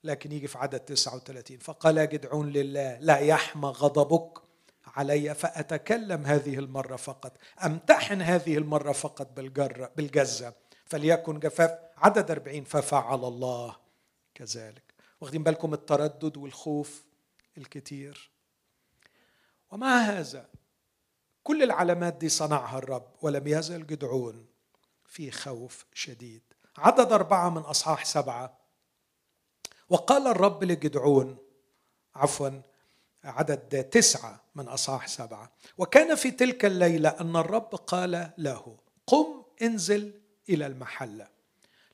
لكن 0.03 0.31
يجي 0.31 0.47
في 0.47 0.57
عدد 0.57 0.79
39 0.79 1.57
فقال 1.57 2.09
جدعون 2.09 2.49
لله 2.49 2.97
لا 2.99 3.17
يحمى 3.17 3.69
غضبك 3.69 4.47
علي 4.87 5.35
فأتكلم 5.35 6.25
هذه 6.25 6.59
المرة 6.59 6.95
فقط. 6.95 7.37
أمتحن 7.65 8.21
هذه 8.21 8.57
المرة 8.57 8.91
فقط 8.91 9.31
بالجرة 9.35 9.91
بالجزة. 9.95 10.53
فليكن 10.85 11.39
جفاف 11.39 11.79
عدد 11.97 12.31
40 12.31 12.63
ففعل 12.63 13.25
الله 13.25 13.75
كذلك. 14.35 14.93
واخدين 15.21 15.43
بالكم 15.43 15.73
التردد 15.73 16.37
والخوف 16.37 17.05
الكتير. 17.57 18.31
ومع 19.71 19.97
هذا؟ 19.97 20.49
كل 21.43 21.63
العلامات 21.63 22.13
دي 22.13 22.29
صنعها 22.29 22.77
الرب 22.77 23.07
ولم 23.21 23.47
يزل 23.47 23.87
جدعون 23.87 24.45
في 25.05 25.31
خوف 25.31 25.85
شديد. 25.93 26.41
عدد 26.77 27.11
أربعة 27.11 27.49
من 27.49 27.61
أصحاح 27.61 28.05
سبعة 28.05 28.56
وقال 29.89 30.27
الرب 30.27 30.63
لجدعون 30.63 31.37
عفوا 32.15 32.49
عدد 33.23 33.83
تسعة 33.83 34.41
من 34.55 34.67
أصحاح 34.67 35.07
سبعة 35.07 35.51
وكان 35.77 36.15
في 36.15 36.31
تلك 36.31 36.65
الليلة 36.65 37.09
أن 37.09 37.35
الرب 37.35 37.75
قال 37.75 38.29
له 38.37 38.77
قم 39.07 39.43
انزل 39.61 40.21
إلى 40.49 40.65
المحلة 40.65 41.27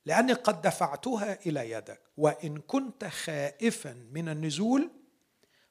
لأني 0.06 0.34
قد 0.34 0.62
دفعتها 0.62 1.40
إلى 1.46 1.72
يدك 1.72 2.00
وإن 2.18 2.58
كنت 2.58 3.06
خائفا 3.06 4.08
من 4.12 4.30
النزول 4.30 4.90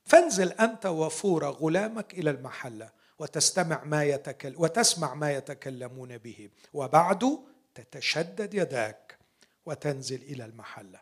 فانزل 0.05 0.53
أنت 0.53 0.87
وفور 0.87 1.45
غلامك 1.45 2.15
إلى 2.15 2.31
المحلة 2.31 2.91
وتستمع 3.19 3.85
ما 3.85 4.05
يتكلم 4.05 4.55
وتسمع 4.59 5.15
ما 5.15 5.33
يتكلمون 5.33 6.19
به 6.19 6.49
وبعد 6.75 7.39
تتشدد 7.75 8.55
يداك 8.55 9.19
وتنزل 9.67 10.23
إلى 10.23 10.45
المحلة. 10.45 11.01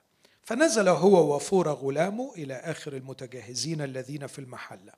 فنزل 0.50 0.88
هو 0.88 1.36
وفور 1.36 1.68
غلامه 1.68 2.32
إلى 2.34 2.54
آخر 2.54 2.96
المتجهزين 2.96 3.82
الذين 3.82 4.26
في 4.26 4.38
المحلة 4.38 4.92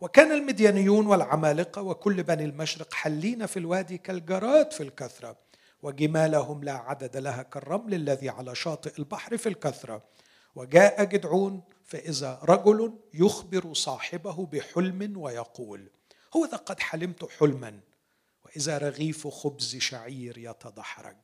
وكان 0.00 0.32
المديانيون 0.32 1.06
والعمالقة 1.06 1.82
وكل 1.82 2.22
بني 2.22 2.44
المشرق 2.44 2.94
حلين 2.94 3.46
في 3.46 3.58
الوادي 3.58 3.98
كالجراد 3.98 4.72
في 4.72 4.82
الكثرة 4.82 5.36
وجمالهم 5.82 6.64
لا 6.64 6.72
عدد 6.72 7.16
لها 7.16 7.42
كالرمل 7.42 7.94
الذي 7.94 8.28
على 8.28 8.54
شاطئ 8.54 8.98
البحر 8.98 9.36
في 9.36 9.48
الكثرة. 9.48 10.04
وجاء 10.54 11.04
جدعون 11.04 11.62
فإذا 11.84 12.40
رجل 12.42 12.98
يخبر 13.14 13.74
صاحبه 13.74 14.46
بحلم 14.46 15.16
ويقول 15.16 15.90
هو 16.36 16.44
ذا 16.44 16.56
قد 16.56 16.80
حلمت 16.80 17.30
حلما 17.30 17.80
وإذا 18.44 18.78
رغيف 18.78 19.28
خبز 19.28 19.76
شعير 19.76 20.38
يتدحرج. 20.38 21.16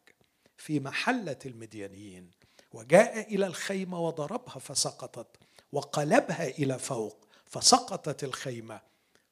في 0.57 0.81
محلة 0.81 1.39
المديانيين 1.47 2.44
وجاء 2.75 3.35
إلى 3.35 3.47
الخيمة 3.47 4.01
وضربها 4.01 4.59
فسقطت 4.59 5.27
وقلبها 5.73 6.49
إلى 6.49 6.79
فوق 6.79 7.27
فسقطت 7.47 8.25
الخيمة. 8.25 8.81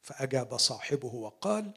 فأجاب 0.02 0.56
صاحبه 0.56 1.14
وقال 1.14 1.74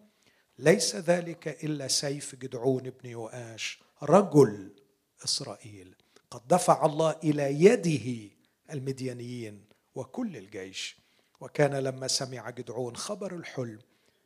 ليس 0.59 0.95
ذلك 0.95 1.63
إلا 1.63 1.87
سيف 1.87 2.35
جدعون 2.35 2.83
بن 2.83 3.09
يؤاش 3.09 3.79
رجل 4.03 4.75
إسرائيل. 5.23 5.95
قد 6.31 6.47
دفع 6.47 6.85
الله 6.85 7.15
إلى 7.23 7.63
يده 7.63 8.35
المديانيين 8.71 9.65
وكل 9.95 10.37
الجيش. 10.37 10.97
وكان 11.39 11.75
لما 11.75 12.07
سمع 12.07 12.49
جدعون 12.49 12.95
خبر 12.95 13.35
الحلم 13.35 13.79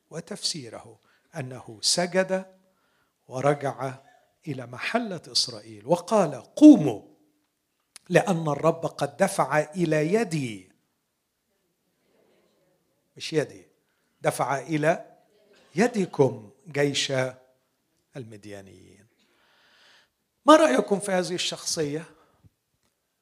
وتفسيره 0.09 0.99
أنه 1.35 1.79
سجد 1.81 2.45
ورجع 3.27 3.93
إلى 4.47 4.65
محلة 4.65 5.21
إسرائيل. 5.31 5.87
وقال 5.87 6.31
قوموا 6.55 7.18
لأن 8.09 8.47
الرب 8.47 8.85
قد 8.85 9.17
دفع 9.17 9.59
إلى 9.59 10.13
يدي. 10.13 10.71
مش 13.17 13.33
يدي. 13.33 13.65
دفع 14.21 14.59
إلى 14.59 15.17
يدكم 15.75 16.49
جيش 16.67 17.13
المديانيين. 18.15 19.05
ما 20.45 20.55
رأيكم 20.55 20.99
في 20.99 21.11
هذه 21.11 21.33
الشخصية؟ 21.33 22.05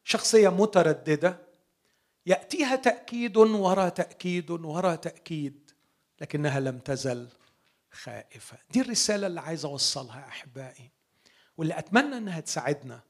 شخصية 0.03 0.49
مترددة. 0.49 1.47
يأتيها 2.25 2.75
تأكيد 2.75 3.37
وراء 3.37 3.89
تأكيد 3.89 4.49
وراء 4.51 4.95
تأكيد 4.95 5.71
لكنها 6.21 6.59
لم 6.59 6.79
تزل 6.79 7.27
خائفة. 7.91 8.57
دي 8.71 8.81
الرسالة 8.81 9.27
اللي 9.27 9.41
عايز 9.41 9.65
أوصلها 9.65 10.27
أحبائي 10.27 10.91
واللي 11.57 11.79
أتمنى 11.79 12.17
إنها 12.17 12.39
تساعدنا. 12.39 13.06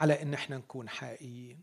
على 0.00 0.22
إن 0.22 0.34
إحنا 0.34 0.58
نكون 0.58 0.88
حقيقيين. 0.88 1.60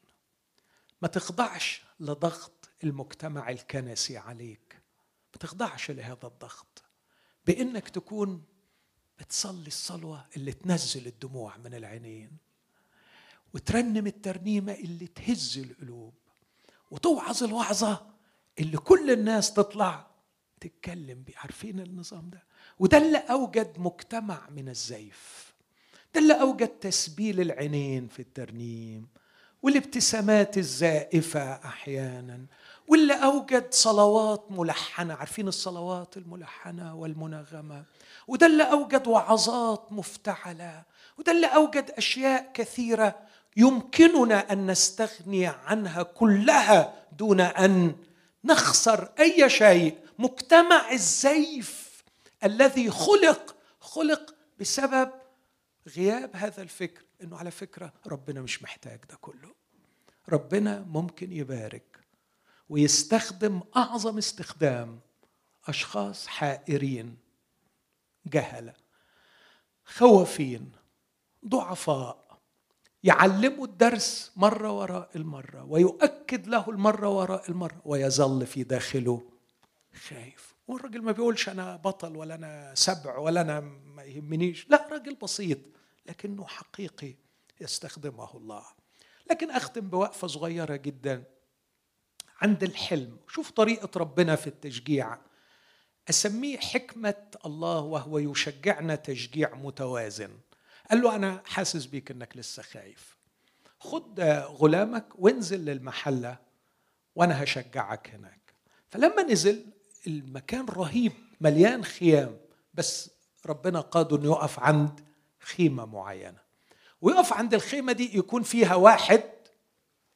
ما 1.02 1.08
تخضعش 1.08 1.82
لضغط 2.00 2.70
المجتمع 2.84 3.50
الكنسي 3.50 4.18
عليك. 4.18 4.82
ما 5.34 5.40
تخضعش 5.40 5.92
لهذا 5.92 6.28
الضغط. 6.28 6.84
بإنك 7.46 7.90
تكون 7.90 8.44
بتصلي 9.20 9.68
الصلوة 9.68 10.26
اللي 10.38 10.52
تنزل 10.54 11.08
الدموع 11.08 11.58
من 11.58 11.74
العينين 11.74 12.38
وترنم 13.54 14.08
الترنيمة 14.08 14.74
اللي 14.74 15.08
تهز 15.08 15.58
القلوب 15.58 16.14
وتوعظ 16.92 17.44
الوعظة 17.44 18.08
اللي 18.60 18.78
كل 18.78 19.12
الناس 19.12 19.54
تطلع 19.54 20.08
تتكلم 20.60 21.24
بيه 21.24 21.34
عارفين 21.38 21.80
النظام 21.80 22.30
ده؟ 22.30 22.44
وده 22.80 22.98
اللي 22.98 23.18
أوجد 23.18 23.80
مجتمع 23.80 24.50
من 24.50 24.70
الزيف. 24.70 25.53
ده 26.16 26.22
اللي 26.22 26.34
أوجد 26.42 26.68
تسبيل 26.68 27.42
العينين 27.42 28.08
في 28.08 28.20
الترنيم 28.20 29.08
والابتسامات 29.64 30.58
الزائفة 30.58 31.54
أحيانا 31.54 32.46
واللي 32.88 33.14
أوجد 33.14 33.74
صلوات 33.74 34.46
ملحنة. 34.50 35.14
عارفين 35.14 35.48
الصلوات 35.48 36.18
الملحنة 36.18 36.96
والمنغمة؟ 36.96 37.84
وده 38.28 38.48
اللي 38.48 38.64
أوجد 38.64 39.08
وعظات 39.08 39.88
مفتعلة. 39.92 40.84
وده 41.20 41.32
اللي 41.32 41.48
أوجد 41.48 41.92
أشياء 41.98 42.52
كثيرة 42.54 43.16
يمكننا 43.58 44.54
أن 44.54 44.72
نستغني 44.72 45.48
عنها 45.48 46.04
كلها 46.04 46.94
دون 47.18 47.42
أن 47.42 47.96
نخسر 48.44 49.10
أي 49.20 49.50
شيء. 49.50 49.98
مجتمع 50.20 50.92
الزيف 50.92 52.04
الذي 52.44 52.90
خلق 52.92 53.56
خلق 53.80 54.36
بسبب 54.60 55.10
غياب 55.88 56.36
هذا 56.36 56.62
الفكر 56.62 57.04
إنه 57.24 57.38
على 57.38 57.52
فكرة 57.52 57.94
ربنا 58.08 58.42
مش 58.42 58.64
محتاج 58.64 59.00
ده 59.10 59.16
كله. 59.22 59.54
ربنا 60.30 60.82
ممكن 60.82 61.32
يبارك 61.32 62.00
ويستخدم 62.70 63.62
أعظم 63.76 64.18
استخدام 64.18 65.00
أشخاص 65.68 66.28
حائرين 66.28 67.18
جهلة 68.26 68.74
خوافين 69.86 70.72
ضعفاء 71.48 72.40
يعلمه 73.04 73.64
الدرس 73.64 74.32
مرة 74.36 74.72
وراء 74.72 75.10
المرة 75.16 75.64
ويؤكد 75.64 76.48
له 76.48 76.70
المرة 76.70 77.08
وراء 77.08 77.50
المرة 77.52 77.82
ويظل 77.86 78.46
في 78.46 78.64
داخله 78.64 79.22
خايف. 80.08 80.53
والراجل 80.74 81.02
ما 81.02 81.12
بيقولش 81.12 81.50
أنا 81.50 81.76
بطل 81.76 82.16
ولا 82.16 82.36
أنا 82.36 82.74
سبع 82.76 83.18
ولا 83.18 83.42
أنا 83.42 83.60
ما 83.60 84.04
يهمنيش. 84.04 84.70
لا 84.70 84.88
راجل 84.92 85.16
بسيط 85.16 85.60
لكنه 86.06 86.46
حقيقي 86.46 87.16
يستخدمه 87.62 88.38
الله. 88.38 88.66
لكن 89.32 89.52
أختم 89.52 89.90
بوقفة 89.90 90.28
صغيرة 90.28 90.76
جدا 90.76 91.24
عند 92.42 92.64
الحلم. 92.64 93.18
شوف 93.28 93.52
طريقة 93.52 94.00
ربنا 94.00 94.36
في 94.36 94.48
التشجيع. 94.48 95.18
أسميه 96.10 96.58
حكمة 96.58 97.26
الله 97.46 97.80
وهو 97.80 98.18
يشجعنا 98.18 98.96
تشجيع 98.96 99.56
متوازن. 99.56 100.40
قال 100.90 101.02
له 101.02 101.16
أنا 101.16 101.42
حاسس 101.46 101.86
بيك 101.86 102.12
إنك 102.12 102.38
لسه 102.38 102.64
خايف. 102.64 103.18
خد 103.80 104.20
غلامك 104.46 105.08
وانزل 105.16 105.66
للمحلة 105.66 106.38
وأنا 107.16 107.44
هشجعك 107.44 108.10
هناك. 108.10 108.54
فلما 108.90 109.24
نزل 109.24 109.66
المكان 110.08 110.66
رهيب 110.66 111.12
مليان 111.42 111.84
خيام 111.84 112.38
بس 112.74 113.10
ربنا 113.46 113.80
قاد 113.80 114.14
إنه 114.14 114.26
يقف 114.26 114.60
عند 114.60 115.00
خيمة 115.40 115.86
معينة. 115.86 116.38
ويقف 117.02 117.34
عند 117.34 117.54
الخيمة 117.54 117.92
دي 117.92 118.18
يكون 118.18 118.44
فيها 118.44 118.76
واحد 118.76 119.24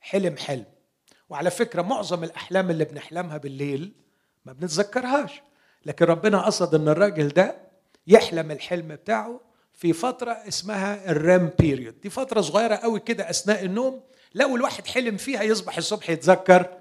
حلم 0.02 0.38
حلم. 0.38 0.66
وعلى 1.30 1.50
فكرة 1.52 1.82
معظم 1.82 2.24
الأحلام 2.24 2.70
اللي 2.70 2.86
بنحلمها 2.86 3.38
بالليل 3.38 3.94
ما 4.46 4.54
بنتذكرهاش. 4.54 5.42
لكن 5.86 6.06
ربنا 6.06 6.42
قصد 6.46 6.76
إن 6.76 6.88
الراجل 6.90 7.28
ده 7.28 7.58
يحلم 8.08 8.52
الحلم 8.52 8.88
بتاعه 8.88 9.42
في 9.74 9.94
فترة 9.94 10.32
اسمها 10.32 11.12
الرام 11.12 11.52
بيريود 11.60 12.02
دي 12.02 12.10
فترة 12.10 12.42
صغيرة 12.42 12.76
قوي 12.76 13.00
كده 13.00 13.30
أثناء 13.30 13.66
النوم. 13.66 14.04
لو 14.36 14.56
الواحد 14.56 14.88
حلم 14.88 15.18
فيها 15.18 15.44
يصبح 15.44 15.78
الصبح 15.78 16.10
يتذكر 16.10 16.78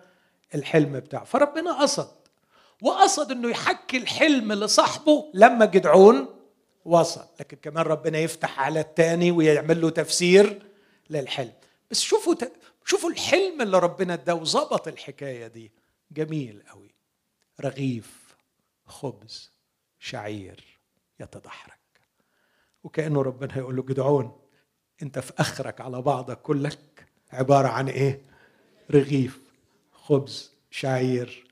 الحلم 0.55 1.01
بتاعه. 1.01 1.25
فربنا 1.25 1.81
قصد 1.83 2.09
وقصد 2.83 3.31
إنه 3.31 3.51
يحكي 3.51 3.97
الحلم 3.97 4.53
لصاحبه 4.53 5.31
لما 5.35 5.65
جدعون 5.65 6.29
وصل. 6.85 7.25
لكن 7.41 7.57
كمان 7.57 7.85
ربنا 7.85 8.19
يفتح 8.19 8.61
على 8.61 8.81
التاني 8.81 9.31
ويعمل 9.31 9.81
له 9.81 9.91
تفسير 9.91 10.63
للحلم. 11.11 11.53
بس 11.91 12.01
شوفوا 12.01 12.35
شوفوا 12.85 13.11
الحلم 13.11 13.63
اللي 13.63 13.79
ربنا 13.79 14.15
اداه 14.15 14.35
وظبط 14.35 14.89
الحكاية 14.89 15.47
دي. 15.47 15.73
جميل 16.11 16.63
قوي. 16.71 16.95
رغيف 17.61 18.37
خبز 18.87 19.53
شعير 19.99 20.65
يتدحرج 21.21 21.73
وكأنه 22.85 23.23
ربنا 23.23 23.59
يقول 23.59 23.77
له 23.77 23.83
جدعون 23.83 24.41
أنت 25.03 25.19
في 25.19 25.33
آخرك 25.39 25.81
على 25.81 26.03
بعضك 26.03 26.39
كلك 26.43 27.07
عبارة 27.33 27.69
عن 27.69 27.89
إيه؟ 27.89 28.23
رغيف 28.91 29.41
خبز 29.93 30.53
شعير 30.71 31.47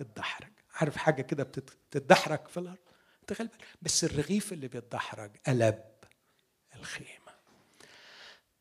يتدحرج 0.00 0.45
عارف 0.76 0.96
حاجة 0.96 1.22
كده 1.22 1.44
بتتدحرج 1.44 2.48
في 2.48 2.60
الأرض؟ 2.60 2.78
تخيل 3.26 3.48
بس 3.82 4.04
الرغيف 4.04 4.52
اللي 4.52 4.68
بيتدحرج 4.68 5.36
قلب 5.46 5.84
الخيمة. 6.74 7.36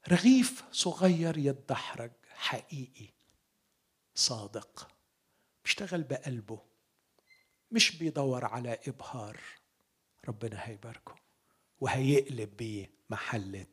رغيف 0.08 0.64
صغير 0.72 1.38
يتدحرج 1.38 2.12
حقيقي 2.30 3.10
صادق 4.16 4.88
بيشتغل 5.64 6.04
بقلبه 6.04 6.62
مش 7.72 7.98
بيدور 7.98 8.46
على 8.46 8.80
إبهار. 8.88 9.40
ربنا 10.28 10.68
هيباركه 10.68 11.16
وهيقلب 11.80 12.58
بيه 12.58 12.92
محلة 13.10 13.66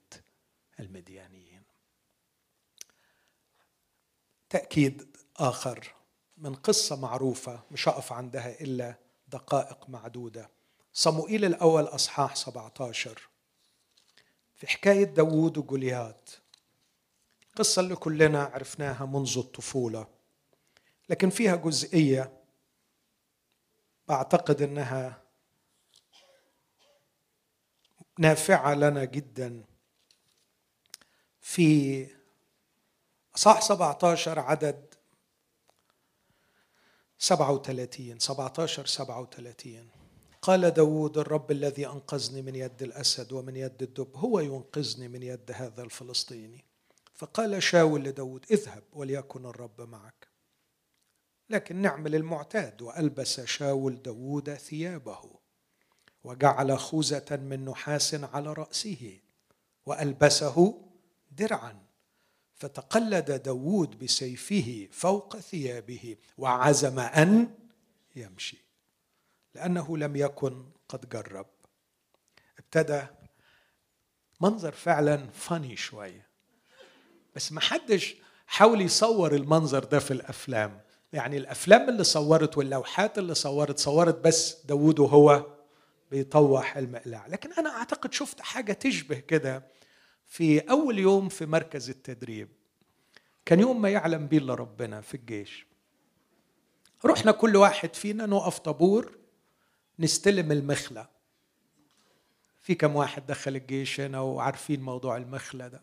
المديانيين 0.81 1.63
تأكيد 4.51 5.17
آخر 5.37 5.95
من 6.43 6.55
قصة 6.55 6.97
معروفة 6.97 7.61
مش 7.71 7.89
هقف 7.89 8.13
عندها 8.13 8.61
إلا 8.61 8.95
دقائق 9.29 9.89
معدودة. 9.89 10.51
صموئيل 10.93 11.45
الأول 11.45 11.85
أصحاح 11.85 12.37
17 12.37 13.29
في 14.57 14.67
حكاية 14.67 15.05
داوود 15.05 15.59
وجوليات 15.59 16.31
القصة 17.51 17.81
اللي 17.81 17.97
كلنا 17.97 18.45
عرفناها 18.45 19.07
منذ 19.07 19.39
الطفولة. 19.39 20.07
لكن 21.09 21.31
فيها 21.31 21.57
جزئية 21.57 22.33
بعتقد 24.09 24.63
إنها 24.63 25.23
نافعة 28.19 28.75
لنا 28.75 29.05
جدا. 29.05 29.65
في 31.41 32.07
صح 33.35 33.61
17 33.61 34.39
عدد 34.39 34.92
37 37.23 38.19
17 38.19 38.87
37 38.87 39.89
قال 40.43 40.71
داود 40.71 41.19
الرب 41.19 41.51
الذي 41.51 41.87
أنقذني 41.87 42.43
من 42.43 42.55
يد 42.55 42.83
الأسد 42.83 43.33
ومن 43.33 43.57
يد 43.57 43.83
الدب 43.83 44.17
هو 44.17 44.41
ينقذني 44.41 45.09
من 45.09 45.23
يد 45.23 45.53
هذا 45.55 45.83
الفلسطيني. 45.83 46.65
فقال 47.15 47.63
شاول 47.63 48.05
لداود 48.05 48.47
اذهب 48.51 48.83
وليكن 48.93 49.47
الرب 49.47 49.81
معك. 49.81 50.29
لكن 51.51 51.77
نعمل 51.77 52.15
المعتاد. 52.15 52.83
وألبس 52.83 53.41
شاول 53.41 54.03
داود 54.03 54.55
ثيابه 54.55 55.21
وجعل 56.25 56.79
خوذة 56.79 57.37
من 57.37 57.65
نحاس 57.65 58.15
على 58.15 58.53
رأسه 58.53 59.19
وألبسه 59.87 60.83
درعا. 61.31 61.92
فتقلد 62.63 63.43
داود 63.43 63.99
بسيفه 63.99 64.89
فوق 64.93 65.37
ثيابه 65.37 66.17
وعزم 66.39 66.99
أن 66.99 67.55
يمشي 68.17 68.65
لأنه 69.55 69.99
لم 69.99 70.17
يكن 70.17 70.65
قد 70.89 71.09
جرب 71.09 71.47
ابتدى 72.59 73.03
منظر 74.41 74.73
فعلا 74.73 75.27
فاني 75.33 75.77
شوية 75.77 76.27
بس 77.37 77.53
ما 77.53 77.61
حدش 77.61 78.17
حاول 78.47 78.81
يصور 78.81 79.35
المنظر 79.35 79.85
ده 79.85 79.99
في 79.99 80.11
الأفلام. 80.11 80.81
يعني 81.13 81.37
الأفلام 81.37 81.89
اللي 81.89 82.05
صورت 82.05 82.59
واللوحات 82.59 83.19
اللي 83.19 83.35
صورت 83.35 83.79
صورت 83.79 84.19
بس 84.25 84.57
داوود 84.65 84.99
وهو 84.99 85.47
بيطوح 86.11 86.77
المقلاع. 86.77 87.27
لكن 87.27 87.53
أنا 87.53 87.71
أعتقد 87.71 88.13
شفت 88.13 88.41
حاجة 88.41 88.73
تشبه 88.73 89.19
كده. 89.19 89.67
في 90.33 90.59
أول 90.61 90.99
يوم 90.99 91.29
في 91.29 91.47
مركز 91.47 91.91
التدريب. 91.91 92.49
كان 93.47 93.61
يوم 93.61 93.83
ما 93.83 93.89
يعلم 93.91 94.27
به 94.27 94.39
إلا 94.39 94.55
ربنا 94.55 95.01
في 95.01 95.15
الجيش. 95.15 95.67
رحنا 97.05 97.33
كل 97.33 97.57
واحد 97.57 97.95
فينا 97.95 98.27
نقف 98.27 98.59
طابور 98.59 99.19
نستلم 99.99 100.53
المخلة. 100.53 101.09
في 102.61 102.75
كم 102.75 102.97
واحد 102.97 103.27
دخل 103.27 103.57
الجيش 103.57 104.01
هنا 104.01 104.21
وعارفين 104.21 104.83
موضوع 104.83 105.17
المخلة 105.17 105.69
ده. 105.69 105.83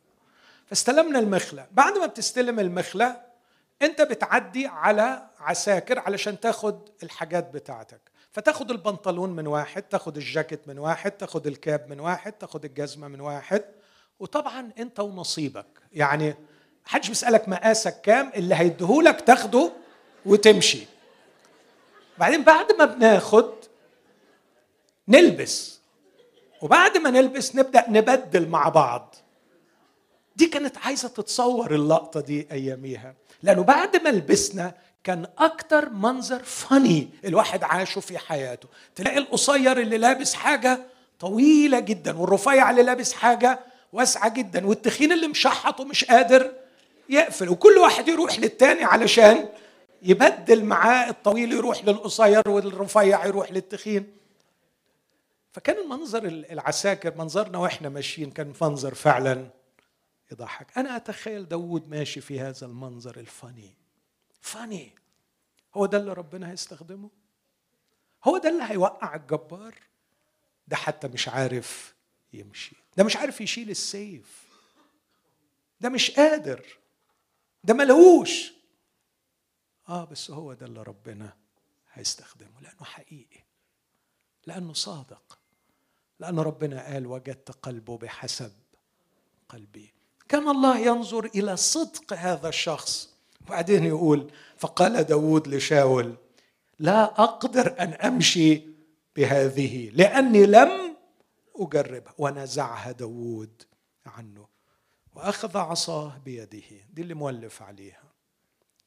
فاستلمنا 0.66 1.20
المخلة. 1.20 1.68
بعد 1.72 1.98
ما 1.98 2.06
بتستلم 2.06 2.60
المخلة 2.60 3.22
أنت 3.82 4.02
بتعدي 4.02 4.68
على 4.68 5.30
عساكر 5.40 6.00
علشان 6.00 6.40
تاخد 6.40 6.90
الحاجات 7.04 7.54
بتاعتك. 7.54 8.02
فتاخد 8.32 8.72
البنطلون 8.72 9.30
من 9.30 9.48
واحد 9.48 9.82
تاخد 9.82 10.18
الجاكيت 10.18 10.68
من 10.68 10.80
واحد 10.80 11.12
تاخد 11.12 11.48
الكاب 11.48 11.90
من 11.90 12.00
واحد 12.00 12.32
تاخد 12.32 12.66
الجزمة 12.66 13.08
من 13.08 13.22
واحد. 13.22 13.79
وطبعا 14.20 14.72
أنت 14.80 15.00
ونصيبك. 15.00 15.66
يعني 15.94 16.36
حدش 16.86 17.10
بيسألك 17.10 17.50
مقاسك 17.50 18.02
كام 18.02 18.32
اللي 18.36 18.56
هيديهولك 18.56 19.22
تاخده 19.22 19.72
وتمشي. 20.26 20.84
بعدين 22.18 22.44
بعد 22.44 22.72
ما 22.72 22.86
بناخد 22.86 23.54
نلبس. 25.08 25.80
وبعد 26.62 26.98
ما 26.98 27.10
نلبس 27.10 27.56
نبدأ 27.56 27.86
نبدل 27.90 28.48
مع 28.48 28.70
بعض. 28.70 29.16
دي 30.36 30.46
كانت 30.46 30.78
عايزة 30.78 31.08
تتصور 31.08 31.76
اللقطة 31.76 32.20
دي 32.20 32.48
أياميها. 32.52 33.16
لأنه 33.44 33.64
بعد 33.64 34.04
ما 34.04 34.10
لبسنا 34.10 34.74
كان 35.04 35.28
أكتر 35.38 35.90
منظر 35.90 36.44
فاني 36.44 37.10
الواحد 37.26 37.64
عاشه 37.64 38.02
في 38.02 38.18
حياته. 38.18 38.68
تلاقي 38.96 39.18
القصير 39.18 39.80
اللي 39.80 39.98
لابس 39.98 40.34
حاجة 40.34 40.80
طويلة 41.20 41.80
جدا 41.80 42.18
والرفيع 42.18 42.70
اللي 42.70 42.84
لابس 42.84 43.14
حاجة 43.14 43.60
واسعة 43.94 44.34
جدا 44.34 44.66
والتخين 44.66 45.12
اللي 45.12 45.28
مشحط 45.28 45.80
ومش 45.80 46.06
قادر 46.06 46.54
يقفل 47.10 47.50
وكل 47.50 47.78
واحد 47.78 48.08
يروح 48.08 48.40
للتاني 48.40 48.84
علشان 48.84 49.50
يبدل 50.02 50.64
معاه 50.66 51.10
الطويل 51.10 51.54
يروح 51.54 51.86
للقصير 51.86 52.50
والرفيع 52.50 53.26
يروح 53.26 53.52
للتخين. 53.52 54.18
فكان 55.52 55.78
المنظر 55.84 56.26
العساكر 56.26 57.18
منظرنا 57.18 57.58
وإحنا 57.58 57.90
ماشيين 57.90 58.32
كان 58.32 58.54
منظر 58.62 58.94
فعلا 58.94 59.50
يضحك. 60.32 60.78
أنا 60.78 60.96
أتخيل 60.96 61.48
داود 61.48 61.90
ماشي 61.90 62.22
في 62.22 62.40
هذا 62.40 62.68
المنظر 62.68 63.18
الفاني. 63.18 63.74
فاني. 64.42 64.92
هو 65.76 65.86
ده 65.86 65.98
اللي 65.98 66.14
ربنا 66.14 66.52
هيستخدمه؟ 66.52 67.10
هو 68.24 68.38
ده 68.38 68.50
اللي 68.50 68.64
هيوقع 68.64 69.16
الجبار؟ 69.16 69.76
ده 70.68 70.76
حتى 70.76 71.08
مش 71.08 71.28
عارف 71.30 71.94
يمشي. 72.34 72.76
ده 73.00 73.06
مش 73.06 73.18
عارف 73.18 73.42
يشيل 73.42 73.70
السيف. 73.70 74.44
ده 75.82 75.90
مش 75.90 76.12
قادر. 76.12 76.66
ده 77.64 77.74
ملهوش. 77.74 78.54
آه 79.90 80.06
بس 80.06 80.32
هو 80.32 80.54
ده 80.54 80.66
اللي 80.66 80.84
ربنا 80.84 81.34
هيستخدمه 81.94 82.62
لأنه 82.62 82.84
حقيقي 82.84 83.44
لأنه 84.46 84.74
صادق 84.74 85.40
لأن 86.20 86.40
ربنا 86.40 86.86
قال 86.94 87.08
وجدت 87.08 87.52
قلبه 87.52 87.98
بحسب 87.98 88.52
قلبي. 89.50 89.94
كان 90.30 90.50
الله 90.50 90.80
ينظر 90.80 91.26
إلى 91.26 91.58
صدق 91.58 92.14
هذا 92.14 92.50
الشخص 92.50 93.14
وبعدين 93.42 93.84
يقول 93.84 94.32
فقال 94.58 95.04
داود 95.04 95.48
لشاول 95.48 96.16
لا 96.80 97.04
أقدر 97.04 97.76
أن 97.80 97.94
أمشي 97.94 98.62
بهذه 99.16 99.90
لأني 99.90 100.46
لم 100.46 100.89
أجربها. 101.60 102.14
ونزعها 102.18 102.92
داود 102.92 103.64
عنه. 104.06 104.48
وأخذ 105.14 105.58
عصاه 105.58 106.18
بيده. 106.18 106.64
دي 106.94 107.02
اللي 107.02 107.14
مولف 107.14 107.62
عليها. 107.62 108.04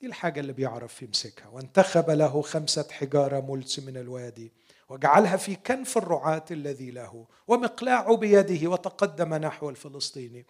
دي 0.00 0.06
الحاجة 0.06 0.40
اللي 0.40 0.52
بيعرف 0.52 1.02
يمسكها. 1.02 1.48
وانتخب 1.48 2.10
له 2.10 2.42
خمسة 2.42 2.88
حجارة 2.90 3.40
ملس 3.40 3.78
من 3.78 3.96
الوادي. 3.96 4.52
وجعلها 4.88 5.36
في 5.36 5.56
كنف 5.56 5.98
الرعاة 5.98 6.44
الذي 6.50 6.90
له. 6.90 7.26
ومقلاع 7.48 8.14
بيده. 8.14 8.68
وتقدم 8.68 9.34
نحو 9.34 9.70
الفلسطيني. 9.70 10.46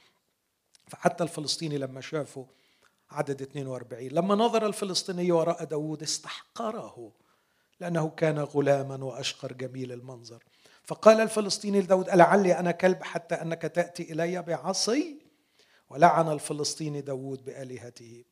فحتى 0.88 1.24
الفلسطيني 1.24 1.78
لما 1.78 2.00
شافه 2.00 2.46
عدد 3.10 3.42
42 3.42 4.08
لما 4.08 4.34
نظر 4.34 4.66
الفلسطيني 4.66 5.32
وراء 5.32 5.64
داود 5.64 6.02
استحقره. 6.02 7.12
لأنه 7.80 8.10
كان 8.10 8.38
غلاما 8.38 9.04
وأشقر 9.04 9.52
جميل 9.52 9.92
المنظر. 9.92 10.44
فقال 10.82 11.20
الفلسطيني 11.20 11.80
لداود 11.80 12.08
ألعلي 12.08 12.58
أنا 12.58 12.70
كلب 12.70 13.02
حتى 13.02 13.34
أنك 13.34 13.62
تأتي 13.62 14.12
إلي 14.12 14.42
بعصي؟ 14.42 15.22
ولعن 15.90 16.28
الفلسطيني 16.28 17.00
داود 17.00 17.44
بآلهته. 17.44 18.24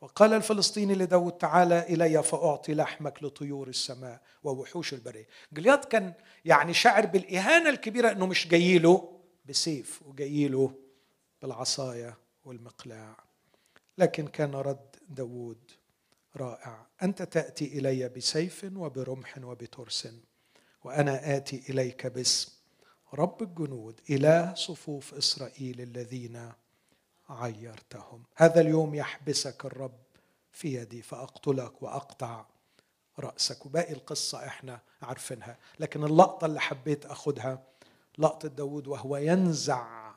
وقال 0.00 0.32
الفلسطيني 0.32 0.94
لداود 0.94 1.32
تعالى 1.32 1.80
إلي 1.88 2.22
فأعطي 2.22 2.74
لحمك 2.74 3.22
لطيور 3.22 3.68
السماء 3.68 4.20
ووحوش 4.42 4.94
البرية. 4.94 5.26
جليات 5.52 5.84
كان 5.84 6.12
يعني 6.44 6.74
شعر 6.74 7.06
بالإهانة 7.06 7.70
الكبيرة 7.70 8.10
أنه 8.10 8.26
مش 8.26 8.48
جاي 8.48 8.78
له 8.78 9.20
بسيف 9.44 10.02
وجاي 10.02 10.48
له 10.48 10.74
بالعصاية 11.42 12.18
والمقلاع. 12.44 13.16
لكن 13.98 14.26
كان 14.26 14.54
رد 14.54 14.96
داود 15.08 15.70
رائع. 16.36 16.86
أنت 17.02 17.22
تأتي 17.22 17.78
إلي 17.78 18.08
بسيف 18.08 18.64
وبرمح 18.76 19.38
وبترس. 19.38 20.08
وأنا 20.84 21.36
آتي 21.36 21.62
إليك 21.68 22.06
باسم 22.06 22.52
رب 23.14 23.42
الجنود 23.42 24.00
إله 24.10 24.54
صفوف 24.54 25.14
إسرائيل 25.14 25.80
الذين 25.80 26.52
عيرتهم. 27.28 28.22
هذا 28.36 28.60
اليوم 28.60 28.94
يحبسك 28.94 29.64
الرب 29.64 29.98
في 30.52 30.74
يدي 30.74 31.02
فأقتلك 31.02 31.82
وأقطع 31.82 32.46
رأسك. 33.18 33.66
وباقي 33.66 33.92
القصة 33.92 34.46
إحنا 34.46 34.80
عارفينها 35.02 35.58
لكن 35.80 36.04
اللقطة 36.04 36.44
اللي 36.44 36.60
حبيت 36.60 37.06
أخذها 37.06 37.62
لقطة 38.18 38.48
داود 38.48 38.86
وهو 38.86 39.16
ينزع 39.16 40.14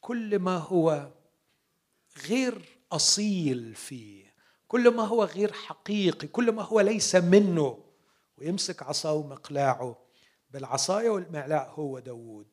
كل 0.00 0.38
ما 0.38 0.56
هو 0.56 1.10
غير 2.28 2.78
أصيل 2.92 3.74
فيه 3.74 4.34
كل 4.68 4.94
ما 4.94 5.02
هو 5.02 5.24
غير 5.24 5.52
حقيقي 5.52 6.28
كل 6.28 6.52
ما 6.52 6.62
هو 6.62 6.80
ليس 6.80 7.14
منه. 7.16 7.78
ويمسك 8.40 8.82
عصاه 8.82 9.12
ومقلاعه 9.14 9.96
بالعصاية 10.50 11.10
والمقلاع 11.10 11.68
هو 11.68 11.98
داود 11.98 12.48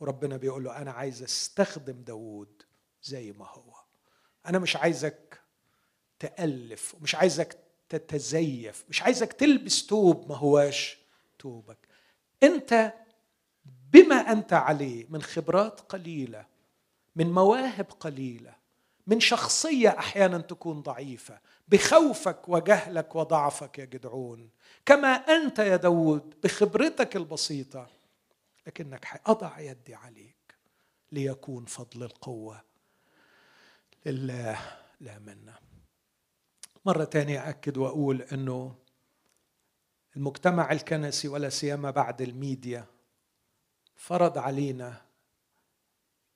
وربنا 0.00 0.36
بيقول 0.36 0.64
له 0.64 0.76
أنا 0.76 0.90
عايز 0.90 1.22
أستخدم 1.22 2.02
داود 2.02 2.62
زي 3.02 3.32
ما 3.32 3.46
هو. 3.46 3.74
أنا 4.46 4.58
مش 4.58 4.76
عايزك 4.76 5.40
تألف 6.18 6.94
ومش 6.94 7.14
عايزك 7.14 7.58
تتزيف 7.88 8.84
مش 8.88 9.02
عايزك 9.02 9.32
تلبس 9.32 9.86
توب 9.86 10.28
ما 10.28 10.36
هواش 10.36 10.98
توبك 11.38 11.78
أنت 12.42 12.92
بما 13.92 14.14
أنت 14.16 14.52
عليه 14.52 15.06
من 15.08 15.22
خبرات 15.22 15.80
قليلة 15.80 16.46
من 17.16 17.32
مواهب 17.32 17.86
قليلة 18.00 18.56
من 19.06 19.20
شخصية 19.20 19.88
أحيانا 19.88 20.38
تكون 20.38 20.82
ضعيفة 20.82 21.40
بخوفك 21.70 22.48
وجهلك 22.48 23.16
وضعفك 23.16 23.78
يا 23.78 23.84
جدعون. 23.84 24.50
كما 24.86 25.08
أنت 25.08 25.58
يا 25.58 25.76
داود 25.76 26.34
بخبرتك 26.44 27.16
البسيطة. 27.16 27.90
لكنك 28.66 29.20
أضع 29.26 29.58
يدي 29.58 29.94
عليك 29.94 30.54
ليكون 31.12 31.64
فضل 31.64 32.02
القوة. 32.02 32.62
لله 34.06 34.58
لا 35.00 35.18
منا 35.18 35.58
مرة 36.84 37.04
تانية 37.04 37.48
أكد 37.48 37.78
وأقول 37.78 38.22
أنه 38.22 38.74
المجتمع 40.16 40.72
الكنسي 40.72 41.28
ولا 41.28 41.48
سيما 41.48 41.90
بعد 41.90 42.22
الميديا 42.22 42.86
فرض 43.96 44.38
علينا 44.38 45.02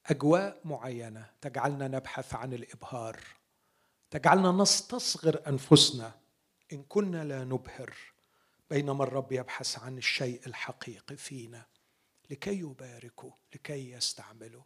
أجواء 0.06 0.60
معينة 0.64 1.30
تجعلنا 1.40 1.88
نبحث 1.88 2.34
عن 2.34 2.52
الإبهار. 2.52 3.20
تجعلنا 4.14 4.52
نستصغر 4.52 5.42
أنفسنا 5.48 6.14
إن 6.72 6.82
كنا 6.82 7.24
لا 7.24 7.44
نبهر 7.44 7.94
بينما 8.70 9.04
الرب 9.04 9.32
يبحث 9.32 9.78
عن 9.78 9.98
الشيء 9.98 10.40
الحقيقي 10.46 11.16
فينا 11.16 11.66
لكي 12.30 12.58
يباركه 12.58 13.34
لكي 13.54 13.90
يستعمله. 13.90 14.64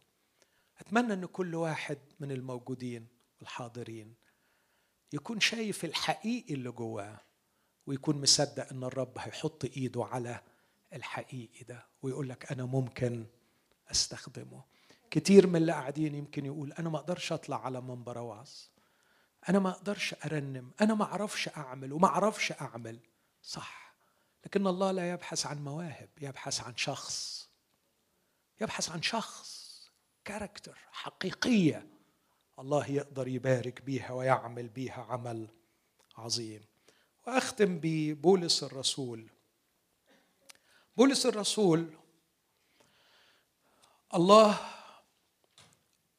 أتمنى 0.79 1.13
أن 1.13 1.25
كل 1.25 1.55
واحد 1.55 1.97
من 2.19 2.31
الموجودين 2.31 3.07
الحاضرين 3.41 4.15
يكون 5.13 5.39
شايف 5.39 5.85
الحقيقي 5.85 6.53
اللي 6.53 6.71
جواه 6.71 7.19
ويكون 7.87 8.21
مصدق 8.21 8.69
أن 8.71 8.83
الرب 8.83 9.17
هيحط 9.17 9.65
إيده 9.65 10.03
على 10.05 10.41
الحقيقي 10.93 11.63
ده 11.63 11.87
ويقول 12.01 12.29
لك 12.29 12.51
أنا 12.51 12.65
ممكن 12.65 13.25
أستخدمه. 13.91 14.63
كتير 15.11 15.47
من 15.47 15.55
اللي 15.55 15.71
قاعدين 15.71 16.15
يمكن 16.15 16.45
يقول 16.45 16.73
أنا 16.73 16.89
ما 16.89 16.97
أقدرش 16.97 17.31
أطلع 17.31 17.65
على 17.65 17.81
منبر 17.81 18.17
اوعظ 18.17 18.49
أنا 19.49 19.59
ما 19.59 19.69
أقدرش 19.69 20.15
أرنم 20.25 20.71
أنا 20.81 20.93
ما 20.93 21.05
أعرفش 21.05 21.47
أعمل 21.47 21.93
وما 21.93 22.07
أعرفش 22.07 22.51
أعمل. 22.51 22.99
صح 23.41 23.95
لكن 24.45 24.67
الله 24.67 24.91
لا 24.91 25.11
يبحث 25.11 25.45
عن 25.45 25.63
مواهب 25.63 26.09
يبحث 26.21 26.61
عن 26.61 26.77
شخص 26.77 27.49
يبحث 28.61 28.89
عن 28.89 29.01
شخص 29.01 29.69
كاركتر 30.25 30.77
حقيقية 30.91 31.87
الله 32.59 32.91
يقدر 32.91 33.27
يبارك 33.27 33.81
بيها 33.81 34.11
ويعمل 34.11 34.67
بيها 34.67 35.03
عمل 35.09 35.47
عظيم. 36.17 36.65
وأختم 37.27 37.79
ببولس 37.81 38.63
الرسول. 38.63 39.29
بولس 40.97 41.25
الرسول 41.25 41.97
الله 44.13 44.59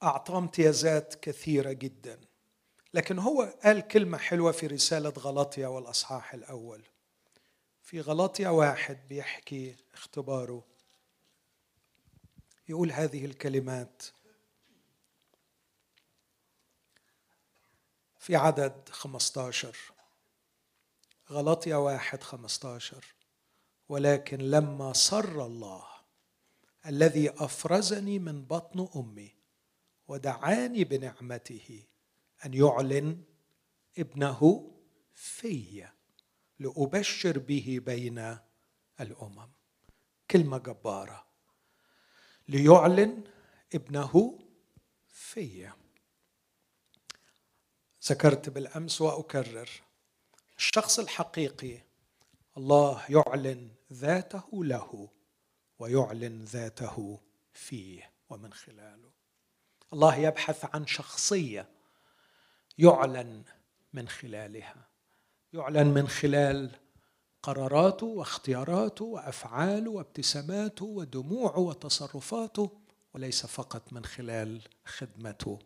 أعطاه 0.03 0.39
امتيازات 0.39 1.14
كثيرة 1.14 1.73
جدا. 1.73 2.21
لكن 2.95 3.18
هو 3.18 3.43
قال 3.64 3.80
كلمة 3.80 4.18
حلوة 4.18 4.53
في 4.53 4.66
رسالة 4.66 5.11
غلطيا 5.11 5.68
والأصحاح 5.68 6.34
الأول. 6.34 6.82
في 7.82 8.01
غلطيا 8.01 8.49
واحد 8.49 8.99
بيحكي 9.09 9.76
اختباره. 9.95 10.64
يقول 12.68 12.93
هذه 12.93 13.24
الكلمات. 13.24 14.03
في 18.18 18.36
عدد 18.36 18.88
15 18.88 19.76
غلطيا 21.30 21.76
واحد 21.76 22.22
15 22.22 23.05
ولكن 23.88 24.38
لما 24.38 24.93
سر 24.93 25.47
الله 25.47 25.84
الذي 26.86 27.30
أفرزني 27.30 28.18
من 28.18 28.45
بطن 28.45 28.88
أمي 28.97 29.34
ودعاني 30.09 30.84
بنعمته 30.84 31.84
أن 32.45 32.55
يعلن 32.55 33.22
ابنه 33.99 34.70
في 35.14 35.88
لأبشر 36.59 37.38
به 37.38 37.80
بين 37.82 38.38
الأمم. 39.01 39.49
كلمة 40.30 40.59
جبارة. 40.59 41.26
ليعلن 42.49 43.24
ابنه 43.74 44.38
في. 45.09 45.70
ذكرت 48.07 48.49
بالأمس 48.49 49.01
وأكرر. 49.01 49.70
الشخص 50.59 50.99
الحقيقي 50.99 51.82
الله 52.57 53.05
يعلن 53.09 53.70
ذاته 53.93 54.64
له 54.64 55.09
ويعلن 55.78 56.45
ذاته 56.45 57.20
فيه 57.53 58.11
ومن 58.30 58.53
خلاله. 58.53 59.11
الله 59.93 60.16
يبحث 60.16 60.74
عن 60.74 60.86
شخصية 60.86 61.68
يعلن 62.81 63.43
من 63.93 64.09
خلالها. 64.09 64.89
يعلن 65.53 65.87
من 65.87 66.09
خلال 66.09 66.70
قراراته 67.43 68.07
واختياراته 68.07 69.05
وأفعاله 69.05 69.91
وابتساماته 69.91 70.85
ودموعه 70.85 71.59
وتصرفاته 71.59 72.70
وليس 73.14 73.47
فقط 73.47 73.93
من 73.93 74.05
خلال 74.05 74.61
خدمته 74.85 75.59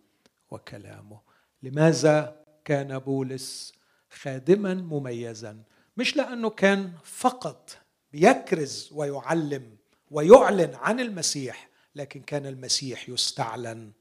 وكلامه. 0.51 1.21
لماذا 1.63 2.45
كان 2.65 2.99
بولس 2.99 3.73
خادما 4.11 4.75
مميزا؟ 4.75 5.63
مش 5.97 6.17
لأنه 6.17 6.51
كان 6.51 6.93
فقط 7.05 7.79
بيكرز 8.13 8.91
ويعلم 8.93 9.77
ويعلن 10.11 10.75
عن 10.75 11.01
المسيح 11.01 11.69
لكن 11.95 12.21
كان 12.21 12.47
المسيح 12.47 13.09
يستعلن 13.09 13.93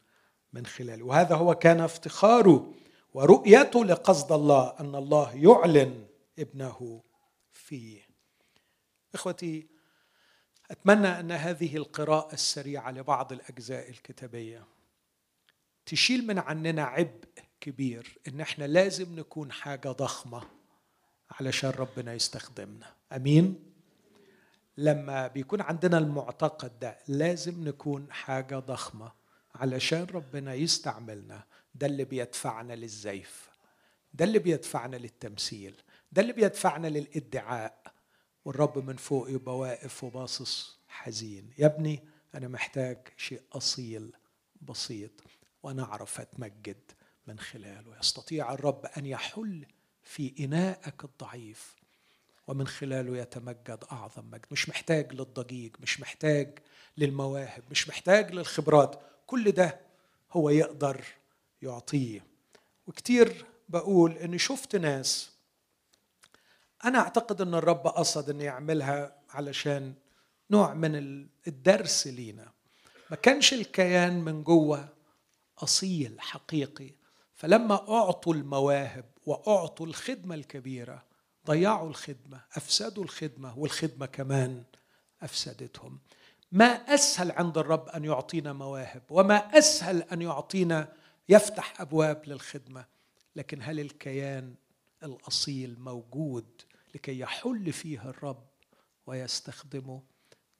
من 0.53 0.65
خلاله. 0.65 1.05
وهذا 1.05 1.35
هو 1.35 1.55
كان 1.55 1.79
افتخاره 1.81 2.73
ورؤيته 3.13 3.85
لقصد 3.85 4.31
الله 4.31 4.75
أن 4.79 4.95
الله 4.95 5.35
يعلن 5.35 6.05
ابنه 6.39 7.03
فيه. 7.51 8.01
إخوتي 9.15 9.67
أتمنى 10.71 11.07
أن 11.07 11.31
هذه 11.31 11.77
القراءة 11.77 12.33
السريعة 12.33 12.91
لبعض 12.91 13.31
الأجزاء 13.33 13.89
الكتابية 13.89 14.65
تشيل 15.85 16.27
من 16.27 16.39
عننا 16.39 16.83
عبء 16.83 17.27
كبير 17.61 18.17
إن 18.27 18.41
إحنا 18.41 18.65
لازم 18.65 19.19
نكون 19.19 19.51
حاجة 19.51 19.89
ضخمة 19.89 20.41
علشان 21.31 21.69
ربنا 21.69 22.13
يستخدمنا. 22.13 22.93
أمين؟ 23.11 23.73
لما 24.77 25.27
بيكون 25.27 25.61
عندنا 25.61 25.97
المعتقد 25.97 26.79
ده 26.79 26.97
لازم 27.07 27.67
نكون 27.67 28.11
حاجة 28.11 28.59
ضخمة 28.59 29.11
علشان 29.55 30.03
ربنا 30.13 30.53
يستعملنا. 30.53 31.43
ده 31.75 31.87
اللي 31.87 32.03
بيدفعنا 32.03 32.73
للزيف 32.73 33.49
ده 34.13 34.25
اللي 34.25 34.39
بيدفعنا 34.39 34.95
للتمثيل 34.95 35.75
ده 36.11 36.21
اللي 36.21 36.33
بيدفعنا 36.33 36.87
للإدعاء. 36.87 37.83
والرب 38.45 38.77
من 38.77 38.95
فوق 38.95 39.29
يبقى 39.29 39.57
واقف 39.57 40.03
وباصص 40.03 40.77
حزين. 40.87 41.49
يا 41.57 41.65
ابني 41.65 41.99
أنا 42.35 42.47
محتاج 42.47 42.97
شيء 43.17 43.41
أصيل 43.53 44.11
بسيط 44.61 45.11
وأنا 45.63 45.83
أعرف 45.83 46.21
أتمجد 46.21 46.91
من 47.27 47.39
خلاله. 47.39 47.97
يستطيع 47.99 48.53
الرب 48.53 48.85
أن 48.97 49.05
يحل 49.05 49.65
في 50.03 50.33
إناءك 50.39 51.03
الضعيف 51.03 51.75
ومن 52.47 52.67
خلاله 52.67 53.17
يتمجد 53.17 53.83
أعظم 53.91 54.25
مجد. 54.31 54.45
مش 54.51 54.69
محتاج 54.69 55.13
للضجيج 55.13 55.75
مش 55.79 55.99
محتاج 55.99 56.59
للمواهب 56.97 57.63
مش 57.71 57.89
محتاج 57.89 58.31
للخبرات. 58.31 59.01
كل 59.27 59.51
ده 59.51 59.79
هو 60.31 60.49
يقدر 60.49 61.05
يعطيه. 61.63 62.25
وكتير 62.87 63.45
بقول 63.69 64.11
إني 64.11 64.37
شفت 64.39 64.75
ناس 64.75 65.31
أنا 66.85 66.99
أعتقد 66.99 67.41
إن 67.41 67.53
الرب 67.53 67.87
قصد 67.87 68.29
إنه 68.29 68.43
يعملها 68.43 69.15
علشان 69.29 69.93
نوع 70.51 70.73
من 70.73 70.95
الدرس 71.47 72.07
لينا. 72.07 72.51
ما 73.09 73.15
كانش 73.15 73.53
الكيان 73.53 74.21
من 74.21 74.43
جوه 74.43 74.89
أصيل 75.57 76.21
حقيقي. 76.21 76.91
فلما 77.33 77.89
أعطوا 77.89 78.33
المواهب 78.33 79.05
وأعطوا 79.25 79.85
الخدمة 79.85 80.35
الكبيرة 80.35 81.03
ضيعوا 81.47 81.89
الخدمة 81.89 82.41
أفسدوا 82.55 83.03
الخدمة 83.03 83.59
والخدمة 83.59 84.05
كمان 84.05 84.63
أفسدتهم. 85.21 85.99
ما 86.51 86.65
أسهل 86.65 87.31
عند 87.31 87.57
الرب 87.57 87.89
أن 87.89 88.05
يعطينا 88.05 88.53
مواهب 88.53 89.01
وما 89.09 89.57
أسهل 89.57 90.01
أن 90.01 90.21
يعطينا 90.21 90.93
يفتح 91.29 91.81
أبواب 91.81 92.21
للخدمة 92.27 92.85
لكن 93.35 93.61
هل 93.61 93.79
الكيان 93.79 94.55
الأصيل 95.03 95.79
موجود 95.79 96.45
لكي 96.95 97.19
يحل 97.19 97.73
فيه 97.73 98.09
الرب 98.09 98.47
ويستخدمه؟ 99.07 100.01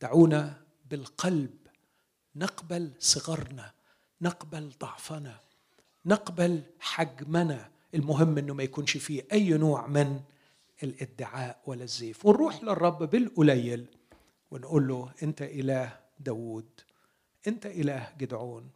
دعونا 0.02 0.62
بالقلب 0.90 1.58
نقبل 2.36 2.92
صغرنا 3.00 3.72
نقبل 4.22 4.72
ضعفنا 4.80 5.40
نقبل 6.06 6.64
حجمنا. 6.80 7.70
المهم 7.96 8.38
إنه 8.38 8.54
ما 8.54 8.64
يكونش 8.64 8.98
فيه 8.98 9.28
أي 9.32 9.50
نوع 9.50 9.88
من 9.88 10.22
الإدعاء 10.84 11.62
ولا 11.66 11.84
الزيف. 11.84 12.26
ونروح 12.26 12.64
للرب 12.64 13.04
بالقليل 13.04 13.86
ونقول 14.52 14.88
له 14.88 15.12
أنت 15.24 15.42
إله 15.42 16.00
داوود 16.20 16.70
أنت 17.48 17.66
إله 17.66 18.14
جدعون. 18.18 18.70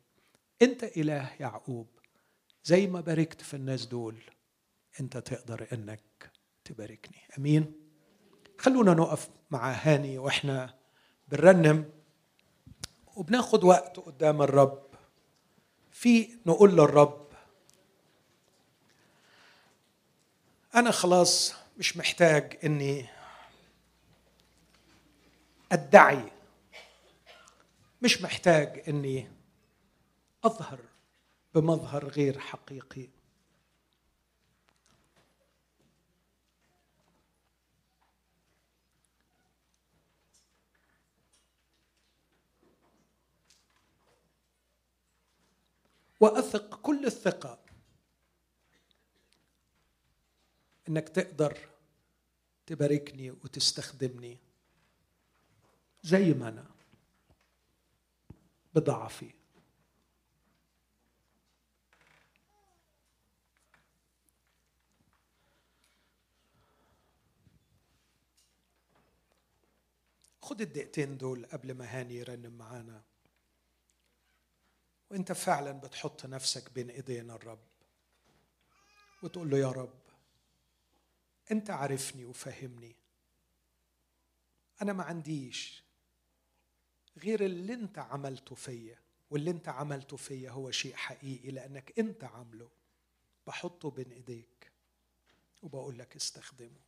انت 0.61 0.83
إله 0.83 1.31
يعقوب 1.39 1.87
زي 2.63 2.87
ما 2.87 3.01
باركت 3.01 3.41
في 3.41 3.53
الناس 3.53 3.85
دول 3.85 4.15
انت 4.99 5.17
تقدر 5.17 5.67
إنك 5.73 6.31
تباركني. 6.63 7.17
أمين؟ 7.37 7.73
خلونا 8.57 8.93
نقف 8.93 9.29
مع 9.51 9.71
هاني 9.71 10.17
وإحنا 10.17 10.73
بنرنم. 11.27 11.89
وبناخد 13.15 13.63
وقت 13.63 13.99
قدام 13.99 14.41
الرب. 14.41 14.87
في 15.91 16.29
نقول 16.45 16.71
للرب 16.71 17.27
أنا 20.75 20.91
خلاص 20.91 21.53
مش 21.77 21.97
محتاج 21.97 22.57
إني 22.63 23.05
أدعي 25.71 26.31
مش 28.01 28.21
محتاج 28.21 28.83
إني 28.87 29.36
أظهر 30.43 30.79
بمظهر 31.55 32.07
غير 32.07 32.39
حقيقي. 32.39 33.09
وأثق 46.19 46.81
كل 46.81 47.05
الثقة 47.05 47.59
إنك 50.89 51.09
تقدر 51.09 51.57
تباركني 52.65 53.31
وتستخدمني 53.31 54.37
زي 56.03 56.33
ما 56.33 56.47
أنا 56.49 56.65
بضعفي. 58.75 59.36
خد 70.47 70.61
الدقيقتين 70.61 71.17
دول 71.17 71.45
قبل 71.45 71.73
ما 71.73 71.85
هاني 71.85 72.15
يرنم 72.15 72.57
معانا. 72.57 73.03
وانت 75.11 75.31
فعلا 75.31 75.71
بتحط 75.71 76.25
نفسك 76.25 76.71
بين 76.71 76.89
ايدين 76.89 77.31
الرب. 77.31 77.59
وتقول 79.23 79.49
له 79.49 79.57
يا 79.57 79.71
رب 79.71 79.99
انت 81.51 81.69
عارفني 81.69 82.25
وفهمني 82.25 82.95
أنا 84.81 84.93
ما 84.93 85.03
عنديش 85.03 85.83
غير 87.17 87.45
اللي 87.45 87.73
انت 87.73 87.99
عملته 87.99 88.55
فيا 88.55 88.99
واللي 89.29 89.51
انت 89.51 89.69
عملته 89.69 90.17
فيا 90.17 90.51
هو 90.51 90.71
شيء 90.71 90.95
حقيقي 90.95 91.51
لأنك 91.51 91.99
انت 91.99 92.23
عامله. 92.23 92.69
بحطه 93.47 93.91
بين 93.91 94.11
ايديك 94.11 94.71
وبقول 95.61 95.99
لك 95.99 96.15
استخدمه. 96.15 96.86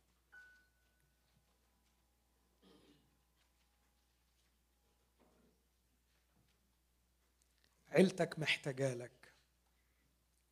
عيلتك 7.90 8.38
محتاجة 8.38 8.94
لك 8.94 9.32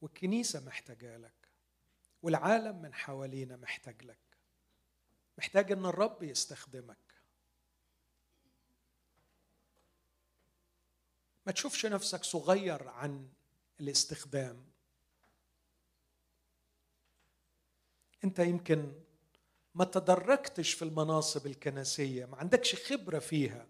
والكنيسة 0.00 0.60
محتاجة 0.60 1.16
لك 1.16 1.48
والعالم 2.22 2.82
من 2.82 2.94
حوالينا 2.94 3.56
محتاج 3.56 4.04
لك. 4.04 4.18
محتاج 5.38 5.72
إن 5.72 5.86
الرب 5.86 6.22
يستخدمك. 6.22 6.96
ما 11.46 11.52
تشوفش 11.52 11.86
نفسك 11.86 12.24
صغير 12.24 12.88
عن 12.88 13.28
الاستخدام. 13.80 14.64
أنت 18.24 18.38
يمكن 18.38 18.92
ما 19.74 19.84
تدرجتش 19.84 20.72
في 20.72 20.82
المناصب 20.82 21.46
الكنسية 21.46 22.26
ما 22.26 22.36
عندكش 22.36 22.92
خبرة 22.92 23.18
فيها. 23.18 23.66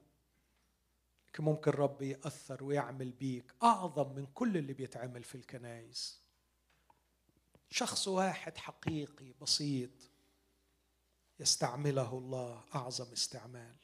ممكن 1.40 1.70
رب 1.70 2.02
يأثر 2.02 2.65
ويعمل 2.65 3.10
بيك. 3.12 3.55
أعظم 3.62 4.15
من 4.16 4.27
كل 4.35 4.56
اللي 4.56 4.73
بيتعمل 4.73 5.24
في 5.24 5.35
الكنايس 5.35 6.20
شخص 7.70 8.09
واحد 8.09 8.56
حقيقي 8.56 9.32
بسيط 9.40 9.90
يستعمله 11.40 12.19
الله 12.19 12.65
أعظم 12.74 13.12
استعمال. 13.12 13.77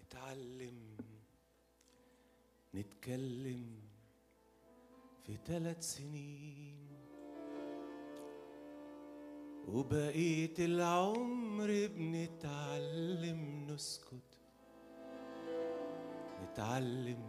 نتعلم 0.00 0.96
نتكلم 2.74 3.81
في 5.26 5.38
ثلاث 5.46 5.82
سنين. 5.82 6.76
وبقيت 9.68 10.60
العمر 10.60 11.88
بنتعلم 11.96 13.66
نسكت 13.70 14.38
نتعلم 16.42 17.22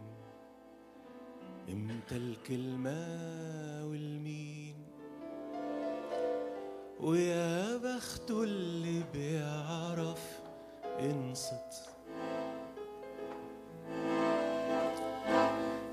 إمتى 1.68 2.16
الكلمة 2.16 3.00
والمين. 3.86 4.76
ويا 7.00 7.76
بخته 7.76 8.42
اللي 8.42 9.04
بيعرف 9.12 10.40
انصت 11.00 11.93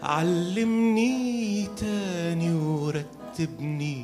علمني 0.04 1.68
تاني 1.80 2.54
ورتبني 2.54 4.04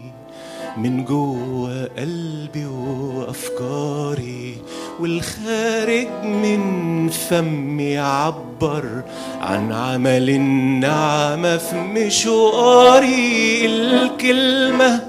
من 0.78 1.06
جوه 1.06 1.90
قلبي 1.98 2.66
وأفكاري 2.66 4.58
والخارج 5.00 6.08
من 6.24 7.10
فمي 7.10 7.98
عبر 7.98 9.04
عن 9.42 9.72
عمل 9.72 10.30
النعمة 10.30 11.58
في 11.58 11.76
مشواري. 11.76 13.66
الكلمة 13.66 15.08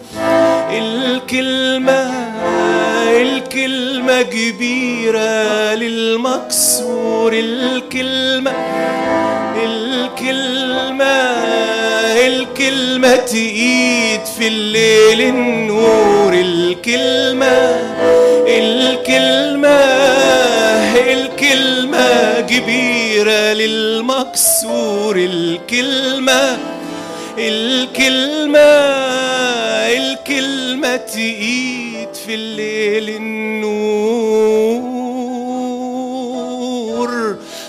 الكلمة 0.70 2.12
الكلمة 3.20 4.22
كبيرة 4.22 5.74
للمكسور. 5.74 7.32
الكلمة 7.32 8.52
الكلمة 10.20 11.04
الكلمة 12.26 13.16
تقيد 13.16 14.20
في 14.38 14.48
الليل 14.48 15.20
النور 15.20 16.34
الكلمة 16.34 17.56
الكلمة 18.48 19.68
الكلمة 20.96 22.40
كبيرة 22.40 23.52
للمكسور 23.52 25.16
الكلمة 25.16 26.58
الكلمة 27.38 28.58
الكلمة 29.88 30.96
تقيد 30.96 32.14
في 32.26 32.34
الليل 32.34 33.08
النور. 33.16 34.18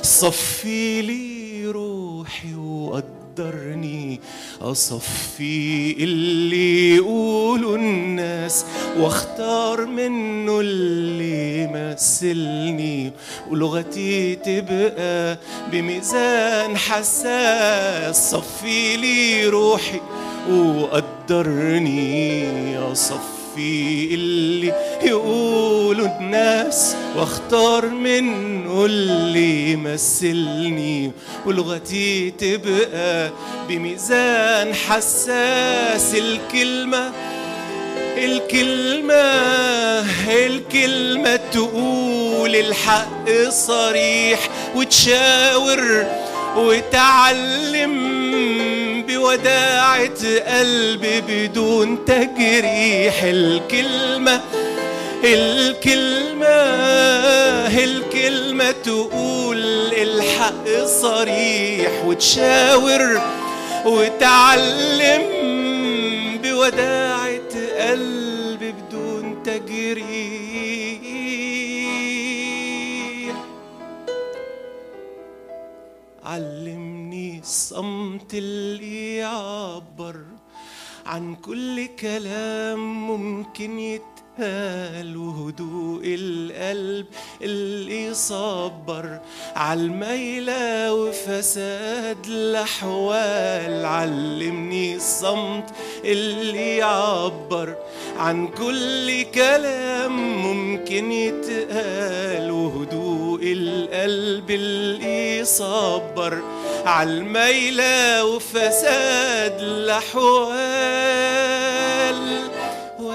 صفي 0.03 1.01
لي 1.01 1.28
روحي 2.39 2.55
وقدرني 2.55 4.19
أصفي 4.61 5.95
اللي 6.03 6.95
يقولوا 6.95 7.77
الناس 7.77 8.65
واختار 8.99 9.85
منه 9.85 10.59
اللي 10.59 11.63
يمثلني 11.63 13.11
ولغتي 13.49 14.35
تبقى 14.35 15.37
بميزان 15.71 16.77
حساس. 16.77 18.31
صفي 18.31 18.97
لي 18.97 19.45
روحي 19.47 19.99
وقدرني 20.51 21.97
أصفي 22.77 23.38
اللي 24.13 24.73
يقولوا 25.03 26.07
الناس 26.19 26.95
واختار 27.15 27.85
منه 27.89 28.85
اللي 28.85 29.71
يمثلني. 29.71 31.11
ولغتي 31.45 32.31
تبقى 32.31 33.31
بميزان 33.69 34.73
حساس. 34.73 36.15
الكلمة 36.15 37.11
الكلمة 38.17 39.13
الكلمة 40.29 41.35
تقول 41.35 42.55
الحق 42.55 43.29
صريح 43.49 44.49
وتشاور 44.75 46.05
وتعلم 46.57 47.93
بوداعة 49.09 50.21
قلب 50.59 51.05
بدون 51.27 52.05
تجريح. 52.05 53.23
الكلمة 53.23 54.41
الكلمة 55.23 56.45
الكلمة 57.83 58.71
تقول 58.71 59.61
الحق 59.93 60.85
صريح 60.85 62.05
وتشاور 62.05 63.21
وتعلم 63.85 65.23
بوداعة 66.43 67.53
قلب 67.79 68.59
بدون 68.61 69.43
تجريح. 69.43 70.59
علمني 76.25 76.78
الصمت 77.49 78.33
اللي 78.33 79.15
يعبر 79.15 80.25
عن 81.05 81.35
كل 81.35 81.85
كلام 81.85 83.07
ممكن 83.07 83.79
يتقال 83.79 84.18
وهدوء 85.17 86.01
القلب 86.05 87.05
اللي 87.41 88.05
يصبر 88.05 89.19
عالميلة 89.55 90.93
وفساد 90.93 92.25
الأحوال؟ 92.27 93.85
علمني 93.85 94.95
الصمت 94.95 95.69
اللي 96.05 96.77
يعبر 96.77 97.75
عن 98.17 98.47
كل 98.47 99.23
كلام 99.23 100.43
ممكن 100.45 101.11
يتقال. 101.11 102.51
وهدوء 102.51 103.09
وهدوء 103.39 103.39
القلب 103.43 104.51
اللي 104.51 105.39
يصبر 105.39 106.41
عالميلة 106.85 108.25
وفساد 108.25 109.59
الأحوال. 109.59 110.59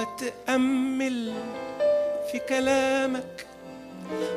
وتأمل 0.05 1.31
في 2.31 2.39
كلامك 2.49 3.45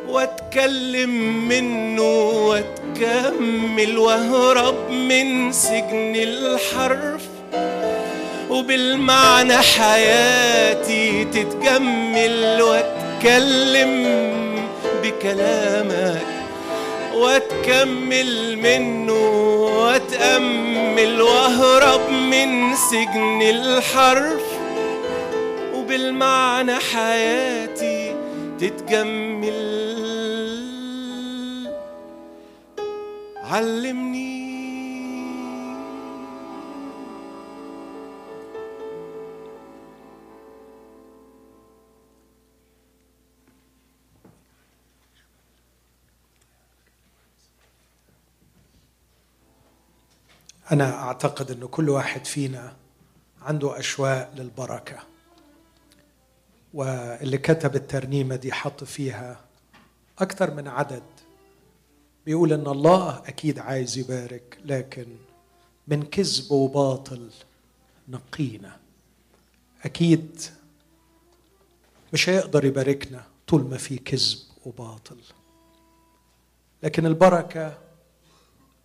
واتكلم 0.08 1.10
منه 1.48 2.02
واتكمل 2.48 3.98
واهرب 3.98 4.90
من 4.90 5.52
سجن 5.52 6.16
الحرف 6.16 7.22
وبالمعنى 8.50 9.56
حياتي 9.56 11.24
تتجمل 11.24 12.62
واتكلم 12.62 13.92
بكلامك 15.02 16.26
واتكمل 17.14 18.56
منه 18.58 19.12
واتأمل 19.82 21.22
واهرب 21.22 22.10
من 22.10 22.76
سجن 22.76 23.42
الحرف 23.42 24.57
وبالمعنى 25.88 26.74
حياتي 26.74 28.16
تتجمل. 28.60 29.58
علمني. 33.36 34.38
أنا 50.72 51.02
أعتقد 51.02 51.50
أن 51.50 51.66
كل 51.66 51.88
واحد 51.88 52.24
فينا 52.24 52.76
عنده 53.42 53.78
أشواق 53.78 54.32
للبركة. 54.36 55.17
واللي 56.74 57.38
كتب 57.38 57.76
الترنيمة 57.76 58.36
دي 58.36 58.52
حط 58.52 58.84
فيها 58.84 59.40
أكثر 60.18 60.54
من 60.54 60.68
عدد. 60.68 61.02
بيقول 62.26 62.52
إن 62.52 62.66
الله 62.66 63.18
أكيد 63.26 63.58
عايز 63.58 63.98
يبارك 63.98 64.58
لكن 64.64 65.06
من 65.88 66.02
كذب 66.02 66.52
وباطل 66.52 67.30
نقينا. 68.08 68.76
أكيد 69.84 70.40
مش 72.12 72.28
هيقدر 72.28 72.64
يباركنا 72.64 73.22
طول 73.46 73.64
ما 73.64 73.76
في 73.76 73.98
كذب 73.98 74.38
وباطل. 74.66 75.16
لكن 76.82 77.06
البركة 77.06 77.78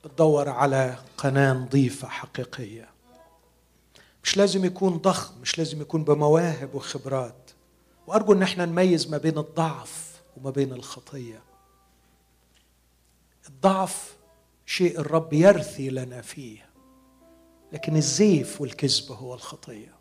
بتدور 0.06 0.50
على 0.50 0.98
قناة 1.18 1.54
نظيفة 1.54 2.08
حقيقية. 2.08 2.90
مش 4.24 4.38
لازم 4.38 4.66
يكون 4.66 4.98
ضخم 4.98 5.42
مش 5.42 5.58
لازم 5.58 5.82
يكون 5.82 6.04
بمواهب 6.04 6.76
وخبرات. 6.76 7.43
وأرجو 8.08 8.34
أن 8.34 8.42
إحنا 8.42 8.66
نميز 8.66 9.12
ما 9.12 9.18
بين 9.18 9.38
الضعف 9.38 10.22
وما 10.38 10.50
بين 10.50 10.74
الخطية. 10.74 11.42
الضعف 13.50 14.18
شيء 14.66 15.00
الرب 15.00 15.34
يرثي 15.34 15.90
لنا 15.90 16.22
فيه 16.22 16.66
لكن 17.74 17.96
الزيف 17.96 18.62
والكذب 18.62 19.12
هو 19.12 19.34
الخطية. 19.34 19.94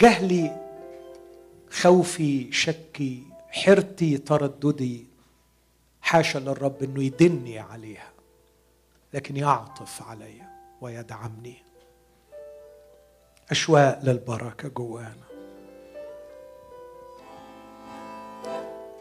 جهلي 0.00 0.66
خوفي 1.70 2.52
شكي 2.52 3.22
حرتي 3.48 4.18
ترددي 4.18 5.06
حاشا 6.00 6.38
للرب 6.38 6.82
إنه 6.82 7.02
يدني 7.04 7.58
عليها 7.58 8.12
لكن 9.14 9.36
يعطف 9.36 10.02
علي 10.02 10.42
ويدعمني. 10.80 11.62
أشواق 13.50 14.04
للبركة 14.04 14.68
جوانا. 14.68 15.35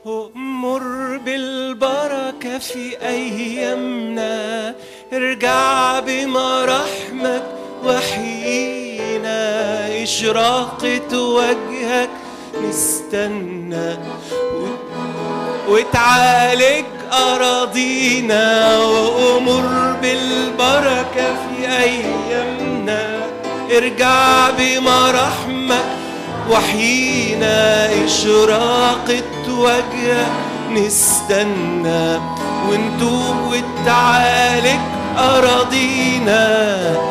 أمر 0.07 1.17
بالبركة 1.25 2.57
في 2.57 2.97
أيامنا. 3.07 4.75
ارجع 5.13 5.99
بمراحمك 5.99 7.43
وحينا. 7.85 9.39
إشراقة 10.03 11.19
وجهك 11.19 12.09
نستنى 12.63 13.97
وتعالج 15.69 16.85
أراضينا. 17.11 18.77
وأمر 18.77 19.95
بالبركة 20.01 21.35
في 21.35 21.67
أيامنا. 21.83 23.19
ارجع 23.71 24.49
بمراحمك 24.49 25.85
وحينا. 26.51 27.89
إشراقة 28.05 29.34
وجهك 29.59 30.31
نستنى 30.71 32.19
ونتوب 32.69 33.35
وتعالج 33.47 34.79
أراضينا 35.17 36.45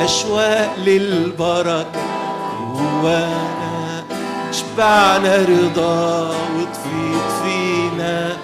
أشواق 0.04 0.74
للبركة 0.86 2.04
جوانا 2.74 4.04
شبعنا 4.52 5.36
رضا 5.36 6.28
وتفيض 6.28 7.22
فينا. 7.42 8.36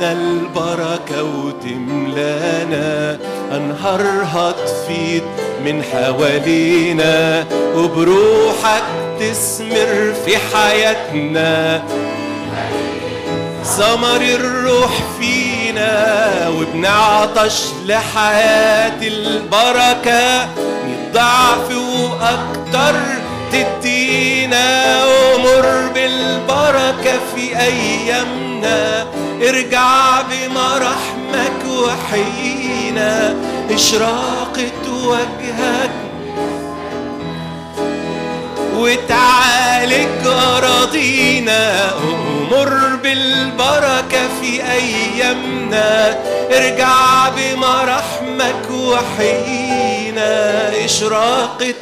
ده 0.00 0.12
البركة 0.12 1.24
وتملانا 1.24 3.18
أنهارها 3.52 4.52
تفيض 4.52 5.22
من 5.64 5.82
حوالينا 5.82 7.44
وبروحك 7.76 8.82
تثمر 9.20 10.14
في 10.24 10.38
حياتنا. 10.38 11.82
ثمر 13.64 14.22
الروح 14.22 14.90
فينا 15.20 16.48
وبنعطش 16.48 17.62
لحياة 17.86 19.02
البركة 19.02 20.48
ضعف 21.14 21.76
وأكتر 21.76 23.00
تدينا 23.52 25.02
أمر 25.34 25.90
بالبركة 25.94 27.18
في 27.34 27.60
أيامنا. 27.60 29.06
ارجع 29.42 30.22
بمراحمك 30.22 31.60
وحينا 31.68 33.36
إشراقة 33.70 35.06
وجهك. 35.06 35.90
وتعالج 38.76 40.26
أراضينا. 40.26 41.90
أمر 42.54 42.96
بالبركة 43.02 44.28
في 44.40 44.62
أيامنا. 44.72 46.18
ارجع 46.56 47.28
بمراحمك 47.28 48.70
وحينا 48.70 50.68
إشراقة 50.84 51.74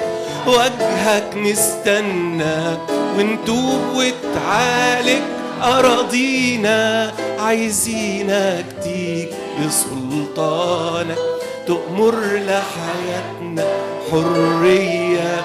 وجهك 0.46 1.36
نستنى. 1.36 2.76
ونتوب 3.18 3.80
وتعالج 3.94 5.22
أراضينا. 5.62 7.12
عايزينك 7.38 8.64
تيجي 8.82 9.28
بسلطانك 9.60 11.18
تأمر 11.66 12.14
لحياتنا 12.34 13.64
حرية. 14.10 15.44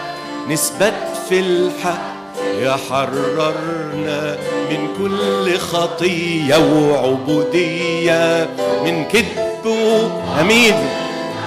نثبت 0.49 0.94
في 1.30 1.40
الحق 1.40 2.16
يحررنا 2.60 4.38
من 4.69 4.88
كل 4.98 5.57
خطية 5.57 6.57
وعبودية. 6.57 8.49
من 8.86 9.06
كذب 9.06 9.65
وأمين 9.65 10.76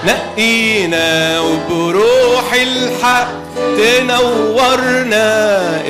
نقينا 0.07 1.41
وبروح 1.41 2.53
الحق 2.53 3.33
تنورنا. 3.77 5.27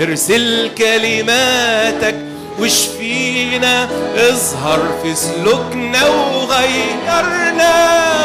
ارسل 0.02 0.70
كلماتك 0.78 2.14
واشفينا 2.58 3.88
اظهر 4.16 4.80
في 5.02 5.14
سلوكنا 5.14 6.08
وغيرنا 6.08 7.74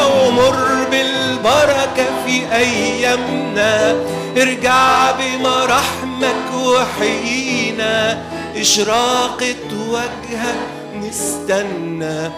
ومر 0.04 0.86
بالبركة. 0.90 2.05
في 2.26 2.54
أيامنا 2.56 3.96
ارجع 4.36 5.10
بمراحمك 5.10 6.54
وحينا 6.54 8.22
إشراقة 8.56 9.54
وجهك 9.90 10.66
نستنى 10.94 12.30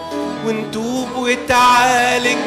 ونتوب 0.45 1.07
وتعالج 1.17 2.37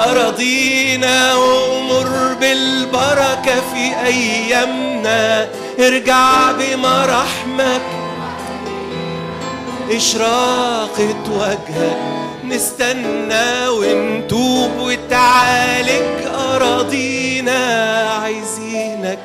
أراضينا 0.00 1.34
وأمر 1.34 2.34
بالبركة 2.40 3.60
في 3.74 4.06
أيامنا. 4.06 5.48
ارجع 5.78 6.52
بمراحمك 6.52 7.82
إشراقة 9.90 11.14
وجهك 11.30 12.23
نستنى 12.48 13.68
ونتوب 13.68 14.70
وتعالج 14.78 16.26
أراضينا 16.34 17.58
عايزينك 18.22 19.18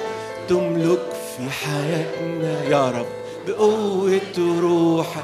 تملك 0.50 1.02
في 1.38 1.50
حياتنا. 1.66 2.64
يا 2.70 2.90
رب 2.92 3.06
بقوة 3.48 4.60
روحك 4.62 5.24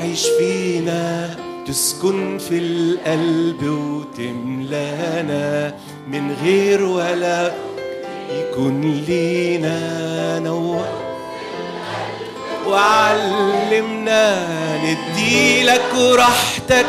عيش 0.00 0.26
فينا 0.38 1.36
تسكن 1.66 2.38
في 2.38 2.58
القلب 2.58 3.62
وتملانا 3.62 5.74
من 6.08 6.34
غير 6.44 6.82
ولا 6.84 7.52
يكون 8.30 9.04
لينا 9.08 10.38
نور 10.38 10.86
وعلمنا 12.66 14.46
نديلك 14.84 15.94
راحتك 15.94 16.86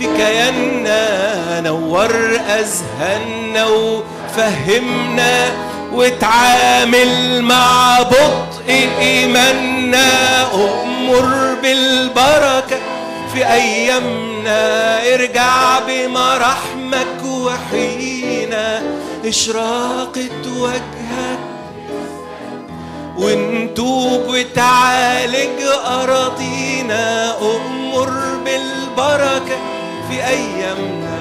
في 0.00 0.06
كياننا 0.16 1.60
نور 1.60 2.40
أذهاننا 2.48 3.66
وفهمنا 3.66 5.52
وتعامل 5.92 7.42
مع 7.42 7.98
بطء 8.02 8.88
إيماننا 9.00 10.42
أمر 10.54 11.54
بالبركة 11.62 12.78
في 13.34 13.46
أيامنا 13.52 14.98
ارجع 15.14 15.78
بمراحمك 15.88 17.24
وحينا 17.24 18.82
إشراقة 19.26 20.30
وجهك. 20.56 21.38
ونتوب 23.18 24.22
وتعالج 24.28 25.62
أراضينا 25.86 27.34
أمر 27.40 28.10
بالبركة 28.44 29.56
في 30.10 30.26
أيامنا 30.26 31.18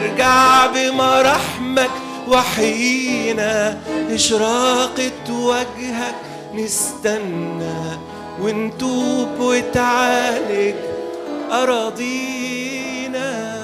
ارجع 0.00 0.66
بمراحمك 0.66 1.90
وحينا 2.28 3.78
إشراقة 4.14 5.30
وجهك 5.30 6.14
نستنى 6.54 7.98
ونتوب 8.40 9.40
وتعالج 9.40 10.74
أراضينا. 11.52 13.54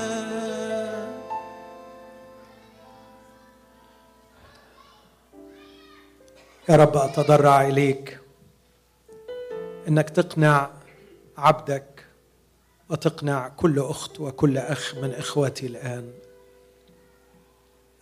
يا 6.68 6.76
رب 6.76 6.96
أتضرع 6.96 7.68
إليك 7.68 8.18
إنك 9.88 10.10
تقنع 10.10 10.70
عبدك 11.38 11.89
وتقنع 12.90 13.48
كل 13.48 13.78
أخت 13.78 14.20
وكل 14.20 14.58
أخ 14.58 14.94
من 14.94 15.14
اخوتي 15.14 15.66
الآن 15.66 16.12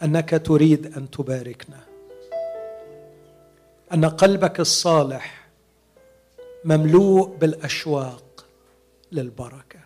أنك 0.03 0.43
تريد 0.47 0.97
أن 0.97 1.11
تباركنا 1.11 1.81
أن 3.95 4.05
قلبك 4.05 4.61
الصالح 4.61 5.49
مملوء 6.65 7.37
بالأشواق 7.37 8.47
للبركة. 9.13 9.79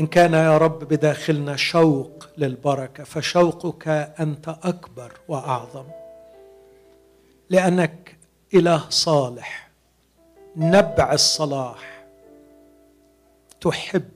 إن 0.00 0.06
كان 0.06 0.32
يا 0.32 0.58
رب 0.58 0.78
بداخلنا 0.84 1.56
شوق 1.56 2.28
للبركة 2.38 3.04
فشوقك 3.04 3.88
أنت 4.20 4.48
أكبر 4.48 5.12
وأعظم. 5.28 5.84
لأنك 7.50 8.16
إله 8.54 8.90
صالح 8.90 9.70
نبع 10.56 11.12
الصلاح 11.12 11.93
تحب 13.64 14.10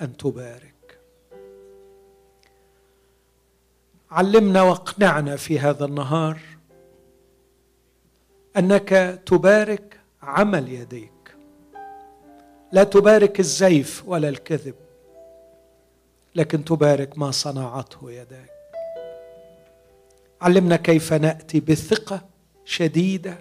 أن 0.00 0.16
تبارك. 0.16 0.98
علمنا 4.10 4.62
واقنعنا 4.62 5.36
في 5.36 5.58
هذا 5.58 5.84
النهار 5.84 6.40
أنك 8.56 9.20
تبارك 9.26 10.00
عمل 10.22 10.68
يديك. 10.68 11.34
لا 12.72 12.84
تبارك 12.84 13.40
الزيف 13.40 14.02
ولا 14.06 14.28
الكذب 14.28 14.74
لكن 16.34 16.64
تبارك 16.64 17.18
ما 17.18 17.30
صنعته 17.30 18.10
يداك. 18.10 18.52
علمنا 20.40 20.76
كيف 20.76 21.12
نأتي 21.12 21.60
بثقة 21.60 22.20
شديدة 22.64 23.38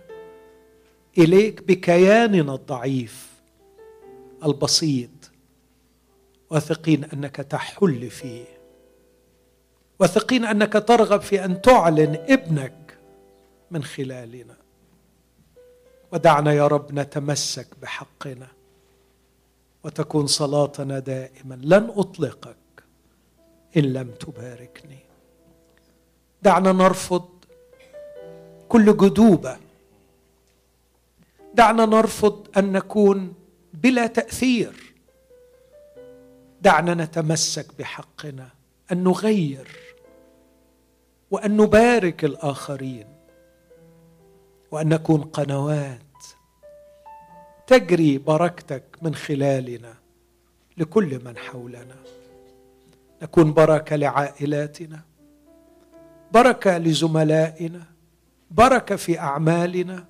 إليك 1.17 1.63
بكياننا 1.63 2.55
الضعيف 2.55 3.31
البسيط. 4.45 5.09
واثقين 6.51 7.03
أنك 7.03 7.35
تحل 7.35 8.09
فيه 8.09 8.45
واثقين 9.99 10.45
أنك 10.45 10.73
ترغب 10.73 11.21
في 11.21 11.45
أن 11.45 11.61
تعلن 11.61 12.15
ابنك 12.29 12.97
من 13.71 13.83
خلالنا. 13.83 14.55
ودعنا 16.11 16.53
يا 16.53 16.67
رب 16.67 16.99
نتمسك 16.99 17.67
بحقنا 17.81 18.47
وتكون 19.83 20.27
صلاتنا 20.27 20.99
دائما. 20.99 21.59
لن 21.63 21.93
أطلقك 21.95 22.55
إن 23.77 23.83
لم 23.93 24.11
تباركني. 24.11 24.99
دعنا 26.41 26.71
نرفض 26.71 27.29
كل 28.69 28.97
جدوبة. 28.97 29.57
دعنا 31.53 31.85
نرفض 31.85 32.47
أن 32.57 32.71
نكون 32.71 33.33
بلا 33.73 34.07
تأثير. 34.07 34.90
دعنا 36.61 36.93
نتمسك 36.93 37.67
بحقنا 37.79 38.49
أن 38.91 39.03
نغير 39.03 39.67
وأن 41.31 41.57
نبارك 41.57 42.25
الآخرين 42.25 43.07
وأن 44.71 44.89
نكون 44.89 45.21
قنوات 45.21 46.01
تجري 47.67 48.17
بركتك 48.17 48.83
من 49.01 49.15
خلالنا 49.15 49.93
لكل 50.77 51.23
من 51.25 51.37
حولنا. 51.37 51.95
نكون 53.21 53.53
بركة 53.53 53.95
لعائلاتنا 53.95 55.01
بركة 56.31 56.77
لزملائنا 56.77 57.83
بركة 58.51 58.95
في 58.95 59.19
أعمالنا. 59.19 60.05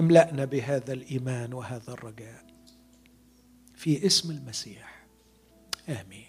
املأنا 0.00 0.44
بهذا 0.44 0.92
الإيمان 0.92 1.52
وهذا 1.52 1.92
الرجاء. 1.92 2.47
في 3.78 4.06
اسم 4.06 4.30
المسيح. 4.30 5.06
آمين. 5.88 6.27